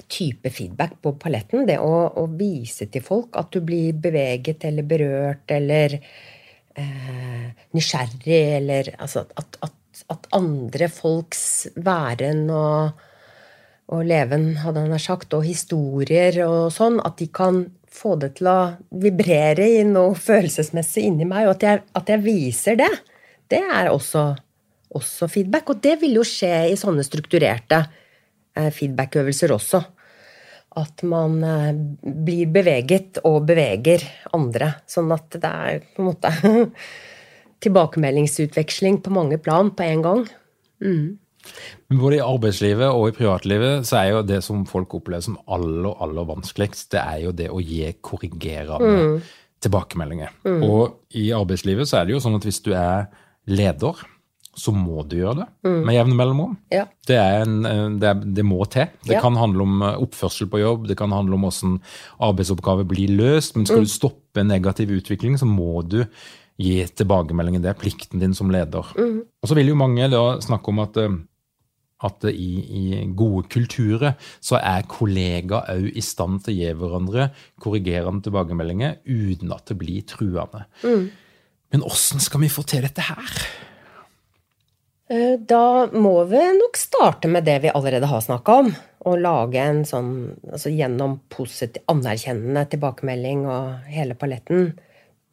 type 0.10 0.50
feedback 0.50 0.98
på 1.02 1.14
paletten. 1.22 1.68
Det 1.70 1.78
å, 1.80 1.94
å 2.20 2.26
vise 2.28 2.90
til 2.92 3.04
folk 3.06 3.38
at 3.40 3.54
du 3.54 3.62
blir 3.62 3.94
beveget 3.94 4.66
eller 4.68 4.84
berørt 4.84 5.52
eller 5.54 6.00
eh, 6.80 7.50
nysgjerrig, 7.76 8.44
eller 8.60 8.94
altså 8.98 9.26
at, 9.40 9.58
at, 9.66 10.04
at 10.14 10.30
andre 10.36 10.90
folks 10.92 11.68
væren 11.76 12.48
og 12.54 13.04
og 13.92 14.06
leven, 14.08 14.54
hadde 14.64 14.86
han 14.86 15.00
sagt, 15.02 15.34
og 15.36 15.46
historier 15.46 16.38
og 16.46 16.72
sånn, 16.74 17.00
at 17.04 17.18
de 17.20 17.28
kan 17.34 17.66
få 17.94 18.16
det 18.22 18.34
til 18.40 18.50
å 18.50 18.60
vibrere 19.04 19.68
i 19.76 19.84
noe 19.86 20.16
følelsesmessig 20.18 21.04
inni 21.10 21.28
meg, 21.30 21.48
og 21.48 21.58
at 21.58 21.66
jeg, 21.68 21.84
at 22.00 22.14
jeg 22.14 22.24
viser 22.24 22.80
det, 22.80 22.90
det 23.52 23.60
er 23.62 23.92
også, 23.92 24.32
også 24.98 25.30
feedback. 25.30 25.70
Og 25.70 25.84
det 25.84 25.98
vil 26.02 26.18
jo 26.18 26.26
skje 26.26 26.72
i 26.72 26.80
sånne 26.80 27.06
strukturerte 27.06 27.84
eh, 27.84 28.72
feedback-øvelser 28.74 29.54
også. 29.54 29.84
At 30.80 31.04
man 31.06 31.40
eh, 31.46 31.74
blir 32.02 32.52
beveget 32.54 33.20
og 33.28 33.44
beveger 33.50 34.06
andre. 34.34 34.74
Sånn 34.90 35.12
at 35.14 35.36
det 35.38 35.50
er 35.50 35.84
på 35.94 36.04
en 36.04 36.10
måte 36.12 36.32
tilbakemeldingsutveksling 37.64 39.02
på 39.04 39.14
mange 39.14 39.40
plan 39.42 39.72
på 39.76 39.86
en 39.88 40.06
gang. 40.06 40.24
Men 41.92 42.00
både 42.00 42.18
i 42.18 42.24
arbeidslivet 42.24 42.90
og 42.96 43.10
i 43.10 43.16
privatlivet 43.16 43.88
så 43.88 44.00
er 44.00 44.10
jo 44.12 44.22
det 44.28 44.40
som 44.46 44.64
folk 44.68 44.96
opplever 44.98 45.26
som 45.26 45.40
aller, 45.52 45.92
aller 46.04 46.28
vanskeligst, 46.28 46.92
det 46.96 47.02
er 47.02 47.18
jo 47.26 47.34
det 47.36 47.50
å 47.52 47.60
gi 47.64 47.84
korrigerende 48.02 49.20
tilbakemeldinger. 49.64 50.32
Og 50.64 51.16
i 51.20 51.30
arbeidslivet 51.36 51.90
så 51.90 52.00
er 52.00 52.08
det 52.08 52.16
jo 52.16 52.24
sånn 52.24 52.40
at 52.40 52.48
hvis 52.48 52.64
du 52.64 52.72
er 52.76 53.10
leder, 53.52 54.00
så 54.56 54.72
må 54.76 55.02
du 55.10 55.16
gjøre 55.18 55.44
det 55.44 55.72
med 55.86 55.96
jevne 55.96 56.16
mellomrom. 56.20 56.52
Ja. 56.72 56.84
Det, 57.10 57.16
er 57.18 57.42
en, 57.46 57.98
det, 58.00 58.12
det 58.38 58.46
må 58.46 58.60
til. 58.70 58.86
Det 59.08 59.16
Ja. 59.18 59.22
kan 59.24 59.36
handle 59.40 59.66
om 59.66 59.82
eh, 59.82 59.98
oppførsel 60.06 60.48
på 60.52 60.62
jobb, 60.62 60.88
det 60.88 60.98
kan 61.00 61.12
handle 61.12 61.34
om 61.40 61.48
hvordan 61.48 61.80
arbeidsoppgaver 62.22 62.86
blir 62.86 63.10
løst. 63.18 63.56
Men 63.58 63.66
skal 63.66 63.84
du 63.86 63.90
stoppe 63.90 64.42
en 64.44 64.52
negativ 64.54 64.94
utvikling, 64.94 65.38
så 65.42 65.46
må 65.50 65.82
du 65.88 66.04
gi 66.62 66.84
tilbakemeldinger. 66.86 67.62
Det 67.64 67.72
er 67.74 67.80
plikten 67.82 68.22
din 68.22 68.34
som 68.38 68.52
leder. 68.54 68.86
Og 68.94 69.50
så 69.50 69.56
vil 69.58 69.72
jo 69.74 69.76
mange 69.80 70.06
da 70.14 70.24
snakke 70.46 70.70
om 70.70 70.84
at 70.86 70.98
eh, 71.02 71.16
at 72.04 72.26
i, 72.28 72.50
i 72.60 72.86
gode 73.16 73.48
kulturer 73.48 74.18
så 74.44 74.58
er 74.60 74.84
kollegaer 74.92 75.70
òg 75.72 75.86
i 75.96 76.02
stand 76.04 76.42
til 76.44 76.52
å 76.52 76.58
gi 76.58 76.72
hverandre 76.76 77.30
korrigerende 77.64 78.26
tilbakemeldinger 78.26 78.98
uten 79.08 79.54
at 79.56 79.70
det 79.72 79.78
blir 79.80 80.02
truende. 80.12 80.66
Men 80.84 81.86
åssen 81.88 82.20
skal 82.20 82.44
vi 82.44 82.50
få 82.52 82.66
til 82.68 82.84
dette 82.84 83.06
her? 83.08 83.32
Eh, 85.14 85.38
Da 85.40 85.88
må 85.94 86.16
vi 86.30 86.42
nok 86.58 86.80
starte 86.80 87.30
med 87.30 87.46
det 87.46 87.60
vi 87.66 87.74
allerede 87.74 88.10
har 88.10 88.24
snakka 88.26 88.58
om. 88.64 88.72
Å 89.04 89.16
lage 89.20 89.60
en 89.60 89.84
sånn 89.86 90.12
altså 90.48 90.72
Gjennom 90.72 91.18
positiv, 91.34 91.84
anerkjennende 91.92 92.64
tilbakemelding 92.72 93.44
og 93.52 93.90
hele 93.92 94.16
paletten 94.16 94.72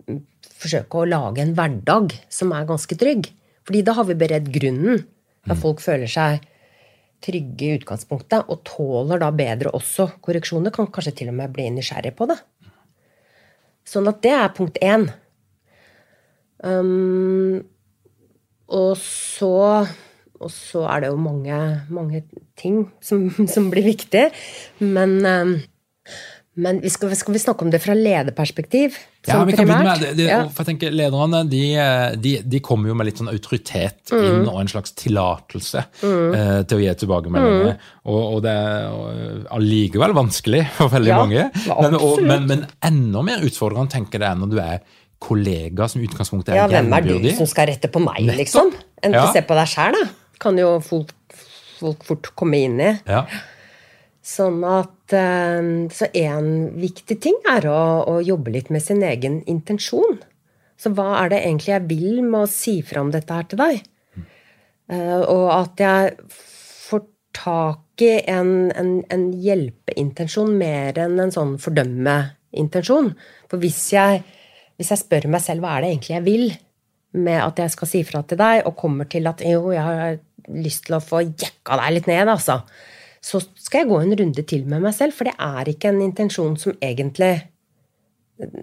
mm, 0.09 0.19
forsøke 0.61 1.01
å 1.01 1.09
lage 1.09 1.45
en 1.45 1.55
hverdag 1.57 2.17
som 2.29 2.53
er 2.57 2.69
ganske 2.69 2.99
trygg. 2.99 3.31
Fordi 3.65 3.85
da 3.87 3.95
har 3.97 4.09
vi 4.09 4.19
beredt 4.19 4.51
grunnen. 4.53 5.05
Da 5.47 5.57
folk 5.57 5.81
føler 5.81 6.11
seg 6.11 6.45
trygge 7.25 7.67
i 7.67 7.79
utgangspunktet 7.79 8.49
og 8.51 8.65
tåler 8.67 9.21
da 9.23 9.31
bedre 9.33 9.73
også 9.77 10.11
korreksjoner. 10.25 10.75
Kan 10.75 10.91
kanskje 10.93 11.15
til 11.21 11.33
og 11.33 11.39
med 11.39 11.55
bli 11.55 11.69
nysgjerrig 11.73 12.17
på 12.19 12.29
det. 12.29 12.41
Sånn 13.87 14.09
at 14.11 14.21
det 14.25 14.35
er 14.37 14.57
punkt 14.57 14.81
én. 14.85 15.09
Um, 16.61 17.63
og 18.71 18.95
så 19.01 19.57
og 20.41 20.49
så 20.49 20.87
er 20.89 21.05
det 21.05 21.13
jo 21.13 21.21
mange, 21.21 21.57
mange 21.93 22.23
ting 22.59 22.87
som, 23.05 23.29
som 23.55 23.69
blir 23.73 23.85
viktig. 23.85 24.31
Men, 24.81 25.19
um, 25.21 25.59
men 26.61 26.81
vi 26.81 26.91
skal, 26.93 27.13
skal 27.17 27.37
vi 27.37 27.43
snakke 27.43 27.67
om 27.67 27.73
det 27.73 27.83
fra 27.85 27.93
lederperspektiv? 27.97 28.97
Ja, 29.29 29.43
vi 29.45 29.53
kan 29.53 29.69
begynne 29.69 29.85
med 29.85 30.17
det. 30.17 30.25
Ja. 30.31 30.39
for 30.49 30.65
jeg 30.65 30.71
tenker 30.71 30.95
Lederne 30.97 31.43
de, 31.49 31.61
de, 32.25 32.33
de 32.41 32.61
kommer 32.65 32.89
jo 32.89 32.95
med 32.97 33.11
litt 33.11 33.21
sånn 33.21 33.29
autoritet 33.29 34.15
inn 34.17 34.47
og 34.49 34.63
en 34.63 34.71
slags 34.73 34.95
tillatelse 34.97 35.83
eh, 36.09 36.63
til 36.65 36.79
å 36.79 36.81
gi 36.81 36.95
tilbakemeldinger. 37.03 37.77
Og, 38.09 38.21
og 38.23 38.41
det 38.47 38.55
er 38.57 38.89
eh, 39.11 39.43
allikevel 39.59 40.17
vanskelig 40.17 40.65
for 40.79 40.95
veldig 40.97 41.13
Ja, 41.13 41.21
mange. 41.21 41.51
Men, 41.69 41.99
og, 42.01 42.25
men, 42.25 42.49
men 42.49 42.65
enda 42.89 43.27
mer 43.29 43.45
utfordrende 43.45 43.93
tenker 43.93 44.25
det 44.25 44.33
er 44.33 44.41
når 44.41 44.55
du 44.55 44.59
er 44.65 44.81
kollega 45.21 45.87
som 45.91 46.01
i 46.03 46.07
utgangspunktet 46.09 46.55
er 46.55 46.63
Ja, 46.63 46.67
hvem 46.71 46.93
er 46.97 47.05
du 47.07 47.31
som 47.37 47.47
skal 47.51 47.69
rette 47.71 47.91
på 47.93 48.01
meg, 48.03 48.23
Nettopp. 48.25 48.39
liksom? 48.41 48.73
Enn 49.05 49.15
Ja. 49.17 49.27
å 49.27 49.33
se 49.35 49.43
på 49.43 49.55
deg 49.59 49.69
sjæl, 49.69 49.93
da. 49.99 50.09
Kan 50.41 50.57
jo 50.59 50.79
folk, 50.81 51.13
folk 51.81 52.03
fort 52.05 52.31
komme 52.37 52.57
inn 52.65 52.81
i. 52.81 52.91
Ja. 53.07 53.27
Sånn 54.25 54.63
at 54.65 55.13
eh, 55.17 55.89
Så 55.93 56.09
en 56.15 56.51
viktig 56.81 57.21
ting 57.21 57.37
er 57.49 57.67
å, 57.69 58.05
å 58.09 58.19
jobbe 58.25 58.53
litt 58.53 58.71
med 58.71 58.83
sin 58.83 59.03
egen 59.03 59.43
intensjon. 59.47 60.21
Så 60.81 60.93
hva 60.97 61.23
er 61.25 61.29
det 61.33 61.43
egentlig 61.45 61.73
jeg 61.75 61.89
vil 61.89 62.23
med 62.23 62.41
å 62.47 62.49
si 62.49 62.81
fra 62.83 63.01
om 63.05 63.11
dette 63.13 63.33
her 63.33 63.45
til 63.49 63.59
deg? 63.59 63.83
Mm. 64.17 64.25
og 65.29 65.51
at 65.55 65.77
jeg 65.79 66.17
får 66.31 67.03
tak 67.37 68.03
i 68.03 68.25
en, 68.27 68.73
en, 68.75 69.05
en 69.09 69.27
hjelpeintensjon 69.39 70.51
mer 70.59 70.97
enn 70.99 71.21
en 71.21 71.31
sånn 71.31 71.53
fordømmeintensjon. 71.63 73.13
For 73.49 73.59
hvis 73.63 73.79
jeg, 73.95 74.25
hvis 74.81 74.95
jeg 74.95 75.03
spør 75.03 75.29
meg 75.29 75.45
selv 75.45 75.61
hva 75.61 75.77
er 75.77 75.85
det 75.85 75.93
egentlig 75.93 76.15
jeg 76.15 76.25
vil 76.25 76.47
med 77.21 77.37
at 77.43 77.59
jeg 77.61 77.73
skal 77.75 77.91
si 77.91 78.01
fra 78.07 78.23
til 78.25 78.39
deg, 78.41 78.63
og 78.65 78.79
kommer 78.79 79.09
til 79.11 79.27
at 79.29 79.43
jo, 79.45 79.73
jeg 79.75 79.83
har 79.83 80.21
lyst 80.55 80.87
til 80.87 80.97
å 80.97 81.03
få 81.05 81.25
jekka 81.27 81.77
deg 81.81 81.97
litt 81.97 82.09
ned, 82.09 82.31
altså, 82.31 82.61
så 83.21 83.43
skal 83.43 83.83
jeg 83.83 83.91
gå 83.91 83.99
en 84.01 84.15
runde 84.23 84.45
til 84.49 84.63
med 84.71 84.85
meg 84.87 84.95
selv, 84.97 85.17
for 85.17 85.29
det 85.29 85.35
er 85.37 85.73
ikke 85.73 85.91
en 85.91 86.01
intensjon 86.07 86.55
som 86.61 86.77
egentlig 86.81 87.35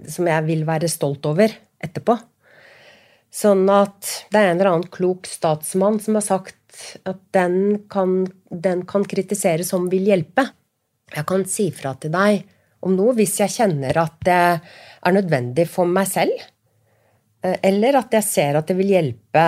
som 0.10 0.26
jeg 0.26 0.46
vil 0.48 0.64
være 0.66 0.90
stolt 0.90 1.28
over 1.30 1.54
etterpå. 1.84 2.16
Sånn 3.38 3.68
at 3.70 4.08
det 4.32 4.40
er 4.40 4.50
en 4.50 4.56
eller 4.56 4.72
annen 4.72 4.92
klok 4.94 5.28
statsmann 5.30 6.00
som 6.02 6.18
har 6.18 6.26
sagt 6.26 6.88
at 7.10 7.20
den 7.36 7.84
kan, 7.92 8.24
den 8.50 8.86
kan 8.90 9.06
kritisere 9.06 9.66
som 9.68 9.90
vil 9.92 10.08
hjelpe. 10.10 10.48
Jeg 11.14 11.28
kan 11.28 11.46
si 11.50 11.68
fra 11.76 11.94
til 12.00 12.16
deg 12.16 12.48
om 12.88 12.96
noe 12.96 13.16
hvis 13.18 13.38
jeg 13.42 13.54
kjenner 13.54 14.00
at 14.02 14.18
det 14.26 14.42
er 15.06 15.18
nødvendig 15.18 15.68
for 15.70 15.86
meg 15.90 16.08
selv. 16.10 16.34
eh, 17.44 17.58
Eller 17.64 17.98
at 18.00 18.12
jeg 18.14 18.24
ser 18.24 18.58
at 18.58 18.68
det 18.68 18.78
vil 18.78 18.94
hjelpe 18.96 19.46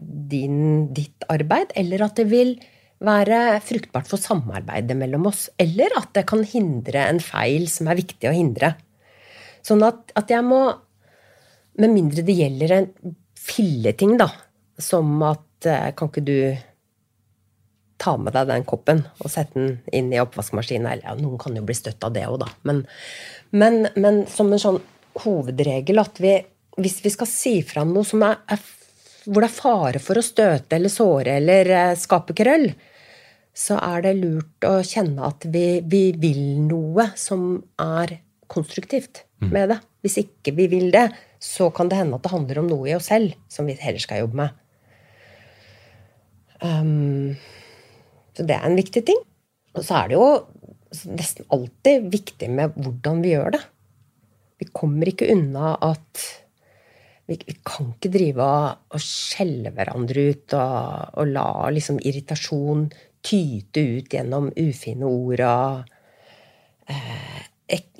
din, 0.00 0.92
ditt 0.92 1.24
arbeid, 1.28 1.72
eller 1.76 2.04
at 2.04 2.16
det 2.16 2.28
vil 2.30 2.54
være 3.00 3.60
fruktbart 3.64 4.06
for 4.10 4.20
samarbeidet 4.20 4.96
mellom 4.96 5.26
oss. 5.30 5.48
Eller 5.58 5.88
at 5.96 6.12
det 6.14 6.26
kan 6.28 6.44
hindre 6.44 7.06
en 7.08 7.20
feil 7.20 7.68
som 7.72 7.88
er 7.88 7.96
viktig 7.96 8.28
å 8.28 8.36
hindre. 8.36 8.74
Sånn 9.64 9.82
at, 9.84 10.12
at 10.16 10.30
jeg 10.32 10.44
må 10.44 10.60
Med 11.80 11.92
mindre 11.94 12.22
det 12.26 12.34
gjelder 12.34 12.72
en 12.74 12.88
filleting, 13.38 14.16
da, 14.18 14.26
som 14.76 15.22
at 15.22 15.68
eh, 15.68 15.92
Kan 15.96 16.10
ikke 16.10 16.24
du 16.26 16.56
ta 18.00 18.16
med 18.16 18.32
deg 18.32 18.48
den 18.48 18.64
koppen 18.64 19.02
og 19.20 19.30
sette 19.30 19.54
den 19.54 19.78
inn 19.92 20.10
i 20.12 20.20
oppvaskmaskinen? 20.20 20.88
Eller 20.88 21.04
ja, 21.06 21.14
noen 21.20 21.38
kan 21.40 21.56
jo 21.56 21.62
bli 21.64 21.76
støtt 21.76 22.02
av 22.04 22.14
det 22.16 22.26
òg, 22.26 22.38
da. 22.42 22.48
Men, 22.68 22.82
men, 23.50 23.86
men 23.96 24.24
som 24.30 24.52
en 24.52 24.62
sånn 24.62 24.80
hovedregel 25.20 25.98
at 26.02 26.20
vi 26.22 26.36
hvis 26.80 27.00
vi 27.04 27.12
skal 27.12 27.28
si 27.28 27.54
fra 27.66 27.84
om 27.84 27.94
noe 27.94 28.06
som 28.06 28.22
er, 28.24 28.38
er, 28.50 28.60
hvor 29.26 29.42
det 29.42 29.50
er 29.50 29.56
fare 29.56 30.02
for 30.02 30.20
å 30.20 30.24
støte 30.24 30.76
eller 30.76 30.92
såre 30.92 31.36
eller 31.40 31.72
eh, 31.74 31.96
skape 31.98 32.36
krøll, 32.36 32.70
så 33.56 33.76
er 33.82 34.04
det 34.06 34.16
lurt 34.20 34.66
å 34.66 34.76
kjenne 34.86 35.26
at 35.26 35.44
vi, 35.52 35.80
vi 35.82 36.04
vil 36.16 36.42
noe 36.68 37.10
som 37.18 37.58
er 37.82 38.20
konstruktivt 38.50 39.24
med 39.40 39.72
det. 39.72 39.78
Hvis 40.04 40.18
ikke 40.22 40.54
vi 40.56 40.66
vil 40.70 40.88
det, 40.94 41.08
så 41.42 41.68
kan 41.74 41.90
det 41.90 41.98
hende 41.98 42.16
at 42.16 42.24
det 42.24 42.32
handler 42.32 42.60
om 42.62 42.70
noe 42.70 42.88
i 42.88 42.94
oss 42.96 43.10
selv 43.10 43.34
som 43.52 43.68
vi 43.68 43.76
heller 43.80 44.02
skal 44.02 44.22
jobbe 44.22 44.40
med. 44.40 44.56
Um, 46.60 47.36
så 48.36 48.46
det 48.46 48.56
er 48.56 48.66
en 48.68 48.78
viktig 48.78 49.02
ting. 49.10 49.20
Og 49.76 49.84
så 49.86 50.00
er 50.00 50.10
det 50.10 50.18
jo 50.18 50.26
nesten 50.90 51.46
alltid 51.54 52.10
viktig 52.12 52.50
med 52.52 52.76
hvordan 52.76 53.22
vi 53.24 53.34
gjør 53.34 53.56
det. 53.56 53.62
Vi 54.60 54.68
kommer 54.76 55.08
ikke 55.08 55.30
unna 55.32 55.74
at 55.80 56.24
vi, 57.30 57.38
vi 57.46 57.54
kan 57.66 57.92
ikke 57.94 58.10
drive 58.12 58.46
og, 58.90 58.98
skjelle 59.00 59.72
hverandre 59.76 60.26
ut 60.32 60.56
og, 60.58 61.14
og 61.22 61.30
la 61.30 61.46
liksom 61.72 62.00
irritasjon 62.02 62.88
tyte 63.24 63.84
ut 63.98 64.10
gjennom 64.10 64.50
ufine 64.56 65.06
ord 65.06 65.44
og 65.46 66.90
eh, 66.90 67.40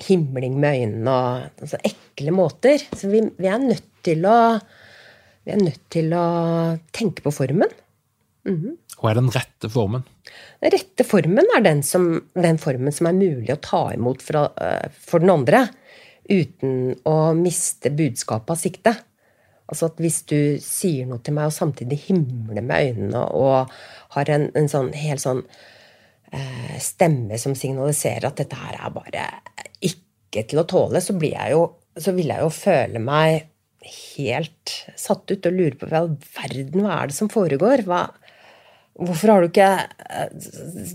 himling 0.07 0.57
med 0.59 0.81
øynene 0.81 1.15
og 1.15 1.63
altså 1.63 1.79
ekle 1.87 2.33
måter. 2.35 2.83
Så 2.97 3.09
vi, 3.11 3.23
vi 3.37 3.49
er 3.49 3.61
nødt 3.61 3.87
til 4.05 4.25
å 4.27 4.37
vi 5.41 5.53
er 5.55 5.61
nødt 5.61 5.85
til 5.89 6.11
å 6.13 6.25
tenke 6.93 7.23
på 7.25 7.33
formen. 7.33 7.71
Og 8.99 9.07
er 9.09 9.17
den 9.17 9.31
rette 9.33 9.69
formen? 9.73 10.03
Den 10.61 10.73
rette 10.75 11.05
formen 11.07 11.47
er 11.55 11.63
den, 11.65 11.81
som, 11.85 12.07
den 12.37 12.59
formen 12.61 12.93
som 12.93 13.09
er 13.09 13.17
mulig 13.17 13.53
å 13.53 13.61
ta 13.63 13.83
imot 13.95 14.23
fra, 14.25 14.47
eh, 14.61 14.89
for 14.93 15.23
den 15.23 15.33
andre, 15.33 15.65
uten 16.29 16.93
å 17.09 17.33
miste 17.35 17.91
budskapet 17.95 18.53
av 18.53 18.59
sikte. 18.61 18.95
Altså 19.71 19.87
at 19.87 20.01
hvis 20.03 20.21
du 20.27 20.39
sier 20.63 21.07
noe 21.07 21.23
til 21.23 21.35
meg 21.37 21.49
og 21.49 21.55
samtidig 21.55 22.01
himler 22.09 22.63
med 22.63 22.91
øynene 22.91 23.21
og 23.39 23.71
har 24.15 24.31
en, 24.33 24.49
en 24.59 24.67
sånn 24.71 24.91
helt 24.99 25.23
sånn 25.23 25.45
eh, 26.35 26.75
stemme 26.83 27.39
som 27.39 27.55
signaliserer 27.57 28.27
at 28.27 28.41
dette 28.43 28.59
her 28.59 28.75
er 28.77 28.91
bare 28.95 29.29
ikke 29.87 30.43
til 30.51 30.61
å 30.61 30.67
tåle, 30.67 31.01
så, 31.03 31.15
jeg 31.23 31.55
jo, 31.55 31.63
så 31.95 32.13
vil 32.17 32.33
jeg 32.33 32.43
jo 32.43 32.51
føle 32.55 33.03
meg 33.03 33.47
helt 33.81 34.73
satt 34.99 35.31
ut 35.31 35.47
og 35.47 35.55
lure 35.55 35.77
på 35.79 35.87
hva 35.87 35.95
i 35.95 36.03
all 36.03 36.11
verden, 36.35 36.83
hva 36.83 36.99
er 36.99 37.09
det 37.09 37.17
som 37.17 37.31
foregår? 37.31 37.85
Hva, 37.87 38.03
Hvorfor 38.99 39.31
har 39.31 39.41
du 39.43 39.47
ikke 39.47 39.69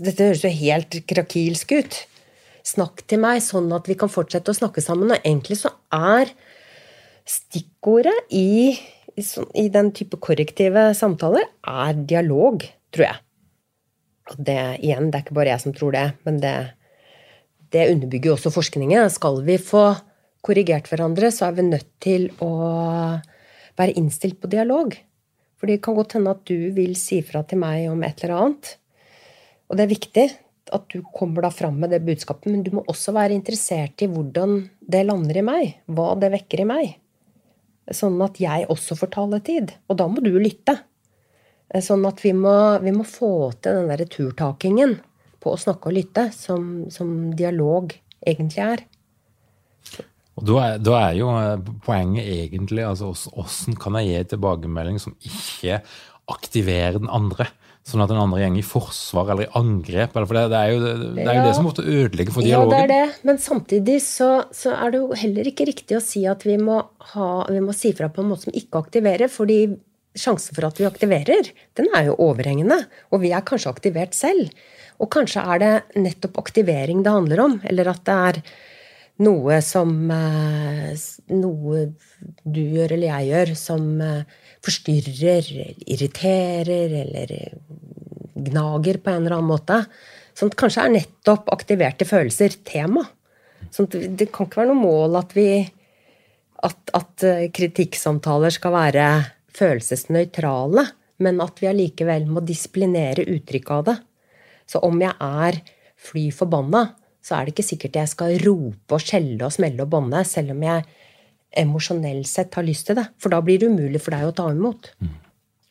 Dette 0.03 0.29
høres 0.29 0.43
jo 0.45 0.51
helt 0.53 0.99
krakilsk 1.09 1.73
ut. 1.77 1.97
Snakk 2.67 3.01
til 3.07 3.21
meg 3.23 3.41
sånn 3.43 3.71
at 3.75 3.87
vi 3.87 3.95
kan 3.99 4.11
fortsette 4.11 4.51
å 4.51 4.57
snakke 4.57 4.83
sammen. 4.83 5.13
Og 5.15 5.23
egentlig 5.23 5.59
så 5.61 5.71
er 5.95 6.31
stikkordet 7.27 8.15
i, 8.35 8.75
i, 9.17 9.67
den 9.71 9.91
type 9.95 10.19
korrektive 10.23 10.89
samtaler 10.95 11.47
er 11.67 12.03
dialog, 12.07 12.63
tror 12.95 13.07
jeg. 13.09 13.23
Og 14.31 14.43
det 14.49 14.59
igjen, 14.83 15.09
det 15.11 15.19
er 15.19 15.25
ikke 15.25 15.37
bare 15.39 15.53
jeg 15.53 15.63
som 15.63 15.75
tror 15.75 15.95
det, 15.95 16.05
men 16.27 16.41
det, 16.43 16.55
det 17.71 17.87
underbygger 17.93 18.33
jo 18.33 18.37
også 18.37 18.51
forskningen. 18.55 19.07
Skal 19.15 19.41
vi 19.47 19.55
få 19.59 19.89
korrigert 20.43 20.87
hverandre, 20.91 21.31
så 21.31 21.47
er 21.47 21.57
vi 21.57 21.67
nødt 21.67 21.89
til 22.03 22.29
å 22.43 22.51
være 23.77 23.95
innstilt 23.99 24.39
på 24.43 24.51
dialog. 24.51 24.95
For 25.57 25.69
det 25.69 25.79
kan 25.83 25.97
godt 25.97 26.17
hende 26.17 26.35
at 26.35 26.43
du 26.47 26.69
vil 26.75 26.93
si 26.99 27.21
fra 27.25 27.41
til 27.47 27.61
meg 27.61 27.87
om 27.89 28.03
et 28.05 28.21
eller 28.23 28.43
annet. 28.43 28.75
Og 29.67 29.77
det 29.77 29.85
er 29.85 29.93
viktig 29.93 30.27
at 30.75 30.85
du 30.91 30.99
kommer 31.15 31.45
da 31.45 31.51
fram 31.53 31.77
med 31.79 31.93
det 31.95 32.03
budskapet, 32.05 32.51
men 32.51 32.63
du 32.63 32.73
må 32.75 32.83
også 32.91 33.13
være 33.15 33.35
interessert 33.35 34.03
i 34.03 34.09
hvordan 34.11 34.59
det 34.79 35.05
lander 35.07 35.39
i 35.39 35.45
meg. 35.47 35.77
Hva 35.87 36.11
det 36.19 36.31
vekker 36.35 36.63
i 36.63 36.67
meg. 36.69 36.93
Sånn 37.95 38.19
at 38.23 38.39
jeg 38.43 38.67
også 38.71 38.97
får 38.99 39.13
taletid. 39.15 39.73
Og 39.87 39.99
da 39.99 40.09
må 40.11 40.23
du 40.23 40.33
lytte. 40.35 40.75
Sånn 41.83 42.05
at 42.07 42.21
vi 42.23 42.33
må, 42.35 42.55
vi 42.83 42.93
må 42.95 43.03
få 43.07 43.51
til 43.59 43.81
den 43.81 43.89
derre 43.91 44.07
turtakingen 44.11 44.97
på 45.43 45.53
å 45.53 45.59
snakke 45.59 45.89
og 45.89 45.97
lytte, 45.97 46.27
som, 46.35 46.87
som 46.91 47.31
dialog 47.35 47.95
egentlig 48.27 48.63
er. 48.63 48.85
Og 50.37 50.45
da 50.45 50.57
er, 50.63 50.81
da 50.83 50.97
er 51.01 51.15
jo 51.17 51.29
eh, 51.33 51.69
poenget 51.85 52.27
egentlig 52.29 52.83
altså 52.85 53.13
hvordan 53.13 53.79
kan 53.81 53.97
jeg 53.99 54.09
gi 54.09 54.27
tilbakemelding 54.35 54.99
som 55.01 55.15
ikke 55.25 55.79
aktiverer 56.29 56.99
den 56.99 57.09
andre? 57.09 57.49
Sånn 57.87 58.03
at 58.03 58.11
den 58.11 58.19
andre 58.19 58.43
går 58.43 58.59
i 58.59 58.65
forsvar 58.67 59.29
eller 59.31 59.47
i 59.47 59.53
angrep. 59.55 60.11
Eller 60.11 60.27
for 60.27 60.37
det, 60.37 60.43
det 60.51 60.59
er 60.59 60.73
jo 60.73 60.79
det, 60.83 60.93
det, 61.15 61.23
er 61.23 61.37
jo 61.37 61.45
det 61.45 61.55
som 61.55 61.67
måtte 61.69 61.85
ødelegge 61.87 62.33
for 62.35 62.43
dialogen. 62.43 62.75
Ja, 62.75 62.83
det 62.83 62.83
er 62.83 63.07
det. 63.07 63.19
Men 63.29 63.39
samtidig 63.39 63.97
så, 64.03 64.29
så 64.51 64.73
er 64.75 64.91
det 64.91 64.99
jo 64.99 65.19
heller 65.23 65.49
ikke 65.53 65.69
riktig 65.69 65.95
å 65.95 66.03
si 66.03 66.25
at 66.27 66.43
vi 66.43 66.57
må, 66.59 66.81
ha, 67.13 67.29
vi 67.47 67.61
må 67.63 67.75
si 67.75 67.93
fra 67.95 68.11
på 68.11 68.25
en 68.25 68.33
måte 68.33 68.49
som 68.49 68.57
ikke 68.59 68.83
aktiverer. 68.83 69.31
fordi 69.31 69.61
sjansen 70.17 70.57
for 70.57 70.67
at 70.67 70.79
vi 70.81 70.87
aktiverer, 70.87 71.51
den 71.77 71.91
er 71.95 72.09
jo 72.09 72.17
overhengende. 72.27 72.81
Og 73.13 73.23
vi 73.23 73.31
er 73.31 73.45
kanskje 73.47 73.71
aktivert 73.71 74.17
selv. 74.17 74.51
Og 74.99 75.11
kanskje 75.13 75.43
er 75.45 75.61
det 75.61 75.73
nettopp 76.01 76.39
aktivering 76.41 77.03
det 77.05 77.13
handler 77.13 77.43
om, 77.43 77.59
eller 77.69 77.93
at 77.93 78.03
det 78.07 78.17
er 78.31 78.41
noe 79.23 79.61
som 79.65 79.93
eh, 80.13 80.93
Noe 81.33 81.79
du 82.47 82.59
gjør 82.61 82.93
eller 82.95 83.09
jeg 83.09 83.29
gjør, 83.31 83.53
som 83.59 83.87
eh, 84.01 84.43
forstyrrer, 84.63 85.49
irriterer 85.85 86.93
eller 87.01 87.33
gnager 88.47 88.99
på 89.01 89.11
en 89.11 89.25
eller 89.25 89.37
annen 89.37 89.49
måte. 89.49 89.81
Som 90.37 90.53
kanskje 90.53 90.85
er 90.85 90.93
nettopp 90.93 91.49
aktiverte 91.53 92.07
følelser 92.07 92.59
tema. 92.67 93.03
Sånn 93.73 93.89
det 93.89 94.29
kan 94.31 94.47
ikke 94.47 94.61
være 94.61 94.71
noe 94.71 94.79
mål 94.79 95.17
at 95.19 95.33
vi 95.35 95.49
at, 96.65 96.93
at 96.97 97.25
eh, 97.25 97.47
kritikksamtaler 97.53 98.53
skal 98.53 98.73
være 98.75 99.07
følelsesnøytrale, 99.57 100.85
men 101.25 101.41
at 101.41 101.59
vi 101.61 101.69
allikevel 101.69 102.27
må 102.29 102.43
disiplinere 102.45 103.25
uttrykket 103.25 103.73
av 103.73 103.83
det. 103.89 103.97
Så 104.69 104.81
om 104.85 104.99
jeg 105.01 105.13
er 105.23 105.59
fly 106.07 106.27
forbanna, 106.35 106.87
så 107.27 107.35
er 107.35 107.47
det 107.47 107.55
ikke 107.55 107.67
sikkert 107.67 107.99
jeg 107.99 108.11
skal 108.13 108.37
rope 108.45 108.95
og 108.95 109.03
skjelle 109.03 109.43
og 109.43 109.51
smelle 109.51 109.83
og 109.83 109.91
bånde, 109.91 110.21
selv 110.27 110.53
om 110.53 110.63
jeg 110.63 110.85
emosjonelt 111.59 112.27
sett 112.29 112.55
har 112.55 112.65
lyst 112.67 112.87
til 112.87 112.99
det. 112.99 113.07
For 113.19 113.33
da 113.33 113.41
blir 113.43 113.59
det 113.59 113.67
umulig 113.71 113.99
for 114.03 114.15
deg 114.15 114.29
å 114.29 114.35
ta 114.35 114.47
imot. 114.53 114.91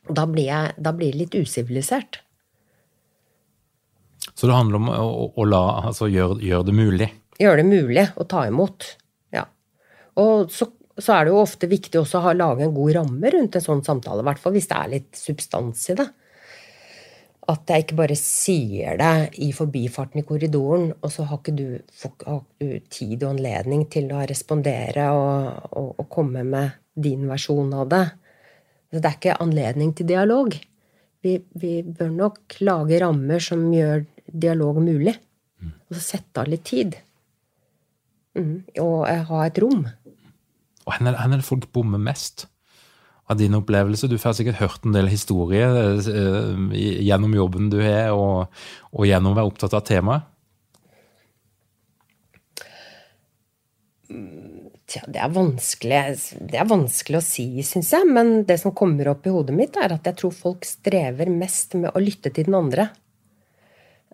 Og 0.07 0.15
Da, 0.15 0.27
blir 0.31 0.51
jeg, 0.51 0.75
da 0.79 0.93
blir 0.95 1.15
det 1.15 1.23
litt 1.25 1.35
usivilisert. 1.35 2.21
Så 4.35 4.47
det 4.47 4.57
handler 4.57 4.83
om 4.83 4.91
å, 4.93 5.33
å 5.33 5.47
la, 5.49 5.63
altså 5.89 6.11
gjøre, 6.13 6.39
gjør 6.45 6.67
det 6.69 6.75
mulig? 6.77 7.09
Gjøre 7.41 7.63
det 7.63 7.69
mulig 7.69 8.05
å 8.17 8.27
ta 8.29 8.45
imot. 8.49 8.91
Ja. 9.35 9.47
Og 10.21 10.53
så, 10.53 10.69
så, 10.99 11.17
er 11.17 11.25
det 11.25 11.33
jo 11.33 11.41
ofte 11.41 11.71
viktig 11.71 12.01
også 12.03 12.21
å 12.21 12.37
lage 12.37 12.67
en 12.67 12.77
god 12.77 12.99
ramme 12.99 13.33
rundt 13.33 13.57
en 13.57 13.65
sånn 13.65 13.85
samtale. 13.87 14.21
I 14.21 14.29
hvert 14.29 14.43
fall 14.43 14.57
hvis 14.57 14.69
det 14.71 14.79
er 14.79 14.93
litt 14.93 15.19
substans 15.19 15.89
i 15.93 15.99
det. 16.03 16.09
At 17.47 17.71
jeg 17.71 17.85
ikke 17.85 17.99
bare 18.01 18.17
sier 18.19 18.97
det 18.99 19.39
i 19.45 19.53
forbifarten 19.55 20.19
i 20.19 20.27
korridoren, 20.27 20.89
og 20.99 21.13
så 21.15 21.27
har 21.29 21.39
ikke 21.39 21.55
du, 21.55 21.67
har 22.27 22.41
du 22.59 22.73
tid 22.91 23.21
og 23.21 23.37
anledning 23.37 23.85
til 23.93 24.11
å 24.11 24.25
respondere 24.27 25.05
og, 25.15 25.69
og, 25.71 25.93
og, 25.95 26.09
komme 26.11 26.43
med 26.47 26.81
din 26.95 27.29
versjon 27.31 27.71
av 27.77 27.87
det. 27.93 28.07
Så 28.91 28.99
det 28.99 29.11
er 29.11 29.19
ikke 29.21 29.39
anledning 29.45 29.95
til 29.95 30.11
dialog. 30.11 30.57
Vi, 31.23 31.37
vi 31.59 31.73
bør 31.87 32.11
nok 32.15 32.59
lage 32.67 32.99
rammer 33.03 33.43
som 33.43 33.63
gjør 33.75 34.03
dialog 34.27 34.83
mulig. 34.83 35.15
Og 35.63 35.97
så 35.97 36.03
sette 36.03 36.43
av 36.43 36.51
litt 36.51 36.67
tid. 36.67 36.99
Mm. 38.37 38.67
Og 38.83 39.07
ha 39.07 39.47
et 39.47 39.63
rom. 39.63 39.87
Og 40.87 40.93
hvor 40.93 41.15
er 41.15 41.33
det 41.33 41.47
folk 41.47 41.71
bommer 41.75 42.03
mest? 42.03 42.47
Av 43.27 43.39
din 43.41 43.57
opplevelse? 43.59 44.09
Du 44.11 44.19
får 44.19 44.39
sikkert 44.39 44.61
hørt 44.61 44.87
en 44.87 44.95
del 44.97 45.11
historier 45.11 45.99
eh, 45.99 46.79
gjennom 47.07 47.35
jobben 47.37 47.71
du 47.73 47.81
har, 47.83 48.15
og, 48.15 48.63
og 48.93 49.09
gjennom 49.09 49.35
å 49.35 49.41
være 49.41 49.53
opptatt 49.53 49.77
av 49.77 49.85
temaet? 49.87 50.33
Tja, 54.87 55.03
det 55.11 55.19
er, 55.19 55.33
vanskelig, 55.35 56.01
det 56.47 56.59
er 56.63 56.69
vanskelig 56.71 57.19
å 57.19 57.25
si, 57.25 57.47
syns 57.67 57.91
jeg. 57.91 58.07
Men 58.07 58.45
det 58.47 58.61
som 58.63 58.75
kommer 58.77 59.11
opp 59.11 59.27
i 59.27 59.33
hodet 59.35 59.57
mitt, 59.57 59.75
er 59.83 59.97
at 59.97 60.07
jeg 60.07 60.19
tror 60.21 60.37
folk 60.37 60.69
strever 60.69 61.31
mest 61.33 61.75
med 61.75 61.91
å 61.91 62.03
lytte 62.03 62.31
til 62.31 62.47
den 62.47 62.59
andre 62.61 62.87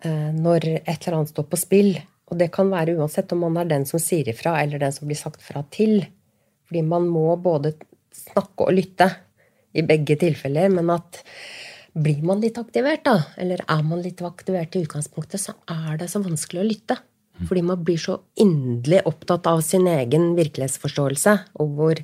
eh, 0.00 0.30
når 0.32 0.68
et 0.78 0.96
eller 0.96 1.18
annet 1.18 1.34
står 1.34 1.46
på 1.50 1.60
spill. 1.60 1.92
Og 2.32 2.40
det 2.40 2.48
kan 2.54 2.72
være 2.72 2.96
uansett 2.96 3.34
om 3.36 3.44
man 3.44 3.60
er 3.60 3.68
den 3.68 3.84
som 3.88 4.00
sier 4.00 4.32
ifra, 4.32 4.56
eller 4.62 4.80
den 4.80 4.96
som 4.96 5.10
blir 5.10 5.20
sagt 5.20 5.44
fra 5.44 5.60
til. 5.68 6.06
Fordi 6.64 6.86
man 6.88 7.04
må 7.12 7.26
både 7.36 7.74
snakke 8.16 8.68
og 8.68 8.74
lytte 8.76 9.08
i 9.72 9.84
begge 9.86 10.18
tilfeller, 10.20 10.72
men 10.72 10.90
at 10.92 11.22
blir 11.92 12.22
man 12.24 12.40
litt 12.40 12.56
aktivert, 12.60 13.04
da, 13.04 13.18
eller 13.40 13.60
er 13.68 13.82
man 13.84 14.00
litt 14.04 14.22
aktivert 14.24 14.76
i 14.76 14.84
utgangspunktet, 14.86 15.40
så 15.40 15.56
er 15.68 15.98
det 16.00 16.08
så 16.12 16.22
vanskelig 16.24 16.62
å 16.62 16.68
lytte. 16.68 16.98
Fordi 17.48 17.62
man 17.64 17.80
blir 17.84 17.98
så 18.00 18.18
inderlig 18.40 19.00
opptatt 19.08 19.48
av 19.50 19.62
sin 19.64 19.86
egen 19.88 20.34
virkelighetsforståelse 20.36 21.32
og 21.64 21.78
hvor 21.78 22.02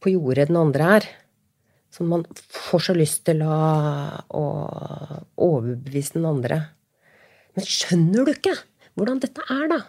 på 0.00 0.12
jordet 0.14 0.48
den 0.48 0.60
andre 0.60 0.92
er. 0.96 1.08
Så 1.90 2.06
man 2.06 2.22
får 2.54 2.84
så 2.86 2.94
lyst 2.96 3.24
til 3.26 3.42
å, 3.42 3.56
å 4.30 4.44
overbevise 5.34 6.16
den 6.16 6.28
andre. 6.30 6.60
Men 7.58 7.66
skjønner 7.66 8.26
du 8.26 8.32
ikke 8.32 8.54
hvordan 8.98 9.20
dette 9.22 9.44
er, 9.50 9.66
da? 9.70 9.80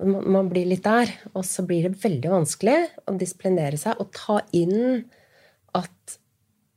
Man 0.00 0.48
blir 0.48 0.68
litt 0.70 0.86
der, 0.86 1.10
og 1.34 1.44
så 1.44 1.64
blir 1.68 1.84
det 1.84 2.00
veldig 2.00 2.30
vanskelig 2.32 2.78
å 3.04 3.16
disiplinere 3.20 3.76
seg 3.80 4.00
og 4.00 4.12
ta 4.16 4.38
inn 4.56 5.04
at 5.76 6.16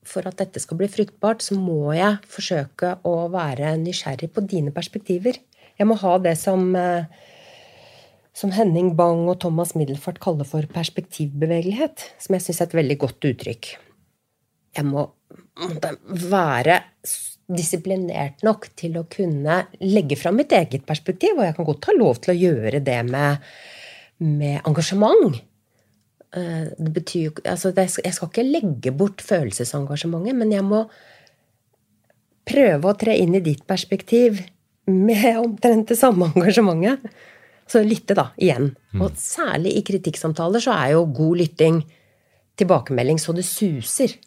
for 0.08 0.28
at 0.28 0.40
dette 0.42 0.62
skal 0.62 0.80
bli 0.80 0.90
fruktbart, 0.92 1.44
så 1.44 1.56
må 1.56 1.94
jeg 1.96 2.20
forsøke 2.30 2.98
å 3.08 3.14
være 3.34 3.76
nysgjerrig 3.82 4.30
på 4.36 4.44
dine 4.52 4.74
perspektiver. 4.76 5.40
Jeg 5.80 5.90
må 5.90 5.98
ha 6.02 6.18
det 6.22 6.36
som, 6.38 6.76
eh, 6.76 7.06
som 8.34 8.52
Henning 8.52 8.96
Bang 8.96 9.28
og 9.30 9.40
Thomas 9.40 9.74
Middelfart 9.76 10.20
kaller 10.20 10.44
for 10.44 10.62
perspektivbevegelighet, 10.62 12.10
som 12.20 12.36
jeg 12.36 12.44
syns 12.44 12.62
er 12.62 12.68
et 12.68 12.80
veldig 12.82 12.98
godt 13.00 13.30
uttrykk. 13.32 13.76
Jeg 14.76 14.86
må 14.86 15.10
være 15.56 16.84
disiplinert 17.58 18.44
nok 18.46 18.70
til 18.80 18.98
å 19.00 19.06
kunne 19.12 19.64
legge 19.82 20.18
fram 20.20 20.38
mitt 20.40 20.54
eget 20.56 20.86
perspektiv. 20.88 21.38
Og 21.38 21.48
jeg 21.48 21.58
kan 21.58 21.68
godt 21.70 21.90
ha 21.90 21.98
lov 21.98 22.22
til 22.24 22.34
å 22.34 22.40
gjøre 22.40 22.84
det 22.84 23.00
med, 23.08 23.50
med 24.24 24.62
engasjement. 24.70 25.40
Eh, 26.34 26.64
det 26.78 26.94
betyr 26.96 27.44
altså 27.46 27.74
Jeg 27.78 28.14
skal 28.16 28.30
ikke 28.32 28.48
legge 28.48 28.94
bort 28.96 29.22
følelsesengasjementet, 29.22 30.38
men 30.38 30.54
jeg 30.56 30.66
må 30.66 30.86
prøve 32.44 32.90
å 32.90 32.98
tre 33.00 33.16
inn 33.22 33.38
i 33.38 33.44
ditt 33.44 33.64
perspektiv 33.70 34.42
med 34.90 35.38
omtrent 35.40 35.94
det 35.94 36.00
samme 36.00 36.32
engasjementet. 36.34 37.06
Så 37.70 37.80
lytte, 37.86 38.16
da, 38.18 38.28
igjen. 38.36 38.74
Mm. 38.92 39.06
Og 39.06 39.16
særlig 39.18 39.78
i 39.78 39.84
kritikksamtaler 39.88 40.62
så 40.64 40.74
er 40.76 40.96
jo 40.98 41.06
god 41.16 41.40
lytting 41.40 41.80
tilbakemelding 42.60 43.22
så 43.22 43.34
det 43.36 43.46
suser. 43.48 44.18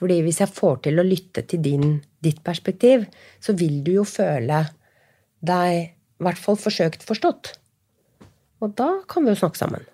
Fordi 0.00 0.20
hvis 0.24 0.40
jeg 0.42 0.52
får 0.52 0.82
til 0.86 1.00
å 1.00 1.06
lytte 1.06 1.44
til 1.48 1.62
din, 1.64 1.96
ditt 2.24 2.42
perspektiv, 2.44 3.06
så 3.40 3.54
vil 3.56 3.80
du 3.86 3.94
jo 4.00 4.04
føle 4.08 4.64
deg 5.40 5.76
i 5.80 6.24
hvert 6.24 6.40
fall 6.40 6.58
forsøkt 6.60 7.06
forstått. 7.08 7.54
Og 8.60 8.74
da 8.76 8.90
kan 9.08 9.24
vi 9.24 9.32
jo 9.32 9.40
snakke 9.40 9.60
sammen. 9.60 9.86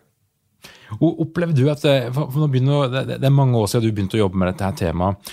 Opplever 0.98 1.54
du 1.54 1.66
at 1.70 1.82
det, 1.82 1.96
for 2.14 2.46
begynner, 2.50 2.90
det, 2.90 3.20
er 3.22 3.34
mange 3.34 3.58
år 3.58 3.68
siden 3.70 3.86
du 3.86 3.94
begynte 3.94 4.18
å 4.18 4.24
jobbe 4.24 4.40
med 4.40 4.50
dette 4.52 4.66
her 4.66 4.78
temaet. 4.78 5.30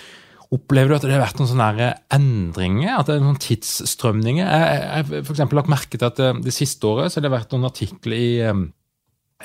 Opplever 0.53 0.91
du 0.91 0.95
at 0.99 1.05
det 1.07 1.15
har 1.15 1.23
vært 1.23 1.39
noen 1.41 1.49
sånne 1.49 1.89
endringer? 2.13 2.91
At 2.93 3.09
det 3.09 3.15
er 3.15 3.23
noen 3.25 3.41
tidsstrømninger? 3.41 4.45
Jeg 4.45 4.83
har 4.91 5.23
f.eks. 5.23 5.43
lagt 5.57 5.71
merke 5.71 5.97
til 5.97 6.05
at 6.05 6.19
det, 6.19 6.29
det 6.45 6.53
siste 6.53 6.89
året 6.89 7.09
så 7.09 7.19
har 7.19 7.25
det 7.25 7.33
vært 7.33 7.55
noen 7.55 7.69
artikler 7.71 8.17
i 8.19 8.29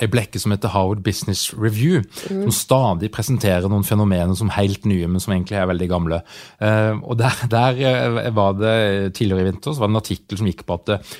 ei 0.02 0.10
blekke 0.10 0.40
som 0.40 0.54
heter 0.54 0.72
Howard 0.74 1.02
Business 1.06 1.52
Review, 1.54 2.02
mm. 2.28 2.44
som 2.46 2.54
stadig 2.54 3.10
presenterer 3.14 3.68
noen 3.70 3.86
fenomener 3.86 4.36
som 4.38 4.52
helt 4.54 4.86
nye, 4.88 5.08
men 5.10 5.22
som 5.22 5.34
egentlig 5.34 5.58
er 5.58 5.70
veldig 5.70 5.88
gamle. 5.90 6.20
Uh, 6.62 7.00
og 7.02 7.18
der, 7.20 7.42
der, 7.50 7.82
eh, 7.82 8.30
var 8.34 8.56
det 8.58 8.76
Tidligere 9.18 9.42
i 9.42 9.48
vinter 9.48 9.72
så 9.72 9.82
var 9.82 9.88
det 9.88 9.94
en 9.94 10.02
artikkel 10.02 10.38
som 10.38 10.48
gikk 10.48 10.64
på 10.68 10.76
at 10.78 10.94
uh, 10.94 11.16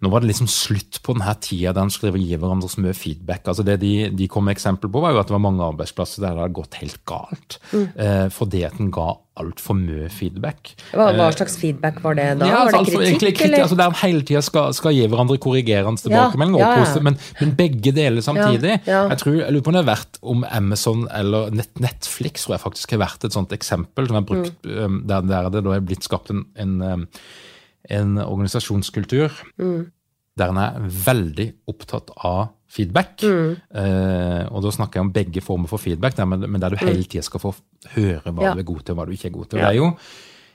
nå 0.00 0.08
var 0.08 0.22
det 0.22 0.30
liksom 0.30 0.48
slutt 0.48 1.02
på 1.04 1.12
denne 1.12 1.32
tida 1.44 1.74
der 1.76 1.84
en 1.84 1.92
skulle 1.92 2.20
gi 2.20 2.36
hverandre 2.40 2.68
så 2.72 2.80
mye 2.80 2.96
feedback. 2.96 3.44
Altså 3.52 3.64
det 3.66 3.76
de, 3.82 3.94
de, 4.16 4.28
kom 4.32 4.46
med 4.48 4.56
eksempel 4.56 4.88
på, 4.88 5.02
var 5.04 5.12
jo 5.12 5.20
at 5.20 5.28
det 5.28 5.34
var 5.36 5.42
mange 5.44 5.66
arbeidsplasser 5.66 6.24
der 6.24 6.38
det 6.38 6.44
hadde 6.46 6.56
gått 6.56 6.78
helt 6.80 7.02
galt. 7.08 7.58
Mm. 7.74 7.84
Eh, 8.00 8.28
fordi 8.32 8.62
at 8.64 8.78
en 8.80 8.88
ga 8.94 9.10
altfor 9.40 9.76
mye 9.76 10.08
feedback. 10.12 10.72
Hva, 10.96 11.10
hva, 11.16 11.26
slags 11.36 11.58
feedback 11.60 12.00
var 12.04 12.16
det 12.16 12.26
da? 12.40 12.48
Ja, 12.48 12.62
var 12.64 12.72
det 12.72 12.80
altså, 12.80 12.96
kritikk? 12.96 13.20
kritikk 13.20 13.44
eller? 13.44 13.64
Altså, 13.66 13.78
der 13.80 13.92
en 13.92 13.98
hele 14.00 14.24
tida 14.30 14.42
skal, 14.44 14.72
skal, 14.76 14.96
gi 14.96 15.04
hverandre 15.12 15.36
korrigerende 15.44 16.04
tilbakemelding, 16.06 16.56
ja, 16.60 16.72
ja, 16.80 16.88
ja. 16.88 17.04
men, 17.04 17.20
men, 17.42 17.54
begge 17.60 17.92
deler 17.96 18.24
samtidig. 18.24 18.80
Jeg 18.88 19.20
tror, 19.20 19.36
jeg 19.42 19.52
lurer 19.52 19.68
på 19.68 19.72
om 19.74 19.78
det 19.78 19.84
har 19.84 19.90
vært 19.92 20.20
om 20.32 20.48
Amazon 20.48 21.04
eller 21.12 21.52
Netflix 21.52 22.48
tror 22.48 22.56
jeg 22.56 22.64
faktisk 22.64 22.96
har 22.96 23.04
vært 23.04 23.28
et 23.28 23.36
sånt 23.36 23.52
eksempel 23.56 24.08
som 24.08 24.20
er 24.20 24.26
brukt, 24.32 24.56
mm. 24.64 25.00
Der, 25.10 25.24
der 25.28 25.52
det 25.52 25.64
da 25.68 25.76
er 25.76 25.84
blitt 25.84 26.08
skapt 26.08 26.32
en, 26.32 26.46
en 26.60 26.76
en 27.88 28.18
organisasjonskultur 28.20 29.32
mm. 29.60 29.82
der 30.40 30.52
en 30.52 30.60
er 30.62 30.80
veldig 31.06 31.46
opptatt 31.70 32.12
av 32.16 32.50
feedback. 32.70 33.22
Mm. 33.26 33.54
Eh, 33.82 34.42
og 34.50 34.64
da 34.64 34.72
snakker 34.74 35.00
jeg 35.00 35.08
om 35.08 35.14
begge 35.14 35.42
former 35.44 35.70
for 35.70 35.82
feedback, 35.82 36.16
der, 36.18 36.28
men 36.28 36.60
der 36.62 36.74
du 36.74 36.82
hele 36.84 37.04
tida 37.04 37.24
skal 37.26 37.42
få 37.42 37.54
høre 37.96 38.30
hva 38.30 38.50
ja. 38.50 38.52
du 38.54 38.62
er 38.62 38.68
god 38.68 38.84
til 38.84 38.94
og 38.94 39.00
hva 39.00 39.08
du 39.08 39.16
ikke 39.16 39.30
er 39.30 39.36
god 39.38 39.50
til. 39.50 39.60
Ja. 39.60 39.64
Det 39.64 39.70
er 39.72 39.80
jo 39.80 39.90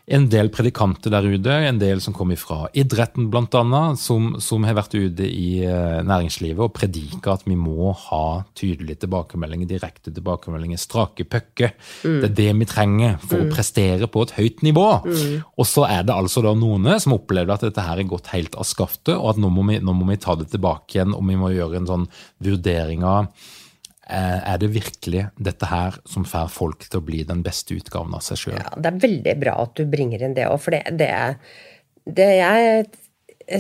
en 0.05 0.27
del 0.29 0.51
predikanter 0.53 1.09
der 1.09 1.25
ute, 1.25 1.53
en 1.65 1.79
del 1.81 2.01
som 2.03 2.13
kommer 2.13 2.37
fra 2.37 2.67
idretten 2.77 3.31
bl.a., 3.33 3.81
som, 3.97 4.35
som 4.43 4.67
har 4.67 4.77
vært 4.77 4.93
ute 4.93 5.25
i 5.25 5.63
eh, 5.65 6.01
næringslivet 6.05 6.61
og 6.61 6.75
predika 6.77 7.33
at 7.33 7.47
vi 7.49 7.57
må 7.57 7.89
ha 8.05 8.43
tydelige 8.57 9.01
tilbakemeldinger, 9.05 9.69
direkte 9.71 10.13
tilbakemeldinger, 10.13 10.81
strake 10.81 11.25
pucker. 11.25 11.73
Mm. 12.05 12.19
Det 12.21 12.29
er 12.29 12.37
det 12.41 12.47
vi 12.61 12.69
trenger 12.69 13.17
for 13.23 13.41
mm. 13.41 13.49
å 13.49 13.57
prestere 13.57 14.11
på 14.11 14.27
et 14.27 14.35
høyt 14.37 14.63
nivå. 14.67 14.87
Mm. 15.09 15.35
Og 15.57 15.69
så 15.69 15.87
er 15.89 16.05
det 16.05 16.13
altså 16.13 16.45
da 16.45 16.53
noen 16.57 16.93
som 17.01 17.17
opplever 17.17 17.55
at 17.55 17.65
dette 17.65 17.89
her 17.89 18.01
er 18.01 18.09
gått 18.09 18.29
helt 18.35 18.57
av 18.59 18.69
skaftet, 18.69 19.15
og 19.17 19.33
at 19.33 19.41
nå 19.41 19.49
må, 19.49 19.65
vi, 19.71 19.81
nå 19.81 19.97
må 19.97 20.09
vi 20.11 20.21
ta 20.21 20.37
det 20.37 20.51
tilbake 20.53 20.99
igjen, 20.99 21.17
og 21.17 21.25
vi 21.25 21.39
må 21.39 21.49
gjøre 21.55 21.81
en 21.81 21.89
sånn 21.89 22.09
vurdering 22.45 23.05
av 23.09 23.33
Er 24.05 24.59
det 24.61 24.67
virkelig 24.69 25.23
dette 25.41 25.65
her 25.65 25.95
som 26.05 26.27
får 26.29 26.51
folk 26.53 26.83
til 26.85 26.99
å 26.99 27.05
bli 27.05 27.23
den 27.25 27.39
beste 27.45 27.73
utgaven 27.73 28.13
av 28.13 28.21
seg 28.21 28.37
sjøl? 28.37 28.59
Ja, 28.59 28.75
det 28.77 28.91
er 28.91 28.99
veldig 29.01 29.33
bra 29.41 29.55
at 29.63 29.73
du 29.79 29.87
bringer 29.89 30.21
inn 30.21 30.35
det 30.37 30.45
òg, 30.45 30.59
for 30.61 30.75
det, 30.75 30.83
det, 30.99 31.09
det 32.05 32.27
jeg 32.37 32.85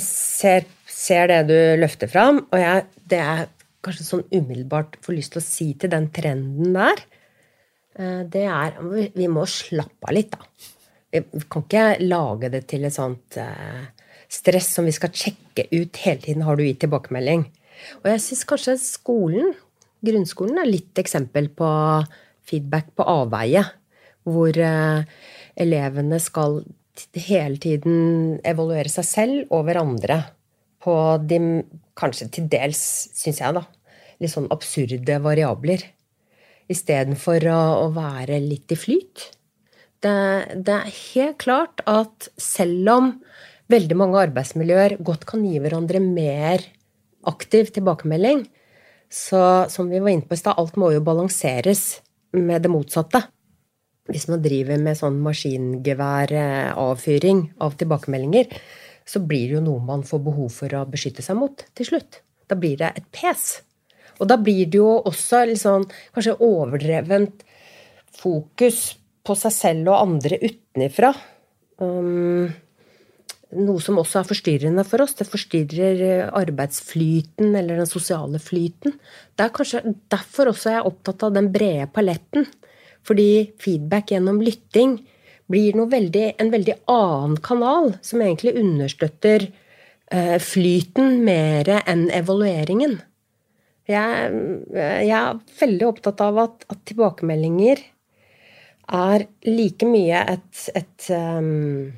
ser, 0.05 0.67
ser, 0.85 1.33
det 1.33 1.39
du 1.49 1.81
løfter 1.81 2.11
fram, 2.11 2.43
og 2.51 2.61
jeg, 2.61 2.85
det 3.09 3.21
jeg 3.23 3.49
kanskje 3.85 4.07
sånn 4.07 4.23
umiddelbart 4.31 4.99
får 5.05 5.17
lyst 5.17 5.35
til 5.35 5.41
å 5.41 5.45
si 5.45 5.67
til 5.81 5.93
den 5.93 6.09
trenden 6.13 6.77
der, 6.77 7.03
eh, 7.97 8.21
det 8.29 8.45
er 8.45 8.79
Vi 9.15 9.27
må 9.31 9.45
slappe 9.49 10.09
av 10.09 10.15
litt, 10.17 10.33
da. 10.37 10.45
Vi 11.15 11.45
kan 11.49 11.63
ikke 11.63 11.85
lage 12.03 12.49
det 12.51 12.65
til 12.67 12.85
et 12.85 12.95
sånt 12.95 13.37
eh, 13.39 13.85
stress 14.29 14.73
som 14.75 14.87
vi 14.87 14.93
skal 14.95 15.13
sjekke 15.15 15.69
ut 15.71 16.01
hele 16.03 16.21
tiden. 16.21 16.43
Har 16.43 16.57
du 16.57 16.65
gitt 16.65 16.81
tilbakemelding? 16.83 17.45
Og 18.01 18.09
jeg 18.09 18.23
syns 18.23 18.43
kanskje 18.49 18.75
skolen 18.81 19.53
grunnskolen 20.05 20.61
er 20.61 20.69
litt 20.69 21.01
eksempel 21.01 21.49
på 21.53 21.67
feedback 22.45 22.91
på 22.97 23.05
avveie. 23.09 23.63
Hvor 24.25 24.57
eh, 24.57 25.05
elevene 25.61 26.19
skal 26.21 26.61
hele 27.25 27.59
tiden 27.61 28.39
evaluere 28.47 28.91
seg 28.91 29.07
selv 29.07 29.53
og 29.53 29.65
hverandre 29.67 30.21
på 30.85 30.95
de 31.25 31.39
kanskje 31.97 32.29
til 32.37 32.49
dels, 32.51 32.81
syns 33.15 33.41
jeg, 33.41 33.55
da, 33.57 33.63
litt 34.21 34.33
sånn 34.33 34.51
absurde 34.53 35.19
variabler. 35.23 35.83
Istedenfor 36.71 37.45
å, 37.51 37.61
å 37.85 37.87
være 37.93 38.39
litt 38.41 38.73
i 38.73 38.77
flyt. 38.79 39.29
Det, 40.01 40.15
det 40.65 40.75
er 40.75 40.97
helt 41.13 41.39
klart 41.41 41.81
at 41.89 42.29
selv 42.41 42.91
om 42.93 43.11
veldig 43.71 43.97
mange 43.97 44.21
arbeidsmiljøer 44.27 44.99
godt 45.05 45.25
kan 45.29 45.45
gi 45.45 45.57
hverandre 45.61 46.01
mer 46.03 46.63
aktiv 47.25 47.71
tilbakemelding, 47.73 48.43
så 49.11 49.69
som 49.71 49.89
vi 49.89 49.99
var 49.99 50.09
inne 50.11 50.27
på 50.27 50.33
i 50.35 50.37
stad, 50.39 50.53
alt 50.57 50.75
må 50.79 50.91
jo 50.93 51.01
balanseres 51.05 52.01
med 52.35 52.61
det 52.65 52.71
motsatte. 52.71 53.21
Hvis 54.11 54.27
man 54.29 54.43
driver 54.43 54.77
med 54.81 54.97
sånn 54.99 55.23
maskingeværavfyring 55.25 57.39
av 57.65 57.71
tilbakemeldinger, 57.79 58.45
så 59.05 59.19
blir 59.21 59.47
det 59.49 59.55
jo 59.57 59.63
noe 59.65 59.79
man 59.85 60.03
får 60.05 60.19
behov 60.25 60.49
for 60.53 60.69
å 60.77 60.89
beskytte 60.89 61.21
seg 61.25 61.35
mot 61.39 61.65
til 61.77 61.85
slutt. 61.89 62.11
Da 62.49 62.55
blir 62.59 62.77
det 62.81 62.89
et 62.97 63.07
pes. 63.13 63.61
Og 64.19 64.25
da 64.29 64.35
blir 64.41 64.65
det 64.69 64.77
jo 64.79 65.01
også 65.01 65.45
liksom, 65.49 65.79
kanskje 66.15 66.41
overdrevent 66.45 67.35
fokus 68.15 68.95
på 69.25 69.35
seg 69.37 69.51
selv 69.53 69.89
og 69.91 70.01
andre 70.03 70.35
utenifra. 70.43 71.11
Um, 71.81 72.47
noe 73.55 73.81
som 73.83 73.99
også 74.01 74.21
er 74.21 74.29
forstyrrende 74.29 74.85
for 74.87 75.03
oss. 75.05 75.15
Det 75.17 75.27
forstyrrer 75.29 76.03
eh, 76.05 76.27
arbeidsflyten 76.35 77.55
eller 77.55 77.81
den 77.81 77.89
sosiale 77.89 78.41
flyten. 78.41 78.95
Det 79.35 79.45
er 79.45 79.55
kanskje 79.55 79.83
derfor 80.11 80.51
også 80.51 80.73
jeg 80.73 80.81
er 80.81 80.89
opptatt 80.89 81.25
av 81.27 81.35
den 81.35 81.51
brede 81.53 81.89
paletten. 81.95 82.47
Fordi 83.05 83.51
feedback 83.61 84.13
gjennom 84.13 84.41
lytting 84.43 84.97
blir 85.51 85.77
veldig, 85.77 86.27
en 86.41 86.51
veldig 86.53 86.77
annen 86.89 87.35
kanal, 87.45 87.91
som 88.01 88.23
egentlig 88.25 88.55
understøtter 88.57 89.49
eh, 90.11 90.37
flyten 90.41 91.19
mer 91.25 91.69
enn 91.83 92.07
evalueringen. 92.13 92.97
Jeg, 93.85 94.39
jeg, 94.73 95.11
er 95.13 95.59
veldig 95.59 95.85
opptatt 95.91 96.23
av 96.25 96.39
at, 96.41 96.65
at 96.73 96.79
tilbakemeldinger 96.89 97.83
er 98.95 99.25
like 99.45 99.85
mye 99.85 100.23
et, 100.33 100.63
et 100.77 101.09
um, 101.13 101.93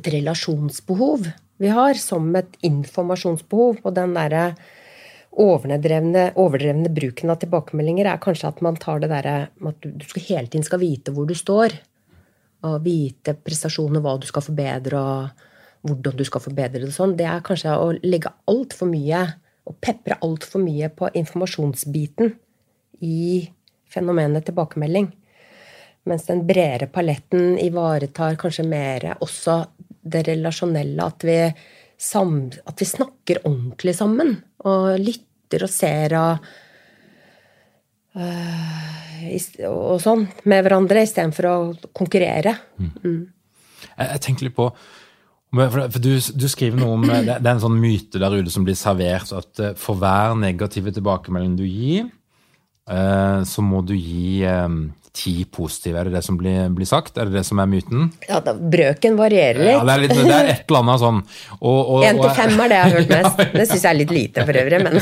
et 0.00 0.12
relasjonsbehov 0.16 1.28
vi 1.60 1.68
har, 1.68 1.94
som 2.00 2.28
et 2.38 2.56
informasjonsbehov. 2.66 3.82
Og 3.84 3.94
den 3.96 4.16
derre 4.16 4.44
overdrevne, 5.30 6.30
overdrevne, 6.40 6.90
bruken 6.94 7.30
av 7.30 7.38
tilbakemeldinger 7.42 8.08
er 8.10 8.22
kanskje 8.22 8.48
at 8.50 8.64
man 8.64 8.80
tar 8.80 9.02
det 9.02 9.12
derre 9.12 9.36
at 9.52 9.86
du 9.86 10.06
skal 10.08 10.26
hele 10.26 10.50
tiden 10.50 10.66
skal 10.66 10.82
vite 10.82 11.14
hvor 11.14 11.28
du 11.28 11.36
står. 11.38 11.76
Og 12.66 12.80
vite 12.84 13.36
prestasjoner, 13.38 14.02
hva 14.04 14.16
du 14.20 14.26
skal 14.28 14.44
forbedre, 14.44 15.00
og 15.00 15.86
hvordan 15.88 16.16
du 16.18 16.26
skal 16.28 16.44
forbedre 16.44 16.82
det. 16.82 16.92
sånn. 16.96 17.16
Det 17.16 17.28
er 17.28 17.44
kanskje 17.44 17.76
å 17.76 17.92
legge 18.02 18.32
altfor 18.50 18.90
mye 18.90 19.22
og 19.68 19.76
pepre 19.80 20.18
altfor 20.24 20.62
mye 20.64 20.88
på 20.92 21.08
informasjonsbiten 21.20 22.32
i 23.06 23.48
fenomenet 23.90 24.48
tilbakemelding. 24.48 25.10
Mens 26.08 26.26
den 26.26 26.46
bredere 26.48 26.88
paletten 26.88 27.58
ivaretar 27.60 28.38
kanskje 28.40 28.64
mer 28.66 29.06
også 29.20 29.60
det 30.00 30.24
relasjonelle. 30.28 31.06
At 31.06 31.26
vi, 31.26 31.38
sam, 32.00 32.36
at 32.66 32.80
vi 32.80 32.88
snakker 32.88 33.42
ordentlig 33.44 33.96
sammen. 33.98 34.36
Og 34.68 34.94
lytter 35.00 35.66
og 35.66 35.72
ser 35.72 36.16
og, 36.20 36.48
øh, 38.16 39.68
og 39.70 40.00
sånn 40.02 40.24
med 40.50 40.64
hverandre, 40.66 41.04
istedenfor 41.06 41.50
å 41.50 41.58
konkurrere. 41.96 42.56
Mm. 42.80 42.90
Mm. 43.04 43.20
Jeg, 43.90 44.08
jeg 44.08 44.24
tenker 44.26 44.48
litt 44.48 44.58
på 44.58 44.70
for 45.50 45.98
du, 45.98 46.12
du, 46.14 46.46
skriver 46.46 46.78
noe 46.78 46.94
om 46.94 47.08
Det 47.10 47.34
er 47.34 47.48
en 47.50 47.62
sånn 47.62 47.78
myte 47.82 48.20
der 48.22 48.36
ute 48.38 48.52
som 48.54 48.62
blir 48.62 48.76
servert, 48.78 49.32
at 49.34 49.58
eh, 49.58 49.72
for 49.78 49.98
hver 49.98 50.36
negative 50.38 50.92
tilbakemelding 50.94 51.56
du 51.58 51.64
gir, 51.66 52.06
eh, 52.86 53.40
så 53.42 53.64
må 53.66 53.82
du 53.82 53.96
gi 53.96 54.46
ti 55.16 55.44
positive, 55.44 55.98
er 55.98 56.08
det 56.08 56.18
det 56.18 56.22
som 56.26 56.36
blir, 56.38 56.68
blir, 56.74 56.88
sagt? 56.88 57.18
Er 57.18 57.28
det 57.28 57.40
det 57.40 57.44
som 57.48 57.58
er 57.62 57.68
myten? 57.70 58.10
Ja, 58.28 58.38
da, 58.44 58.54
Brøken 58.54 59.16
varierer 59.18 59.58
litt. 59.58 59.74
Ja, 59.74 59.84
det 59.86 59.94
er, 59.94 60.04
litt, 60.04 60.14
det 60.14 60.36
er 60.36 60.50
et 60.54 60.70
eller 60.70 60.84
annet 60.84 61.02
sånn 61.02 61.22
Én 62.10 62.20
til 62.20 62.34
fem 62.36 62.54
er 62.64 62.70
det 62.70 62.78
jeg 62.78 62.84
har 62.84 62.96
hørt 62.96 63.12
mest. 63.16 63.42
ja. 63.42 63.48
Det 63.56 63.66
syns 63.66 63.84
jeg 63.84 63.90
er 63.90 63.98
litt 63.98 64.14
lite 64.14 64.46
for 64.46 64.60
øvrig, 64.62 64.80
men 64.86 64.98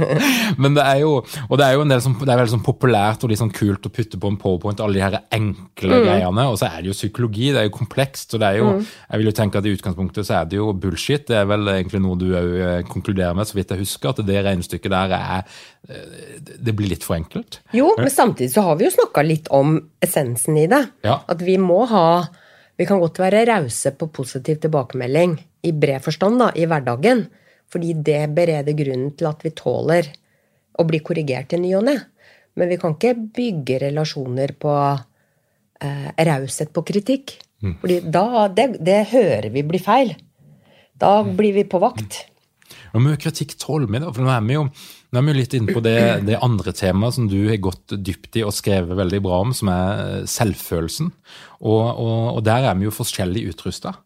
Men 0.64 0.76
det 0.76 0.84
er 0.86 1.02
jo 1.02 1.12
og 1.20 1.58
det 1.60 1.66
er 1.66 1.76
jo 1.76 1.84
en 1.84 1.92
del 1.92 2.02
som, 2.04 2.14
det 2.18 2.32
er 2.32 2.40
veldig 2.40 2.54
sånn 2.54 2.64
populært 2.64 3.24
og 3.24 3.32
litt 3.32 3.40
sånn 3.40 3.52
kult 3.54 3.86
å 3.86 3.92
putte 3.92 4.20
på 4.20 4.30
en 4.30 4.38
powerpoint 4.40 4.80
alle 4.82 4.98
de 4.98 5.04
her 5.04 5.16
enkle 5.34 6.00
mm. 6.00 6.04
greiene. 6.06 6.46
Og 6.50 6.58
så 6.60 6.68
er 6.70 6.82
det 6.82 6.90
jo 6.90 6.96
psykologi, 6.96 7.50
det 7.54 7.62
er 7.62 7.68
jo 7.68 7.74
komplekst. 7.76 8.34
og 8.34 8.42
det 8.42 8.50
er 8.50 8.60
jo, 8.60 8.70
mm. 8.76 8.86
Jeg 9.10 9.22
vil 9.22 9.30
jo 9.30 9.34
tenke 9.40 9.60
at 9.60 9.68
i 9.68 9.74
utgangspunktet 9.76 10.28
så 10.28 10.38
er 10.40 10.50
det 10.50 10.60
jo 10.60 10.70
bullshit. 10.72 11.26
Det 11.28 11.38
er 11.40 11.48
vel 11.50 11.72
egentlig 11.74 12.02
noe 12.04 12.18
du 12.20 12.28
òg 12.30 12.54
eh, 12.60 12.78
konkluderer 12.90 13.36
med, 13.36 13.48
så 13.48 13.58
vidt 13.58 13.74
jeg 13.74 13.84
husker, 13.84 14.12
at 14.12 14.24
det 14.26 14.44
regnestykket 14.46 14.94
der 14.94 15.16
er 15.18 15.42
eh, 15.88 16.54
Det 16.56 16.76
blir 16.76 16.92
litt 16.92 17.06
for 17.06 17.18
enkelt. 17.18 17.60
Jo, 17.76 17.92
men 17.98 18.10
samtidig 18.12 18.52
så 18.54 18.64
har 18.68 18.80
vi 18.80 18.88
jo 18.88 18.94
snakka 18.94 19.26
litt 19.26 19.49
om 19.54 19.76
essensen 20.02 20.58
i 20.60 20.68
det. 20.70 20.82
Ja. 21.06 21.20
At 21.30 21.42
vi 21.44 21.58
må 21.60 21.84
ha 21.90 22.28
Vi 22.80 22.86
kan 22.88 22.96
godt 22.96 23.18
være 23.20 23.42
rause 23.44 23.90
på 23.92 24.06
positiv 24.08 24.56
tilbakemelding 24.62 25.34
i 25.68 25.72
bred 25.76 26.00
forstand 26.00 26.38
da, 26.40 26.46
i 26.56 26.64
hverdagen. 26.64 27.26
Fordi 27.68 27.90
det 27.92 28.22
bereder 28.32 28.72
grunnen 28.72 29.10
til 29.12 29.28
at 29.28 29.44
vi 29.44 29.52
tåler 29.52 30.08
å 30.80 30.86
bli 30.88 31.02
korrigert 31.04 31.52
i 31.52 31.60
ny 31.60 31.74
og 31.76 31.84
ne. 31.90 31.98
Men 32.56 32.70
vi 32.72 32.78
kan 32.80 32.96
ikke 32.96 33.12
bygge 33.36 33.82
relasjoner 33.84 34.54
på 34.56 34.72
eh, 34.80 36.08
raushet 36.30 36.72
på 36.72 36.86
kritikk. 36.88 37.36
Mm. 37.60 37.76
Fordi 37.82 38.00
da, 38.16 38.48
det, 38.48 38.66
det, 38.80 39.00
hører 39.12 39.50
vi 39.52 39.66
blir 39.66 39.84
feil. 39.84 40.14
Da 40.96 41.20
blir 41.24 41.52
vi 41.56 41.66
på 41.68 41.80
vakt. 41.82 42.22
Hvor 42.90 43.04
mye 43.04 43.20
kritikk 43.20 43.54
tåler 43.60 43.90
vi, 43.90 44.00
da? 44.02 44.08
For 44.08 44.24
nå 44.24 44.32
er 44.32 44.48
vi 44.48 44.56
jo 44.56 44.64
nå 45.10 45.18
er 45.18 45.26
vi 45.26 45.34
litt 45.34 45.54
inne 45.58 45.74
på 45.74 45.82
det, 45.82 46.22
det, 46.28 46.38
andre 46.38 46.72
temaet 46.76 47.16
som 47.16 47.26
du 47.30 47.38
har 47.48 47.58
gått 47.62 47.96
dypt 47.98 48.38
i 48.38 48.44
og 48.46 48.54
skrevet 48.54 48.98
veldig 48.98 49.20
bra 49.24 49.40
om, 49.42 49.54
som 49.56 49.72
er 49.72 50.02
eh, 50.04 50.28
selvfølelsen. 50.30 51.10
Og, 51.60 51.82
og, 51.82 52.36
og 52.36 52.40
der 52.46 52.68
er 52.70 52.78
vi 52.78 52.86
jo 52.86 52.94
forskjellig 52.94 53.48
utrusta. 53.50 53.96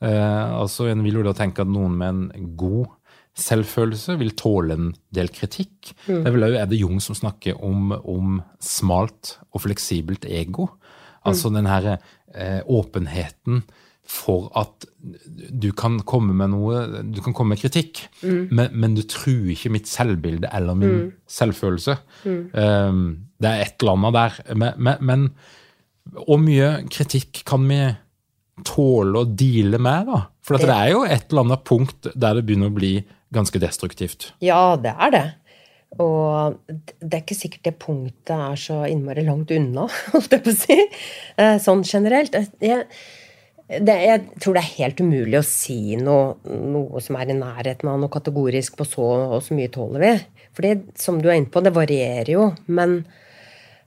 Eh, 0.00 0.54
altså, 0.56 0.88
en 0.88 1.04
vil 1.04 1.20
jo 1.20 1.26
da 1.26 1.34
tenke 1.36 1.64
at 1.64 1.70
noen 1.70 1.98
med 2.00 2.14
en 2.14 2.52
god 2.58 2.92
selvfølelse 3.34 4.16
vil 4.20 4.34
tåle 4.38 4.76
en 4.78 4.90
del 5.14 5.30
kritikk. 5.34 5.92
Mm. 6.06 6.22
Det 6.22 6.24
er 6.30 6.34
vel 6.36 6.48
òg 6.48 6.58
Edde 6.62 6.78
Jung 6.78 7.00
som 7.02 7.18
snakker 7.18 7.58
om, 7.66 7.92
om, 7.98 8.38
smalt 8.62 9.36
og 9.52 9.64
fleksibelt 9.66 10.26
ego. 10.28 10.70
Altså 11.26 11.50
mm. 11.50 11.56
den 11.58 11.70
her 11.70 11.90
eh, 11.94 12.60
åpenheten 12.64 13.64
for 14.04 14.50
at 14.58 14.86
du 15.04 15.68
kan 15.76 15.98
komme 16.08 16.34
med 16.36 16.52
noe, 16.54 17.02
du 17.04 17.20
kan 17.24 17.34
komme 17.36 17.54
med 17.54 17.60
kritikk, 17.60 18.04
mm. 18.22 18.46
men, 18.50 18.70
men, 18.72 18.94
du 18.96 19.02
truer 19.08 19.52
ikke 19.54 19.72
mitt 19.74 19.90
selvbilde 19.90 20.48
eller 20.54 20.78
min 20.78 20.94
mm. 20.94 21.10
selvfølelse. 21.30 21.98
Mm. 22.24 22.40
Um, 22.54 23.04
det 23.42 23.50
er 23.50 23.66
et 23.66 23.84
eller 23.84 23.98
annet 23.98 24.16
der. 24.16 24.40
Men, 24.56 24.96
men, 25.04 25.28
hvor 26.14 26.40
mye 26.40 26.70
kritikk 26.92 27.44
kan 27.48 27.64
vi 27.68 27.80
tåle 28.64 29.22
å 29.22 29.28
deale 29.28 29.80
med, 29.82 30.10
da? 30.10 30.24
For 30.44 30.60
det 30.60 30.72
er 30.72 30.92
jo 30.92 31.04
et 31.08 31.30
eller 31.30 31.46
annet 31.46 31.64
punkt 31.66 32.10
der 32.12 32.36
det 32.36 32.44
begynner 32.44 32.70
å 32.70 32.76
bli 32.76 32.98
ganske 33.34 33.60
destruktivt. 33.60 34.30
Ja, 34.44 34.76
det 34.80 34.92
er 34.94 35.14
det. 35.14 35.24
Og 36.02 36.58
det 36.68 37.12
er 37.12 37.22
ikke 37.22 37.38
sikkert 37.38 37.68
det 37.68 37.74
punktet 37.82 38.34
er 38.34 38.58
så 38.58 38.80
innmari 38.88 39.24
langt 39.26 39.52
unna, 39.54 39.86
holdt 40.14 40.34
jeg 40.34 40.44
på 40.44 40.54
å 40.54 40.58
si. 40.58 40.78
Eh, 41.40 41.56
sånn 41.62 41.84
generelt. 41.86 42.36
Jeg, 42.62 42.88
det, 43.64 43.94
jeg 43.96 44.40
tror 44.42 44.56
det 44.56 44.62
er 44.62 44.74
helt 44.76 45.00
umulig 45.00 45.38
å 45.38 45.46
si 45.46 45.96
noe, 45.96 46.34
noe, 46.44 47.00
som 47.00 47.16
er 47.16 47.32
i 47.32 47.36
nærheten 47.38 47.88
av 47.88 48.00
noe 48.00 48.12
kategorisk 48.12 48.76
på 48.76 48.86
så 48.88 49.06
og 49.24 49.38
så 49.46 49.56
mye 49.56 49.72
tåler 49.72 50.04
vi. 50.04 50.12
Fordi, 50.54 50.72
som 51.00 51.20
du 51.22 51.30
er 51.30 51.38
inne 51.38 51.52
på, 51.52 51.62
det 51.64 51.72
varierer 51.74 52.32
jo. 52.34 52.50
Men, 52.66 52.98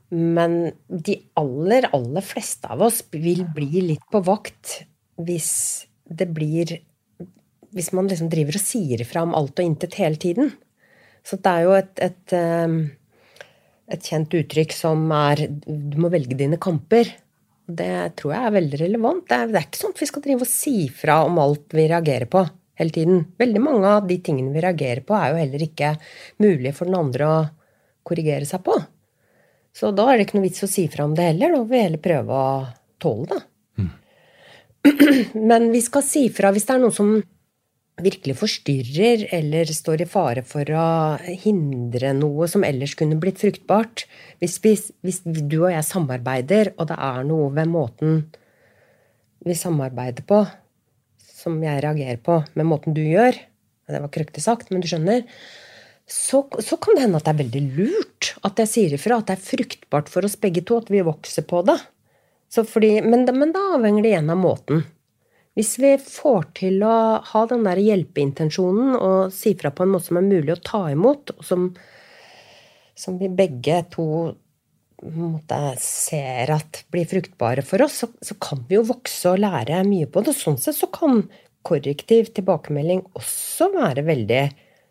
men 0.09 0.57
de 0.89 1.19
aller, 1.37 1.89
aller 1.93 2.25
fleste 2.25 2.69
av 2.73 2.81
oss 2.89 3.03
vil 3.13 3.45
bli 3.53 3.85
litt 3.91 4.07
på 4.11 4.23
vakt 4.25 4.81
hvis 5.17 5.51
det 6.07 6.29
blir 6.31 6.77
Hvis 7.75 7.89
man 7.93 8.07
liksom 8.07 8.29
driver 8.31 8.55
og 8.55 8.63
sier 8.63 9.01
fra 9.05 9.21
om 9.25 9.33
alt 9.35 9.59
og 9.59 9.65
intet 9.67 9.97
hele 9.99 10.17
tiden. 10.17 10.53
Så 11.21 11.37
det 11.37 11.51
er 11.51 11.65
jo 11.65 11.73
et, 11.75 11.99
et 12.01 12.33
um, 12.33 12.77
et 13.87 14.03
kjent 14.03 14.33
uttrykk 14.35 14.75
som 14.75 15.05
er 15.15 15.45
du 15.49 15.97
må 16.01 16.11
velge 16.11 16.37
dine 16.39 16.59
kamper. 16.59 17.09
Det 17.67 18.15
tror 18.15 18.33
jeg 18.33 18.47
er 18.47 18.55
veldig 18.55 18.79
relevant. 18.79 19.25
Det 19.27 19.37
er, 19.37 19.49
det 19.51 19.59
er 19.59 19.67
ikke 19.67 19.81
sånn 19.81 19.95
at 19.95 20.01
vi 20.01 20.07
skal 20.07 20.23
drive 20.23 20.45
og 20.45 20.51
si 20.51 20.75
fra 20.93 21.17
om 21.27 21.39
alt 21.43 21.75
vi 21.75 21.87
reagerer 21.91 22.29
på 22.31 22.45
hele 22.79 22.93
tiden. 22.95 23.23
Veldig 23.39 23.63
mange 23.63 23.93
av 23.97 24.07
de 24.07 24.19
tingene 24.23 24.53
vi 24.53 24.63
reagerer 24.63 25.03
på, 25.03 25.15
er 25.17 25.33
jo 25.33 25.41
heller 25.41 25.65
ikke 25.65 25.93
mulig 26.43 26.73
for 26.77 26.87
den 26.87 26.99
andre 26.99 27.27
å 27.27 27.39
korrigere 28.07 28.47
seg 28.47 28.63
på. 28.63 28.77
Så 29.75 29.91
da 29.93 30.07
er 30.09 30.17
det 30.17 30.27
ikke 30.27 30.39
noe 30.39 30.47
vits 30.47 30.63
å 30.65 30.71
si 30.71 30.87
fra 30.89 31.05
om 31.05 31.15
det 31.17 31.27
heller. 31.27 31.53
Da 31.53 31.61
får 31.61 31.71
vi 31.73 31.81
heller 31.83 32.03
prøve 32.07 32.37
å 32.37 32.51
tåle 33.03 33.27
det. 33.33 33.41
Mm. 33.77 33.89
Men 35.51 35.67
vi 35.73 35.81
skal 35.85 36.05
si 36.05 36.23
fra 36.33 36.53
hvis 36.55 36.65
det 36.69 36.77
er 36.77 36.85
noe 36.85 36.95
som 36.95 37.17
virkelig 37.97 38.35
forstyrrer 38.37 39.25
eller 39.33 39.69
står 39.73 40.03
i 40.03 40.09
fare 40.09 40.43
for 40.45 40.69
å 40.69 40.87
hindre 41.41 42.13
noe 42.17 42.47
som 42.49 42.65
ellers 42.67 42.93
kunne 42.97 43.17
blitt 43.21 43.41
fruktbart. 43.41 44.05
Hvis, 44.41 44.59
vi, 44.63 44.75
hvis 45.05 45.23
du 45.25 45.57
og 45.63 45.71
jeg 45.73 45.85
samarbeider, 45.87 46.73
og 46.77 46.91
det 46.91 46.97
er 47.09 47.25
noe 47.27 47.49
ved 47.55 47.71
måten 47.71 48.19
vi 49.47 49.55
samarbeider 49.57 50.25
på, 50.27 50.43
som 51.37 51.57
jeg 51.63 51.81
reagerer 51.85 52.19
på 52.21 52.41
med 52.57 52.67
måten 52.67 52.95
du 52.97 53.03
gjør 53.05 53.35
Det 53.87 53.99
var 54.01 54.09
ikke 54.19 54.43
sagt, 54.43 54.71
men 54.71 54.81
du 54.83 54.87
skjønner. 54.89 55.21
Så, 56.07 56.41
så, 56.63 56.75
kan 56.79 56.95
det 56.95 57.05
hende 57.05 57.19
at 57.19 57.27
det 57.27 57.33
er 57.33 57.43
veldig 57.43 57.61
lurt 57.77 58.33
at 58.47 58.59
jeg 58.59 58.71
sier 58.71 58.95
ifra. 58.97 59.21
At 59.21 59.29
det 59.29 59.37
er 59.37 59.45
fruktbart 59.45 60.11
for 60.11 60.27
oss 60.27 60.35
begge 60.39 60.63
to. 60.67 60.81
At 60.81 60.91
vi 60.91 60.99
vokser 61.07 61.45
på 61.47 61.61
det. 61.67 61.77
Fordi, 62.51 62.97
men, 63.03 63.23
men 63.35 63.53
da 63.55 63.63
avhenger 63.77 64.03
det 64.03 64.11
igjen 64.11 64.33
av 64.33 64.39
måten. 64.39 64.83
Hvis 65.57 65.77
vi 65.81 65.95
får 65.97 66.51
til 66.59 66.83
å 66.85 66.95
ha 67.25 67.39
den 67.49 67.63
der 67.65 67.79
hjelpeintensjonen 67.81 68.91
og 68.93 69.31
si 69.33 69.55
fra 69.57 69.71
på 69.73 69.87
en 69.87 69.95
måte 69.95 70.11
som 70.11 70.19
er 70.19 70.27
mulig 70.27 70.53
å 70.53 70.61
ta 70.61 70.83
imot, 70.93 71.33
og 71.33 71.47
som, 71.47 71.71
som 72.93 73.17
vi 73.17 73.31
begge 73.33 73.79
to 73.95 74.05
ser 75.81 76.51
at 76.53 76.83
blir 76.93 77.09
fruktbare 77.09 77.63
for 77.65 77.81
oss, 77.85 78.03
så, 78.03 78.09
så, 78.21 78.37
kan 78.41 78.63
vi 78.69 78.77
jo 78.77 78.85
vokse 78.85 79.33
og 79.33 79.41
lære 79.41 79.83
mye 79.85 80.07
på 80.09 80.23
det. 80.25 80.33
Sånn 80.37 80.57
sett 80.61 80.77
så 80.77 80.89
kan 80.93 81.23
korrektiv 81.65 82.31
tilbakemelding 82.37 83.03
også 83.17 83.71
være 83.73 84.05
veldig 84.07 84.43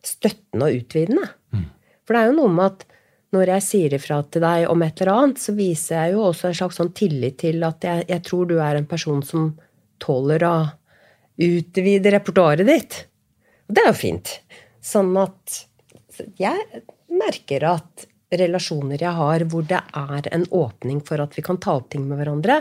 støttende 0.06 0.68
og 0.68 0.82
utvidende. 0.82 1.28
Mm. 1.54 1.64
For 2.06 2.14
det 2.14 2.22
er 2.22 2.30
jo 2.30 2.38
noe 2.40 2.54
med 2.54 2.66
at 2.72 2.86
når 3.34 3.52
jeg 3.54 3.66
sier 3.66 3.94
ifra 3.96 4.20
til 4.30 4.42
deg 4.42 4.66
om 4.70 4.82
et 4.86 5.00
eller 5.02 5.12
annet, 5.12 5.42
så 5.42 5.54
viser 5.56 5.98
jeg 5.98 6.14
jo 6.14 6.26
også 6.28 6.50
en 6.50 6.58
slags 6.58 6.78
sånn 6.78 6.92
tillit 6.96 7.38
til 7.42 7.62
at 7.66 7.86
jeg, 7.86 8.06
jeg 8.10 8.26
tror 8.26 8.50
du 8.50 8.58
er 8.62 8.78
en 8.78 8.86
person 8.88 9.22
som 9.26 9.48
tåler 10.02 10.44
å 10.46 10.56
utvide 11.36 12.12
repertoaret 12.14 12.68
ditt. 12.68 12.98
Og 13.68 13.76
det 13.76 13.82
er 13.82 13.90
jo 13.90 13.98
fint. 13.98 14.34
Sånn 14.84 15.12
at 15.20 15.62
jeg 16.40 16.84
merker 17.12 17.66
at 17.68 18.06
relasjoner 18.36 19.00
jeg 19.00 19.14
har 19.18 19.44
hvor 19.50 19.66
det 19.68 19.80
er 19.96 20.28
en 20.34 20.46
åpning 20.54 21.00
for 21.06 21.22
at 21.22 21.36
vi 21.36 21.44
kan 21.46 21.60
ta 21.62 21.76
opp 21.78 21.90
ting 21.92 22.06
med 22.08 22.20
hverandre, 22.20 22.60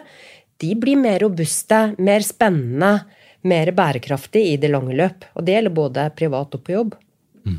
de 0.62 0.72
blir 0.80 1.00
mer 1.00 1.20
robuste, 1.24 1.96
mer 2.00 2.24
spennende, 2.26 3.06
mer 3.46 3.72
bærekraftige 3.76 4.54
i 4.54 4.60
det 4.62 4.72
lange 4.72 4.96
løp. 4.96 5.28
Og 5.36 5.46
det 5.46 5.58
gjelder 5.58 5.76
både 5.76 6.06
privat 6.18 6.56
og 6.56 6.64
på 6.66 6.76
jobb. 6.76 6.96
Mm. 7.46 7.58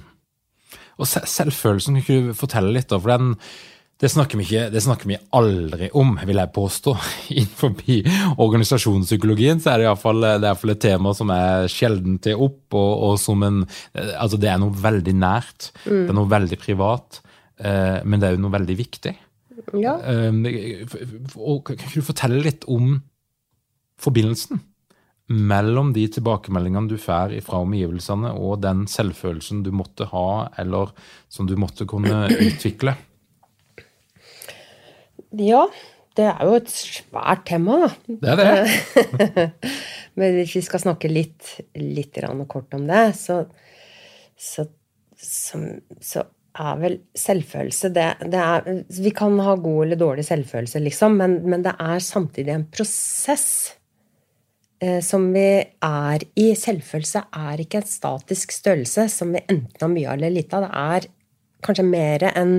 Og 0.97 1.11
selvfølelsen, 1.11 2.01
kan 2.07 2.31
du 2.31 2.39
fortelle 2.39 2.73
litt, 2.73 2.89
da? 2.91 2.99
For 3.03 3.13
den 3.13 3.35
det 3.97 4.11
snakker, 4.13 4.41
ikke, 4.45 4.67
det 4.69 4.83
snakker, 4.85 5.09
vi 5.09 5.17
aldri 5.39 5.87
om, 5.97 6.11
vil 6.29 6.37
jeg 6.37 6.53
påstå. 6.53 6.93
Innenfor 7.41 7.73
organisasjonspsykologien 8.45 9.63
så 9.63 9.73
er 9.73 9.81
det 9.81 9.87
iallfall 9.89 10.27
et 10.75 10.83
tema 10.85 11.15
som 11.17 11.33
er 11.33 11.65
sjelden 11.73 12.19
til 12.21 12.43
opp, 12.45 12.77
og, 12.77 12.93
og, 13.09 13.15
som 13.21 13.45
en 13.47 13.63
Altså, 13.95 14.37
det 14.37 14.51
er 14.53 14.61
noe 14.61 14.77
veldig 14.77 15.17
nært. 15.17 15.71
Mm. 15.87 16.03
Det 16.03 16.13
er 16.13 16.19
noe 16.19 16.33
veldig 16.35 16.61
privat. 16.61 17.23
Eh, 17.57 18.05
men 18.05 18.21
det 18.21 18.29
er 18.29 18.37
jo 18.37 18.45
noe 18.45 18.53
veldig 18.59 18.77
viktig. 18.77 19.15
Ja. 19.81 19.97
Eh, 20.05 20.31
og, 21.41 21.65
kan 21.65 21.81
ikke 21.81 21.97
du 21.97 22.05
fortelle 22.05 22.45
litt 22.45 22.69
om 22.69 22.99
forbindelsen 24.03 24.61
mellom 25.27 25.91
de 25.97 26.05
tilbakemeldingene 26.13 26.93
du 26.93 27.01
får 27.01 27.33
fra 27.43 27.59
omgivelsene, 27.65 28.31
og 28.37 28.61
den 28.63 28.85
selvfølelsen 28.91 29.65
du 29.67 29.73
måtte 29.75 30.07
ha, 30.13 30.53
eller 30.61 30.93
som 31.33 31.49
du 31.49 31.57
måtte 31.59 31.89
kunne 31.89 32.27
utvikle? 32.31 32.95
Ja, 35.43 35.67
det 36.17 36.31
er 36.31 36.49
jo 36.49 36.57
et 36.57 36.71
svært 36.73 37.45
tema, 37.49 37.83
da. 37.85 37.91
Det 38.09 38.33
er 38.33 38.41
det. 38.41 39.47
Men 40.17 40.39
hvis 40.39 40.55
vi 40.57 40.65
skal 40.65 40.81
snakke 40.81 41.13
litt, 41.13 41.59
litt 41.77 42.17
kort 42.49 42.73
om 42.77 42.87
det, 42.89 43.05
så, 43.19 43.43
så, 44.33 44.65
så, 45.21 45.61
så 46.01 46.25
er 46.57 46.79
vel 46.81 46.99
selvfølelse 47.17 47.91
det, 47.93 48.07
det, 48.33 48.41
er, 48.41 48.85
Vi 48.97 49.13
kan 49.17 49.37
ha 49.45 49.57
god 49.61 49.81
eller 49.87 50.01
dårlig 50.01 50.25
selvfølelse, 50.29 50.81
liksom, 50.87 51.19
men, 51.21 51.41
men 51.45 51.67
det 51.67 51.75
er 51.83 52.01
samtidig 52.01 52.55
en 52.55 52.69
prosess 52.73 53.49
eh, 54.81 55.03
som 55.05 55.29
vi 55.35 55.49
er 55.61 56.27
i. 56.33 56.49
Selvfølelse 56.57 57.27
er 57.29 57.63
ikke 57.63 57.83
en 57.83 57.91
statisk 57.91 58.57
størrelse 58.57 59.09
som 59.13 59.37
vi 59.37 59.45
enten 59.45 59.85
har 59.85 59.93
mye 59.93 60.09
av 60.09 60.17
eller 60.19 60.37
lite 60.39 60.57
av. 60.57 60.67
Det 60.67 60.87
er 60.87 61.11
kanskje 61.67 61.89
mer 61.89 62.29
en 62.33 62.59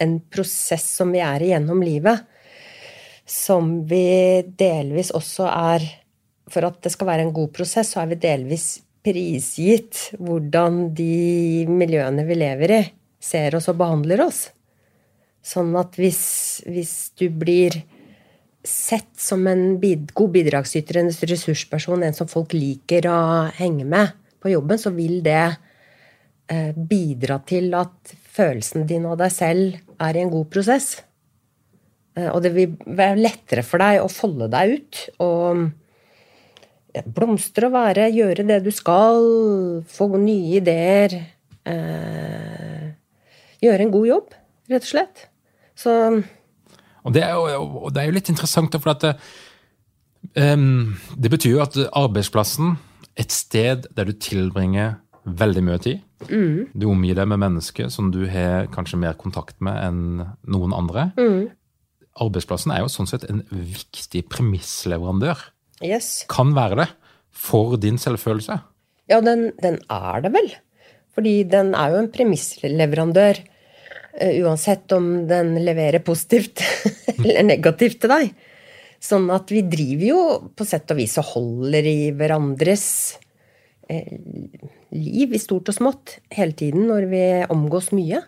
en 0.00 0.18
prosess 0.32 0.86
som 0.98 1.12
vi 1.12 1.20
er 1.24 1.42
i 1.42 1.50
gjennom 1.52 1.82
livet, 1.84 2.24
som 3.28 3.74
vi 3.88 4.42
delvis 4.58 5.12
også 5.14 5.46
er 5.48 5.84
For 6.52 6.66
at 6.66 6.82
det 6.84 6.90
skal 6.92 7.06
være 7.06 7.22
en 7.24 7.32
god 7.32 7.52
prosess, 7.54 7.94
så 7.94 8.02
er 8.02 8.10
vi 8.10 8.16
delvis 8.20 8.82
prisgitt 9.06 10.10
hvordan 10.20 10.90
de 10.92 11.64
miljøene 11.70 12.26
vi 12.28 12.36
lever 12.36 12.74
i, 12.74 12.80
ser 13.22 13.56
oss 13.56 13.70
og 13.70 13.78
behandler 13.80 14.20
oss. 14.26 14.42
Sånn 15.42 15.70
at 15.78 15.96
hvis, 15.96 16.20
hvis 16.68 17.14
du 17.16 17.28
blir 17.30 17.78
sett 18.66 19.10
som 19.18 19.46
en 19.50 19.78
bid, 19.82 20.12
god 20.14 20.34
bidragsyter, 20.36 21.00
en 21.00 21.10
ressursperson, 21.10 22.04
en 22.04 22.14
som 22.14 22.30
folk 22.30 22.52
liker 22.54 23.08
å 23.10 23.20
henge 23.56 23.86
med 23.88 24.12
på 24.42 24.52
jobben, 24.52 24.78
så 24.78 24.92
vil 24.94 25.22
det 25.24 25.54
bidra 26.76 27.38
til 27.48 27.72
at 27.78 28.12
følelsen 28.32 28.86
din 28.88 29.06
og 29.08 29.18
deg 29.20 29.32
selv 29.34 29.78
er 30.02 30.16
i 30.16 30.22
en 30.24 30.32
god 30.32 30.48
prosess. 30.52 30.96
Eh, 32.16 32.28
og 32.28 32.42
det 32.44 32.52
vil 32.56 32.74
være 32.86 33.20
lettere 33.20 33.64
for 33.66 33.82
deg 33.82 34.02
å 34.02 34.10
folde 34.12 34.50
deg 34.52 34.76
ut 34.76 35.02
og 35.24 35.68
blomstre 37.16 37.70
og 37.70 37.76
være, 37.76 38.10
gjøre 38.12 38.44
det 38.48 38.60
du 38.66 38.70
skal, 38.74 39.22
få 39.88 40.10
nye 40.20 40.58
ideer. 40.60 41.16
Eh, 41.64 42.88
gjøre 43.64 43.86
en 43.86 43.94
god 43.94 44.08
jobb, 44.10 44.34
rett 44.72 44.84
og 44.84 44.90
slett. 44.90 45.26
Så 45.78 45.92
Og 47.02 47.14
det 47.14 47.24
er 47.24 47.32
jo, 47.34 47.88
det 47.90 48.02
er 48.02 48.10
jo 48.10 48.14
litt 48.18 48.28
interessant, 48.30 48.76
for 48.76 48.92
at 48.92 49.02
det, 49.02 49.14
um, 50.36 50.92
det 51.16 51.32
betyr 51.32 51.56
jo 51.56 51.62
at 51.64 51.78
arbeidsplassen, 51.90 52.76
et 53.18 53.32
sted 53.32 53.88
der 53.96 54.08
du 54.08 54.12
tilbringer 54.12 55.00
veldig 55.22 55.62
mye 55.66 55.80
tid. 55.82 56.02
Mm. 56.28 56.72
Du 56.74 56.88
omgir 56.90 57.18
deg 57.18 57.28
med 57.30 57.40
mennesker 57.42 57.90
som 57.92 58.10
du 58.14 58.24
har 58.30 58.68
kanskje 58.74 59.00
mer 59.00 59.16
kontakt 59.18 59.58
med 59.64 59.78
enn 59.78 60.02
noen 60.50 60.74
andre. 60.76 61.10
Mm. 61.18 61.52
Arbeidsplassen 62.22 62.74
er 62.74 62.82
jo 62.82 62.90
sånn 62.92 63.08
sett 63.10 63.26
en 63.30 63.42
viktig 63.50 64.26
premissleverandør. 64.32 65.40
Yes. 65.82 66.24
Kan 66.30 66.52
være 66.56 66.82
det 66.82 66.88
for 67.32 67.78
din 67.80 67.98
selvfølelse. 68.00 68.58
Ja, 69.10 69.22
den, 69.24 69.50
den 69.62 69.80
er 69.90 70.22
det 70.24 70.34
vel. 70.34 70.52
Fordi 71.16 71.40
den 71.48 71.72
er 71.76 71.94
jo 71.94 72.02
en 72.02 72.12
premissleverandør. 72.12 73.42
Uh, 74.12 74.32
uansett 74.44 74.92
om 74.92 75.24
den 75.28 75.54
leverer 75.64 76.04
positivt 76.04 76.60
eller 77.16 77.46
negativt 77.48 78.02
til 78.02 78.12
deg. 78.12 78.34
Sånn 79.02 79.26
at 79.34 79.50
vi 79.50 79.64
driver 79.66 80.06
jo 80.06 80.22
på 80.54 80.66
sett 80.68 80.92
og 80.94 81.00
vis 81.00 81.16
og 81.18 81.30
holder 81.32 81.88
i 81.90 81.98
hverandres 82.14 82.84
Eh, 83.92 84.18
liv 84.92 85.32
i 85.32 85.40
stort 85.40 85.70
og 85.72 85.76
smått 85.76 86.18
hele 86.34 86.52
tiden 86.56 86.88
når 86.90 87.06
vi 87.10 87.46
omgås 87.52 87.92
mye. 87.96 88.20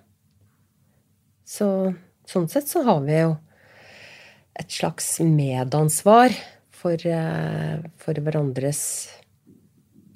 Så 1.44 1.66
sånn 2.28 2.48
sett 2.48 2.68
så 2.70 2.82
har 2.86 3.00
vi 3.04 3.18
jo 3.20 3.36
et 4.58 4.70
slags 4.72 5.20
medansvar 5.20 6.32
for, 6.70 6.94
eh, 6.94 7.78
for 7.96 8.14
hverandres 8.14 9.08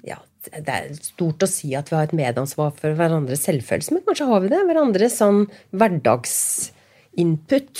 Ja, 0.05 0.17
det 0.49 0.69
er 0.69 0.93
stort 0.95 1.43
å 1.43 1.47
si 1.51 1.75
at 1.75 1.89
vi 1.91 1.95
har 1.97 2.03
et 2.07 2.13
medansvar 2.15 2.71
for 2.73 2.95
hverandres 2.95 3.45
selvfølelse, 3.45 3.91
men 3.91 4.03
kanskje 4.07 4.29
har 4.29 4.39
vi 4.41 4.47
det? 4.53 4.65
Hverandres 4.65 5.17
sånn 5.19 5.49
hverdagsinput 5.75 7.75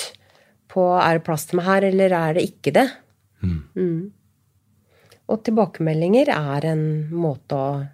på 0.70 0.99
er 0.99 1.13
det 1.17 1.26
plass 1.26 1.45
til 1.47 1.57
meg 1.57 1.65
her, 1.65 1.84
eller 1.88 2.09
er 2.13 2.34
det 2.36 2.43
ikke 2.51 2.72
det? 2.76 2.88
Mm. 3.41 3.63
Mm. 3.80 4.11
Og 5.32 5.38
tilbakemeldinger 5.47 6.28
er 6.36 6.65
en 6.74 6.86
måte 7.15 7.55
å 7.55 7.88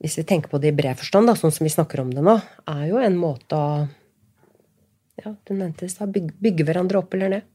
Hvis 0.00 0.16
vi 0.16 0.24
tenker 0.24 0.48
på 0.52 0.60
det 0.60 0.72
i 0.72 0.76
bred 0.76 0.96
forstand, 0.96 1.28
da, 1.28 1.36
sånn 1.36 1.52
som 1.52 1.66
vi 1.66 1.72
snakker 1.72 2.00
om 2.00 2.12
det 2.14 2.24
nå, 2.24 2.38
er 2.72 2.84
jo 2.88 3.00
en 3.02 3.18
måte 3.20 3.56
å 3.56 3.70
ja, 5.20 5.34
du 5.44 5.52
nevnte 5.52 5.84
det, 5.84 6.06
bygge, 6.14 6.36
bygge 6.40 6.64
hverandre 6.68 7.00
opp 7.02 7.16
eller 7.16 7.34
ned. 7.34 7.48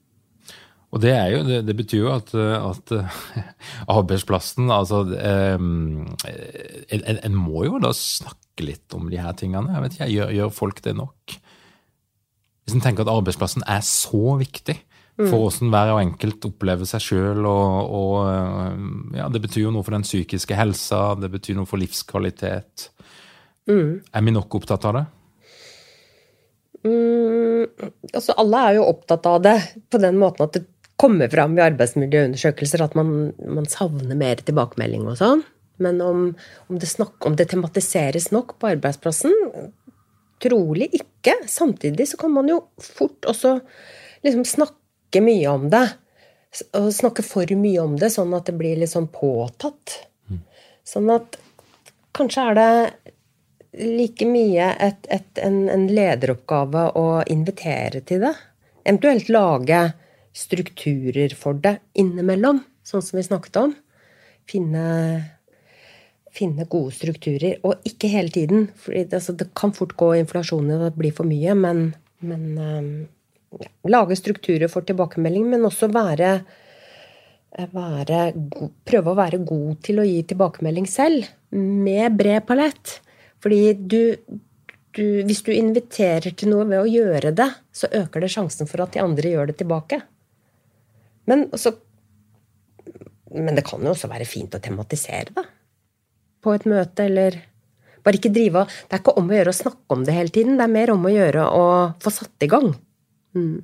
Og 0.94 1.02
det, 1.04 1.12
jo, 1.34 1.40
det, 1.44 1.58
det, 1.68 1.76
betyr 1.76 2.04
jo 2.04 2.12
at, 2.14 2.30
at 2.38 2.94
arbeidsplassen 3.98 4.70
altså 4.72 5.02
um, 5.04 6.06
en, 6.24 7.04
en, 7.18 7.36
må 7.36 7.66
jo 7.66 7.82
da 7.84 7.92
snakke 7.98 8.70
litt 8.70 8.96
om 8.96 9.10
de 9.12 9.20
her 9.20 9.36
tingene. 9.36 9.74
Jeg 9.74 9.84
vet 9.84 9.98
ikke, 9.98 10.12
Gjør, 10.14 10.36
gjør 10.38 10.54
folk 10.56 10.84
det 10.86 10.96
nok? 10.96 11.36
Hvis 12.66 12.78
en 12.78 12.86
tenker 12.86 13.04
at 13.04 13.12
arbeidsplassen 13.12 13.66
er 13.68 13.84
så 13.86 14.38
viktig 14.40 14.78
for 15.16 15.46
hvordan 15.46 15.72
hver 15.72 15.94
og 15.94 16.02
enkelt 16.02 16.46
opplever 16.50 16.88
seg 16.90 17.04
sjøl, 17.04 17.46
og, 17.48 17.94
og 18.00 19.16
ja, 19.16 19.30
det 19.32 19.42
betyr 19.46 19.68
jo 19.68 19.74
noe 19.76 19.86
for 19.86 19.96
den 19.96 20.04
psykiske 20.04 20.58
helsa, 20.60 21.14
det 21.20 21.32
betyr 21.32 21.56
noe 21.60 21.70
for 21.70 21.80
livskvalitet. 21.80 22.90
Er 23.72 24.26
vi 24.26 24.36
nok 24.36 24.60
opptatt 24.60 24.86
av 24.90 24.98
det? 24.98 25.06
Mm, 26.86 27.66
altså 28.12 28.36
alle 28.38 28.62
er 28.68 28.78
jo 28.78 28.90
opptatt 28.92 29.26
av 29.26 29.40
det 29.42 29.56
på 29.90 30.02
den 30.04 30.20
måten 30.22 30.46
at 30.46 30.60
det 30.60 30.68
kommer 31.02 31.32
fram 31.32 31.58
i 31.58 31.64
arbeidsmiljøundersøkelser 31.66 32.84
at 32.86 32.94
man, 33.00 33.32
man 33.40 33.66
savner 33.72 34.16
mer 34.20 34.44
tilbakemelding 34.46 35.08
og 35.10 35.18
sånn. 35.20 35.42
Men 35.82 36.00
om, 36.04 36.28
om, 36.70 36.78
det 36.80 36.88
snak, 36.88 37.18
om, 37.28 37.36
det 37.36 37.50
tematiseres 37.52 38.30
nok 38.32 38.56
på 38.62 38.70
arbeidsplassen? 38.76 39.34
Trolig 40.44 40.88
ikke. 40.96 41.36
Samtidig 41.52 42.08
så 42.12 42.20
kan 42.22 42.32
man 42.36 42.52
jo 42.52 42.62
fort 42.84 43.28
også 43.28 43.58
liksom 44.24 44.46
snakke 44.48 44.85
mye 45.24 45.48
om 45.52 45.70
det. 45.72 45.86
Og 46.80 46.92
snakke 46.96 47.24
for 47.26 47.50
mye 47.60 47.84
om 47.84 47.96
det, 48.00 48.10
sånn 48.14 48.34
at 48.36 48.48
det 48.48 48.56
blir 48.60 48.80
litt 48.80 48.94
sånn 48.94 49.10
påtatt. 49.12 50.00
Sånn 50.86 51.10
at 51.12 51.38
kanskje 52.16 52.44
er 52.52 52.58
det 52.60 52.72
like 53.76 54.28
mye 54.30 54.70
et, 54.80 55.08
et, 55.12 55.30
en, 55.44 55.66
en, 55.72 55.88
lederoppgave 55.92 56.88
å 56.96 57.08
invitere 57.32 58.04
til 58.08 58.24
det. 58.24 58.34
Eventuelt 58.86 59.32
lage 59.34 59.82
strukturer 60.36 61.34
for 61.38 61.58
det 61.60 61.80
innimellom, 62.00 62.62
sånn 62.86 63.04
som 63.04 63.20
vi 63.20 63.26
snakket 63.26 63.60
om. 63.64 63.74
Finne, 64.48 64.86
finne 66.36 66.68
gode 66.70 66.94
strukturer. 66.96 67.58
Og 67.66 67.84
ikke 67.88 68.12
hele 68.14 68.32
tiden. 68.32 68.70
For 68.78 68.94
det, 68.96 69.10
altså, 69.16 69.36
det 69.36 69.50
kan 69.58 69.74
fort 69.76 69.96
gå 69.98 70.14
inflasjon 70.22 70.70
i 70.70 70.80
det 70.86 70.94
blir 71.00 71.16
for 71.16 71.28
mye. 71.28 71.58
Men, 71.58 71.88
men 72.22 72.46
ja, 72.62 72.80
lage 73.88 74.18
strukturer 74.20 74.72
for 74.72 74.86
tilbakemelding, 74.88 75.48
men 75.50 75.68
også 75.68 75.90
være, 75.94 76.32
være 77.72 78.22
Prøve 78.88 79.14
å 79.14 79.18
være 79.18 79.40
god 79.48 79.78
til 79.86 80.02
å 80.02 80.08
gi 80.08 80.20
tilbakemelding 80.28 80.88
selv. 80.90 81.30
Med 81.56 82.18
bred 82.20 82.44
palett. 82.48 82.98
Fordi 83.44 83.74
du, 83.78 84.16
du, 84.98 85.06
Hvis 85.28 85.44
du 85.46 85.54
inviterer 85.56 86.36
til 86.36 86.52
noe 86.52 86.68
ved 86.68 86.82
å 86.82 86.90
gjøre 86.90 87.32
det, 87.36 87.50
så 87.72 87.92
øker 87.92 88.26
det 88.26 88.34
sjansen 88.34 88.70
for 88.70 88.84
at 88.84 88.96
de 88.96 89.04
andre 89.04 89.32
gjør 89.32 89.52
det 89.52 89.60
tilbake. 89.62 90.02
Men, 91.26 91.48
også, 91.56 91.74
men 93.34 93.58
det 93.58 93.66
kan 93.66 93.84
jo 93.84 93.94
også 93.96 94.10
være 94.12 94.28
fint 94.30 94.56
å 94.58 94.62
tematisere 94.62 95.34
det. 95.36 95.46
På 96.46 96.54
et 96.54 96.68
møte, 96.70 97.08
eller 97.08 97.42
Bare 98.06 98.20
ikke 98.20 98.30
drive 98.30 98.68
Det 98.70 98.94
er 98.94 99.00
ikke 99.02 99.16
om 99.18 99.32
å 99.32 99.34
gjøre 99.34 99.50
å 99.50 99.58
snakke 99.58 99.96
om 99.96 100.04
det 100.06 100.14
hele 100.14 100.30
tiden. 100.30 100.60
Det 100.60 100.66
er 100.68 100.74
mer 100.76 100.92
om 100.94 101.08
å 101.08 101.14
gjøre 101.14 101.46
å 101.50 101.64
få 102.04 102.12
satt 102.14 102.46
i 102.46 102.50
gang. 102.52 102.68
Mm. 103.36 103.64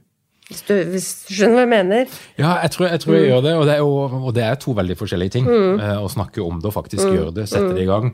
Hvis, 0.52 0.62
du, 0.68 0.74
hvis, 0.92 1.10
du, 1.28 1.34
skjønner 1.38 1.56
hva 1.56 1.64
jeg 1.64 1.72
mener? 1.72 2.16
Ja, 2.36 2.58
jeg 2.66 2.74
tror 2.74 2.90
jeg, 2.90 3.00
tror 3.04 3.16
jeg 3.16 3.24
mm. 3.24 3.30
gjør 3.30 3.44
det. 3.46 3.56
Og 3.56 3.66
det, 3.66 3.74
er 3.74 3.84
jo, 3.84 4.22
og 4.22 4.32
det, 4.36 4.46
er 4.46 4.62
to 4.62 4.76
veldig 4.76 4.98
forskjellige 5.00 5.36
ting. 5.38 5.48
Mm. 5.48 5.80
Eh, 5.80 6.00
å 6.04 6.10
snakke 6.12 6.44
om 6.44 6.60
det 6.60 6.72
og 6.72 6.76
faktisk 6.76 7.08
mm. 7.08 7.14
gjøre 7.18 7.36
det. 7.40 7.50
Sette 7.52 7.76
det 7.78 7.86
i 7.86 7.90
gang. 7.90 8.12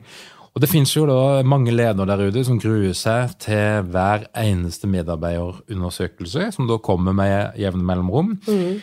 Og 0.57 0.61
det 0.63 0.69
finnes 0.71 0.89
jo 0.89 1.03
da 1.05 1.43
mange 1.45 1.69
ledere 1.69 2.09
der 2.09 2.31
ute 2.31 2.41
som 2.45 2.57
gruer 2.57 2.93
seg 2.97 3.35
til 3.43 3.89
hver 3.93 4.25
eneste 4.41 4.89
medarbeiderundersøkelse, 4.89 6.47
som 6.55 6.69
da 6.69 6.79
kommer 6.81 7.13
med 7.13 7.59
jevne 7.61 7.85
mellomrom. 7.85 8.31
Mm. 8.47 8.79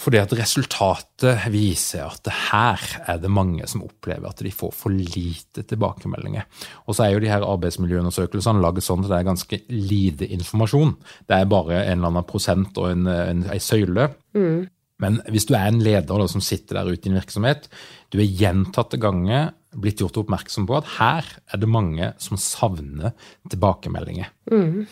Fordi 0.00 0.20
at 0.20 0.32
resultatet 0.38 1.44
viser 1.52 2.06
at 2.06 2.30
her 2.48 2.84
er 3.04 3.20
det 3.20 3.30
mange 3.32 3.66
som 3.68 3.84
opplever 3.84 4.30
at 4.30 4.40
de 4.40 4.52
får 4.54 4.72
for 4.76 4.94
lite 4.94 5.66
tilbakemeldinger. 5.68 6.46
Og 6.86 6.96
så 6.96 7.04
er 7.04 7.14
jo 7.14 7.22
de 7.22 7.30
her 7.32 7.44
arbeidsmiljøundersøkelsene 7.44 8.64
laget 8.64 8.86
sånn 8.86 9.04
at 9.04 9.12
det 9.12 9.18
er 9.18 9.28
ganske 9.28 9.60
lite 9.68 10.28
informasjon. 10.38 10.96
Det 11.28 11.36
er 11.36 11.52
bare 11.52 11.82
en 11.84 11.98
eller 11.98 12.14
annen 12.14 12.28
prosent 12.28 12.80
og 12.80 12.92
en, 12.94 13.08
en, 13.12 13.44
en 13.52 13.64
søyle. 13.64 14.08
Mm. 14.36 14.68
Men 15.00 15.20
hvis 15.32 15.48
du 15.48 15.54
er 15.56 15.68
en 15.68 15.80
leder 15.80 16.08
da, 16.08 16.26
som 16.28 16.44
sitter 16.44 16.80
der 16.80 16.90
ute 16.92 17.08
i 17.08 17.12
en 17.12 17.20
virksomhet, 17.20 17.68
du 18.12 18.20
er 18.20 18.28
gjentatte 18.40 19.00
ganger 19.00 19.54
blitt 19.80 20.02
gjort 20.02 20.18
oppmerksom 20.20 20.66
på 20.68 20.80
at 20.80 20.92
her 20.96 21.28
er 21.52 21.60
det 21.62 21.70
mange 21.70 22.12
som 22.20 22.40
savner 22.40 23.14
tilbakemeldinger. 23.52 24.32
Mm. 24.50 24.86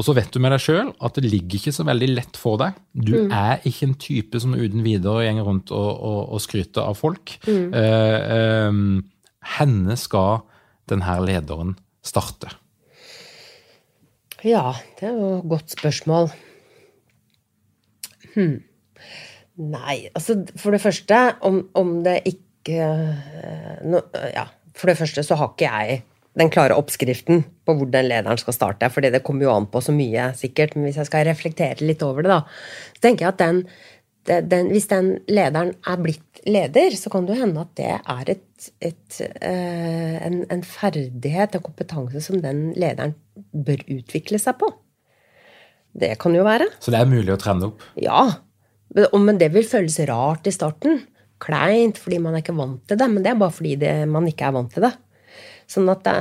Og 0.00 0.06
så 0.06 0.14
vet 0.16 0.30
du 0.32 0.40
med 0.40 0.54
deg 0.54 0.62
sjøl 0.64 0.94
at 1.04 1.18
det 1.18 1.28
ligger 1.28 1.58
ikke 1.58 1.74
så 1.76 1.84
veldig 1.84 2.06
lett 2.14 2.38
for 2.40 2.56
deg. 2.62 2.78
Du 2.96 3.12
mm. 3.26 3.34
er 3.36 3.66
ikke 3.68 3.90
en 3.90 3.98
type 4.00 4.40
som 4.40 4.54
uten 4.56 4.80
videre 4.80 5.26
gjenger 5.26 5.44
rundt 5.44 5.72
og, 5.76 5.90
og, 5.92 6.20
og 6.32 6.40
skryter 6.40 6.88
av 6.88 6.96
folk. 6.96 7.34
Mm. 7.44 7.66
Eh, 7.76 8.16
eh, 8.32 8.78
henne 9.58 9.98
skal 10.00 10.40
denne 10.88 11.18
lederen 11.26 11.76
starte? 12.00 12.48
Ja, 14.40 14.72
det 14.96 15.10
er 15.10 15.18
jo 15.18 15.34
et 15.42 15.50
godt 15.52 15.76
spørsmål. 15.76 16.30
Hm. 18.32 18.62
Nei, 19.60 19.96
altså 20.16 20.38
for 20.56 20.72
det 20.72 20.80
første, 20.80 21.18
om, 21.44 21.66
om 21.76 21.98
det 22.06 22.22
ikke 22.30 22.78
eh, 22.88 23.82
no, 23.84 24.00
Ja, 24.32 24.46
for 24.72 24.88
det 24.88 24.96
første 24.96 25.24
så 25.26 25.36
har 25.36 25.52
ikke 25.52 25.68
jeg 25.68 26.00
den 26.40 26.50
klare 26.52 26.76
oppskriften 26.78 27.44
på 27.66 27.76
hvor 27.76 27.88
den 27.92 28.08
lederen 28.08 28.40
skal 28.40 28.56
starte. 28.56 28.90
fordi 28.90 29.12
det 29.12 29.22
kommer 29.26 29.46
jo 29.46 29.54
an 29.54 29.68
på 29.70 29.82
så 29.84 29.94
mye, 29.94 30.32
sikkert. 30.38 30.74
Men 30.76 30.88
hvis 30.88 31.00
jeg 31.00 31.10
skal 31.10 31.26
reflektere 31.28 31.86
litt 31.86 32.02
over 32.06 32.26
det, 32.26 32.32
da, 32.32 32.42
så 32.96 33.06
tenker 33.06 33.26
jeg 33.26 33.34
at 33.34 33.42
den, 33.42 33.62
den, 34.50 34.70
hvis 34.72 34.90
den 34.90 35.12
lederen 35.30 35.74
er 35.88 36.02
blitt 36.02 36.42
leder, 36.48 36.96
så 36.96 37.12
kan 37.12 37.26
det 37.26 37.36
jo 37.36 37.44
hende 37.44 37.64
at 37.64 37.72
det 37.78 37.90
er 37.98 38.32
et, 38.34 38.70
et, 38.90 39.20
eh, 39.40 40.16
en, 40.26 40.42
en, 40.52 40.62
ferdighet, 40.66 41.56
en 41.56 41.64
kompetanse, 41.64 42.22
som 42.24 42.40
den 42.42 42.70
lederen 42.78 43.16
bør 43.52 43.84
utvikle 43.88 44.40
seg 44.40 44.58
på. 44.60 44.70
Det 46.00 46.14
kan 46.22 46.34
jo 46.36 46.46
være. 46.46 46.70
Så 46.80 46.92
det 46.94 47.00
er 47.00 47.10
mulig 47.10 47.34
å 47.34 47.40
trene 47.40 47.70
opp? 47.70 47.84
Ja. 47.98 48.22
Men 48.94 49.38
det 49.40 49.50
vil 49.54 49.66
føles 49.66 49.98
rart 50.08 50.46
i 50.46 50.54
starten. 50.54 51.02
Kleint 51.40 51.98
fordi 51.98 52.18
man 52.22 52.36
er 52.36 52.44
ikke 52.44 52.56
vant 52.58 52.82
til 52.88 52.98
det. 53.00 53.08
Men 53.10 53.24
det 53.24 53.32
er 53.32 53.40
bare 53.40 53.54
fordi 53.54 53.76
det, 53.80 53.94
man 54.10 54.28
ikke 54.30 54.48
er 54.48 54.54
vant 54.54 54.70
til 54.74 54.86
det. 54.86 54.92
Sånn 55.70 55.90
at 55.92 56.02
det, 56.06 56.14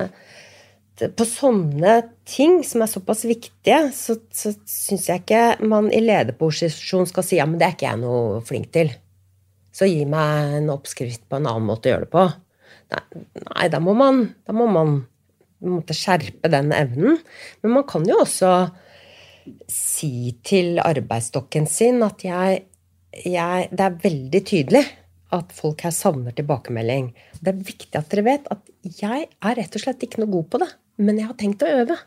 det, 1.00 1.12
på 1.18 1.26
sånne 1.28 1.95
ting 2.30 2.60
som 2.68 2.84
er 2.86 2.91
såpass 2.91 3.26
viktige, 3.28 3.82
så, 3.95 4.20
så 4.30 4.54
syns 4.70 5.10
jeg 5.10 5.24
ikke 5.24 5.43
man 5.70 5.89
i 5.93 6.02
lederposisjon 6.04 7.10
skal 7.10 7.26
si 7.26 7.39
ja, 7.39 7.47
men 7.50 7.62
det 7.62 7.70
er 7.70 7.78
ikke 7.78 7.89
jeg 7.89 8.04
noe 8.04 8.43
flink 8.45 8.70
til. 8.76 8.91
Så 9.74 9.88
gi 9.89 10.04
meg 10.10 10.60
en 10.60 10.74
oppskrift 10.74 11.26
på 11.30 11.39
en 11.39 11.50
annen 11.50 11.68
måte 11.70 11.89
å 11.89 11.93
gjøre 11.93 12.08
det 12.08 12.14
på. 12.14 12.28
Nei, 12.89 13.24
nei 13.45 13.70
da 13.72 13.82
må 13.84 13.93
man, 13.97 14.26
da 14.45 14.56
må 14.58 14.68
man 14.70 15.00
måtte 15.66 15.95
skjerpe 15.97 16.52
den 16.52 16.72
evnen. 16.76 17.20
Men 17.64 17.76
man 17.78 17.86
kan 17.89 18.06
jo 18.08 18.22
også 18.24 18.54
si 19.70 20.36
til 20.45 20.78
arbeidsstokken 20.84 21.66
sin 21.70 22.04
at 22.06 22.22
jeg, 22.26 22.66
jeg, 23.26 23.70
Det 23.72 23.86
er 23.86 24.02
veldig 24.04 24.41
tydelig 24.45 24.84
at 25.36 25.51
folk 25.53 25.84
her 25.86 25.93
savner 25.93 26.34
tilbakemelding. 26.36 27.11
Det 27.39 27.51
er 27.51 27.65
viktig 27.65 27.95
at 27.97 28.09
dere 28.11 28.25
vet 28.25 28.47
at 28.53 28.63
jeg 28.99 29.27
er 29.30 29.57
rett 29.59 29.75
og 29.77 29.84
slett 29.84 30.05
ikke 30.05 30.23
noe 30.23 30.34
god 30.34 30.47
på 30.49 30.61
det. 30.63 30.69
Men 30.99 31.19
jeg 31.19 31.30
har 31.30 31.38
tenkt 31.39 31.65
å 31.65 31.73
øve. 31.82 31.97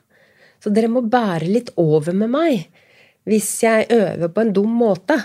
Så 0.63 0.73
dere 0.75 0.91
må 0.93 1.05
bære 1.07 1.51
litt 1.51 1.73
over 1.81 2.17
med 2.17 2.33
meg 2.33 2.67
hvis 3.29 3.51
jeg 3.63 3.87
øver 3.95 4.33
på 4.35 4.43
en 4.43 4.53
dum 4.55 4.73
måte. 4.83 5.17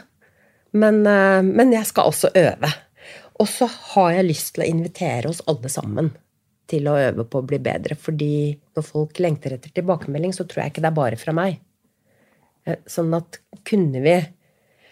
Men, 0.78 1.02
eh, 1.08 1.42
men 1.42 1.74
jeg 1.74 1.90
skal 1.90 2.12
også 2.12 2.30
øve. 2.38 2.70
Og 3.42 3.50
så 3.50 3.68
har 3.70 4.12
jeg 4.14 4.30
lyst 4.30 4.54
til 4.54 4.66
å 4.66 4.70
invitere 4.70 5.30
oss 5.30 5.44
alle 5.50 5.70
sammen 5.70 6.12
til 6.70 6.90
å 6.90 6.98
øve 7.00 7.26
på 7.26 7.42
å 7.42 7.48
bli 7.48 7.60
bedre. 7.64 7.96
Fordi 7.96 8.58
når 8.76 8.86
folk 8.86 9.22
lengter 9.24 9.56
etter 9.56 9.74
tilbakemelding, 9.74 10.34
så 10.36 10.46
tror 10.46 10.64
jeg 10.64 10.76
ikke 10.76 10.84
det 10.86 10.92
er 10.92 11.02
bare 11.02 11.20
fra 11.22 11.34
meg. 11.38 11.60
Eh, 12.68 12.82
sånn 12.90 13.14
at 13.18 13.40
kunne 13.68 14.02
vi 14.04 14.18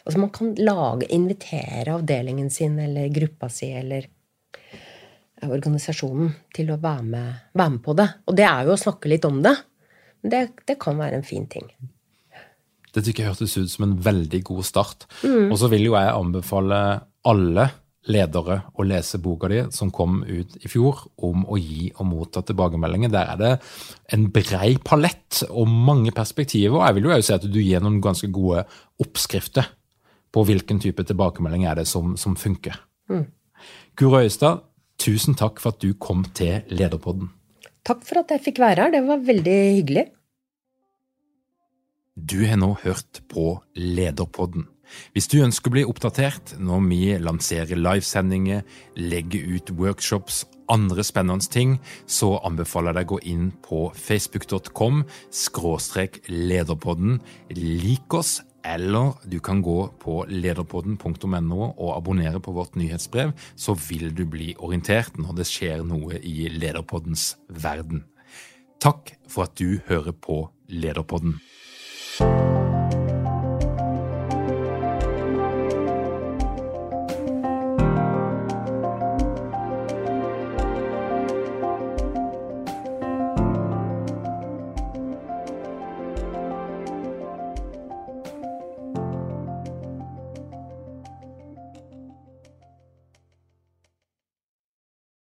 Altså 0.06 0.22
man 0.22 0.30
kan 0.34 0.54
lage, 0.62 1.10
invitere 1.16 1.96
avdelingen 1.96 2.52
sin 2.54 2.78
eller 2.80 3.10
gruppa 3.14 3.50
si 3.50 3.72
eller 3.74 4.06
organisasjonen 5.46 6.30
til 6.56 6.70
å 6.72 6.80
være 6.82 7.06
med, 7.06 7.40
være 7.58 7.74
med, 7.74 7.82
på 7.86 7.96
det. 7.98 8.08
Og 8.30 8.38
det 8.38 8.46
er 8.48 8.68
jo 8.68 8.76
å 8.76 8.82
snakke 8.82 9.10
litt 9.12 9.26
om 9.28 9.42
det. 9.46 9.56
Det, 10.26 10.42
det 10.66 10.78
kan 10.82 10.98
være 10.98 11.20
en 11.20 11.26
fin 11.26 11.48
ting. 11.50 11.68
Det 12.96 13.04
tykker 13.04 13.26
jeg 13.26 13.34
hørtes 13.34 13.58
ut 13.58 13.72
som 13.72 13.88
en 13.90 13.98
veldig 14.02 14.40
god 14.48 14.66
start. 14.66 15.08
Mm. 15.26 15.50
Og 15.50 15.58
så 15.60 15.70
vil 15.74 15.90
jo 15.90 15.98
jeg 15.98 16.14
anbefale 16.14 16.80
alle 17.28 17.66
ledere 18.06 18.60
å 18.78 18.86
lese 18.86 19.18
boka 19.22 19.50
di 19.50 19.64
som 19.74 19.90
kom 19.94 20.20
ut 20.22 20.54
i 20.62 20.70
fjor, 20.70 21.02
om 21.26 21.48
å 21.50 21.58
gi 21.58 21.90
og 21.96 22.06
motta 22.08 22.44
tilbakemeldinger. 22.46 23.12
Der 23.14 23.32
er 23.34 23.42
det 23.42 23.52
en 24.14 24.28
brei 24.34 24.76
palett 24.86 25.42
og 25.50 25.66
mange 25.70 26.14
perspektiver. 26.16 26.78
Og 26.78 26.86
jeg 26.86 26.98
vil 27.00 27.10
jo 27.10 27.16
også 27.18 27.28
si 27.32 27.36
at 27.40 27.50
du 27.50 27.60
gir 27.60 27.84
noen 27.84 27.98
ganske 28.06 28.30
gode 28.34 28.68
oppskrifter 29.02 29.74
på 30.36 30.44
hvilken 30.48 30.82
type 30.84 31.06
tilbakemelding 31.08 31.64
er 31.70 31.80
det 31.80 31.88
som, 31.88 32.18
som 32.20 32.36
funker. 32.36 32.76
Mm. 33.08 33.26
Guro 33.96 34.20
Øyestad, 34.20 34.66
tusen 35.00 35.38
takk 35.40 35.62
for 35.64 35.76
at 35.76 35.82
du 35.84 35.96
kom 35.96 36.26
til 36.36 36.68
Lederpodden. 36.68 37.32
Takk 37.86 38.04
for 38.04 38.24
at 38.24 38.34
jeg 38.34 38.44
fikk 38.50 38.62
være 38.64 38.88
her. 38.88 38.96
Det 38.98 39.04
var 39.08 39.24
veldig 39.24 39.58
hyggelig. 39.80 40.08
Du 42.16 42.40
har 42.48 42.60
nå 42.60 42.74
hørt 42.84 43.22
på 43.28 43.58
Lederpodden 43.76 44.70
Hvis 45.12 45.28
du 45.28 45.42
ønsker 45.44 45.72
å 45.72 45.74
bli 45.74 45.84
oppdatert 45.84 46.54
når 46.62 46.84
vi 46.88 47.00
lanserer 47.20 47.80
livesendinger, 47.80 48.62
legger 48.96 49.48
ut 49.56 49.72
workshops, 49.76 50.44
andre 50.72 51.04
spennende 51.04 51.50
ting, 51.52 51.80
så 52.08 52.36
anbefaler 52.46 52.94
jeg 52.94 53.00
deg 53.00 53.10
å 53.10 53.16
gå 53.16 53.20
inn 53.34 53.50
på 53.66 53.82
facebook.com 53.98 55.04
lederpodden. 56.30 57.20
Lik 57.58 58.14
oss, 58.14 58.38
eller 58.66 59.14
du 59.30 59.38
kan 59.44 59.62
gå 59.62 59.78
på 60.02 60.24
lederpodden.no 60.30 61.62
og 61.70 61.94
abonnere 61.94 62.42
på 62.42 62.56
vårt 62.56 62.76
nyhetsbrev, 62.80 63.34
så 63.56 63.78
vil 63.88 64.10
du 64.16 64.26
bli 64.26 64.54
orientert 64.58 65.20
når 65.22 65.40
det 65.42 65.50
skjer 65.50 65.86
noe 65.86 66.20
i 66.20 66.50
Lederpoddens 66.50 67.36
verden. 67.48 68.06
Takk 68.82 69.16
for 69.30 69.48
at 69.48 69.58
du 69.58 69.80
hører 69.88 70.14
på 70.14 70.44
Lederpodden. 70.70 71.40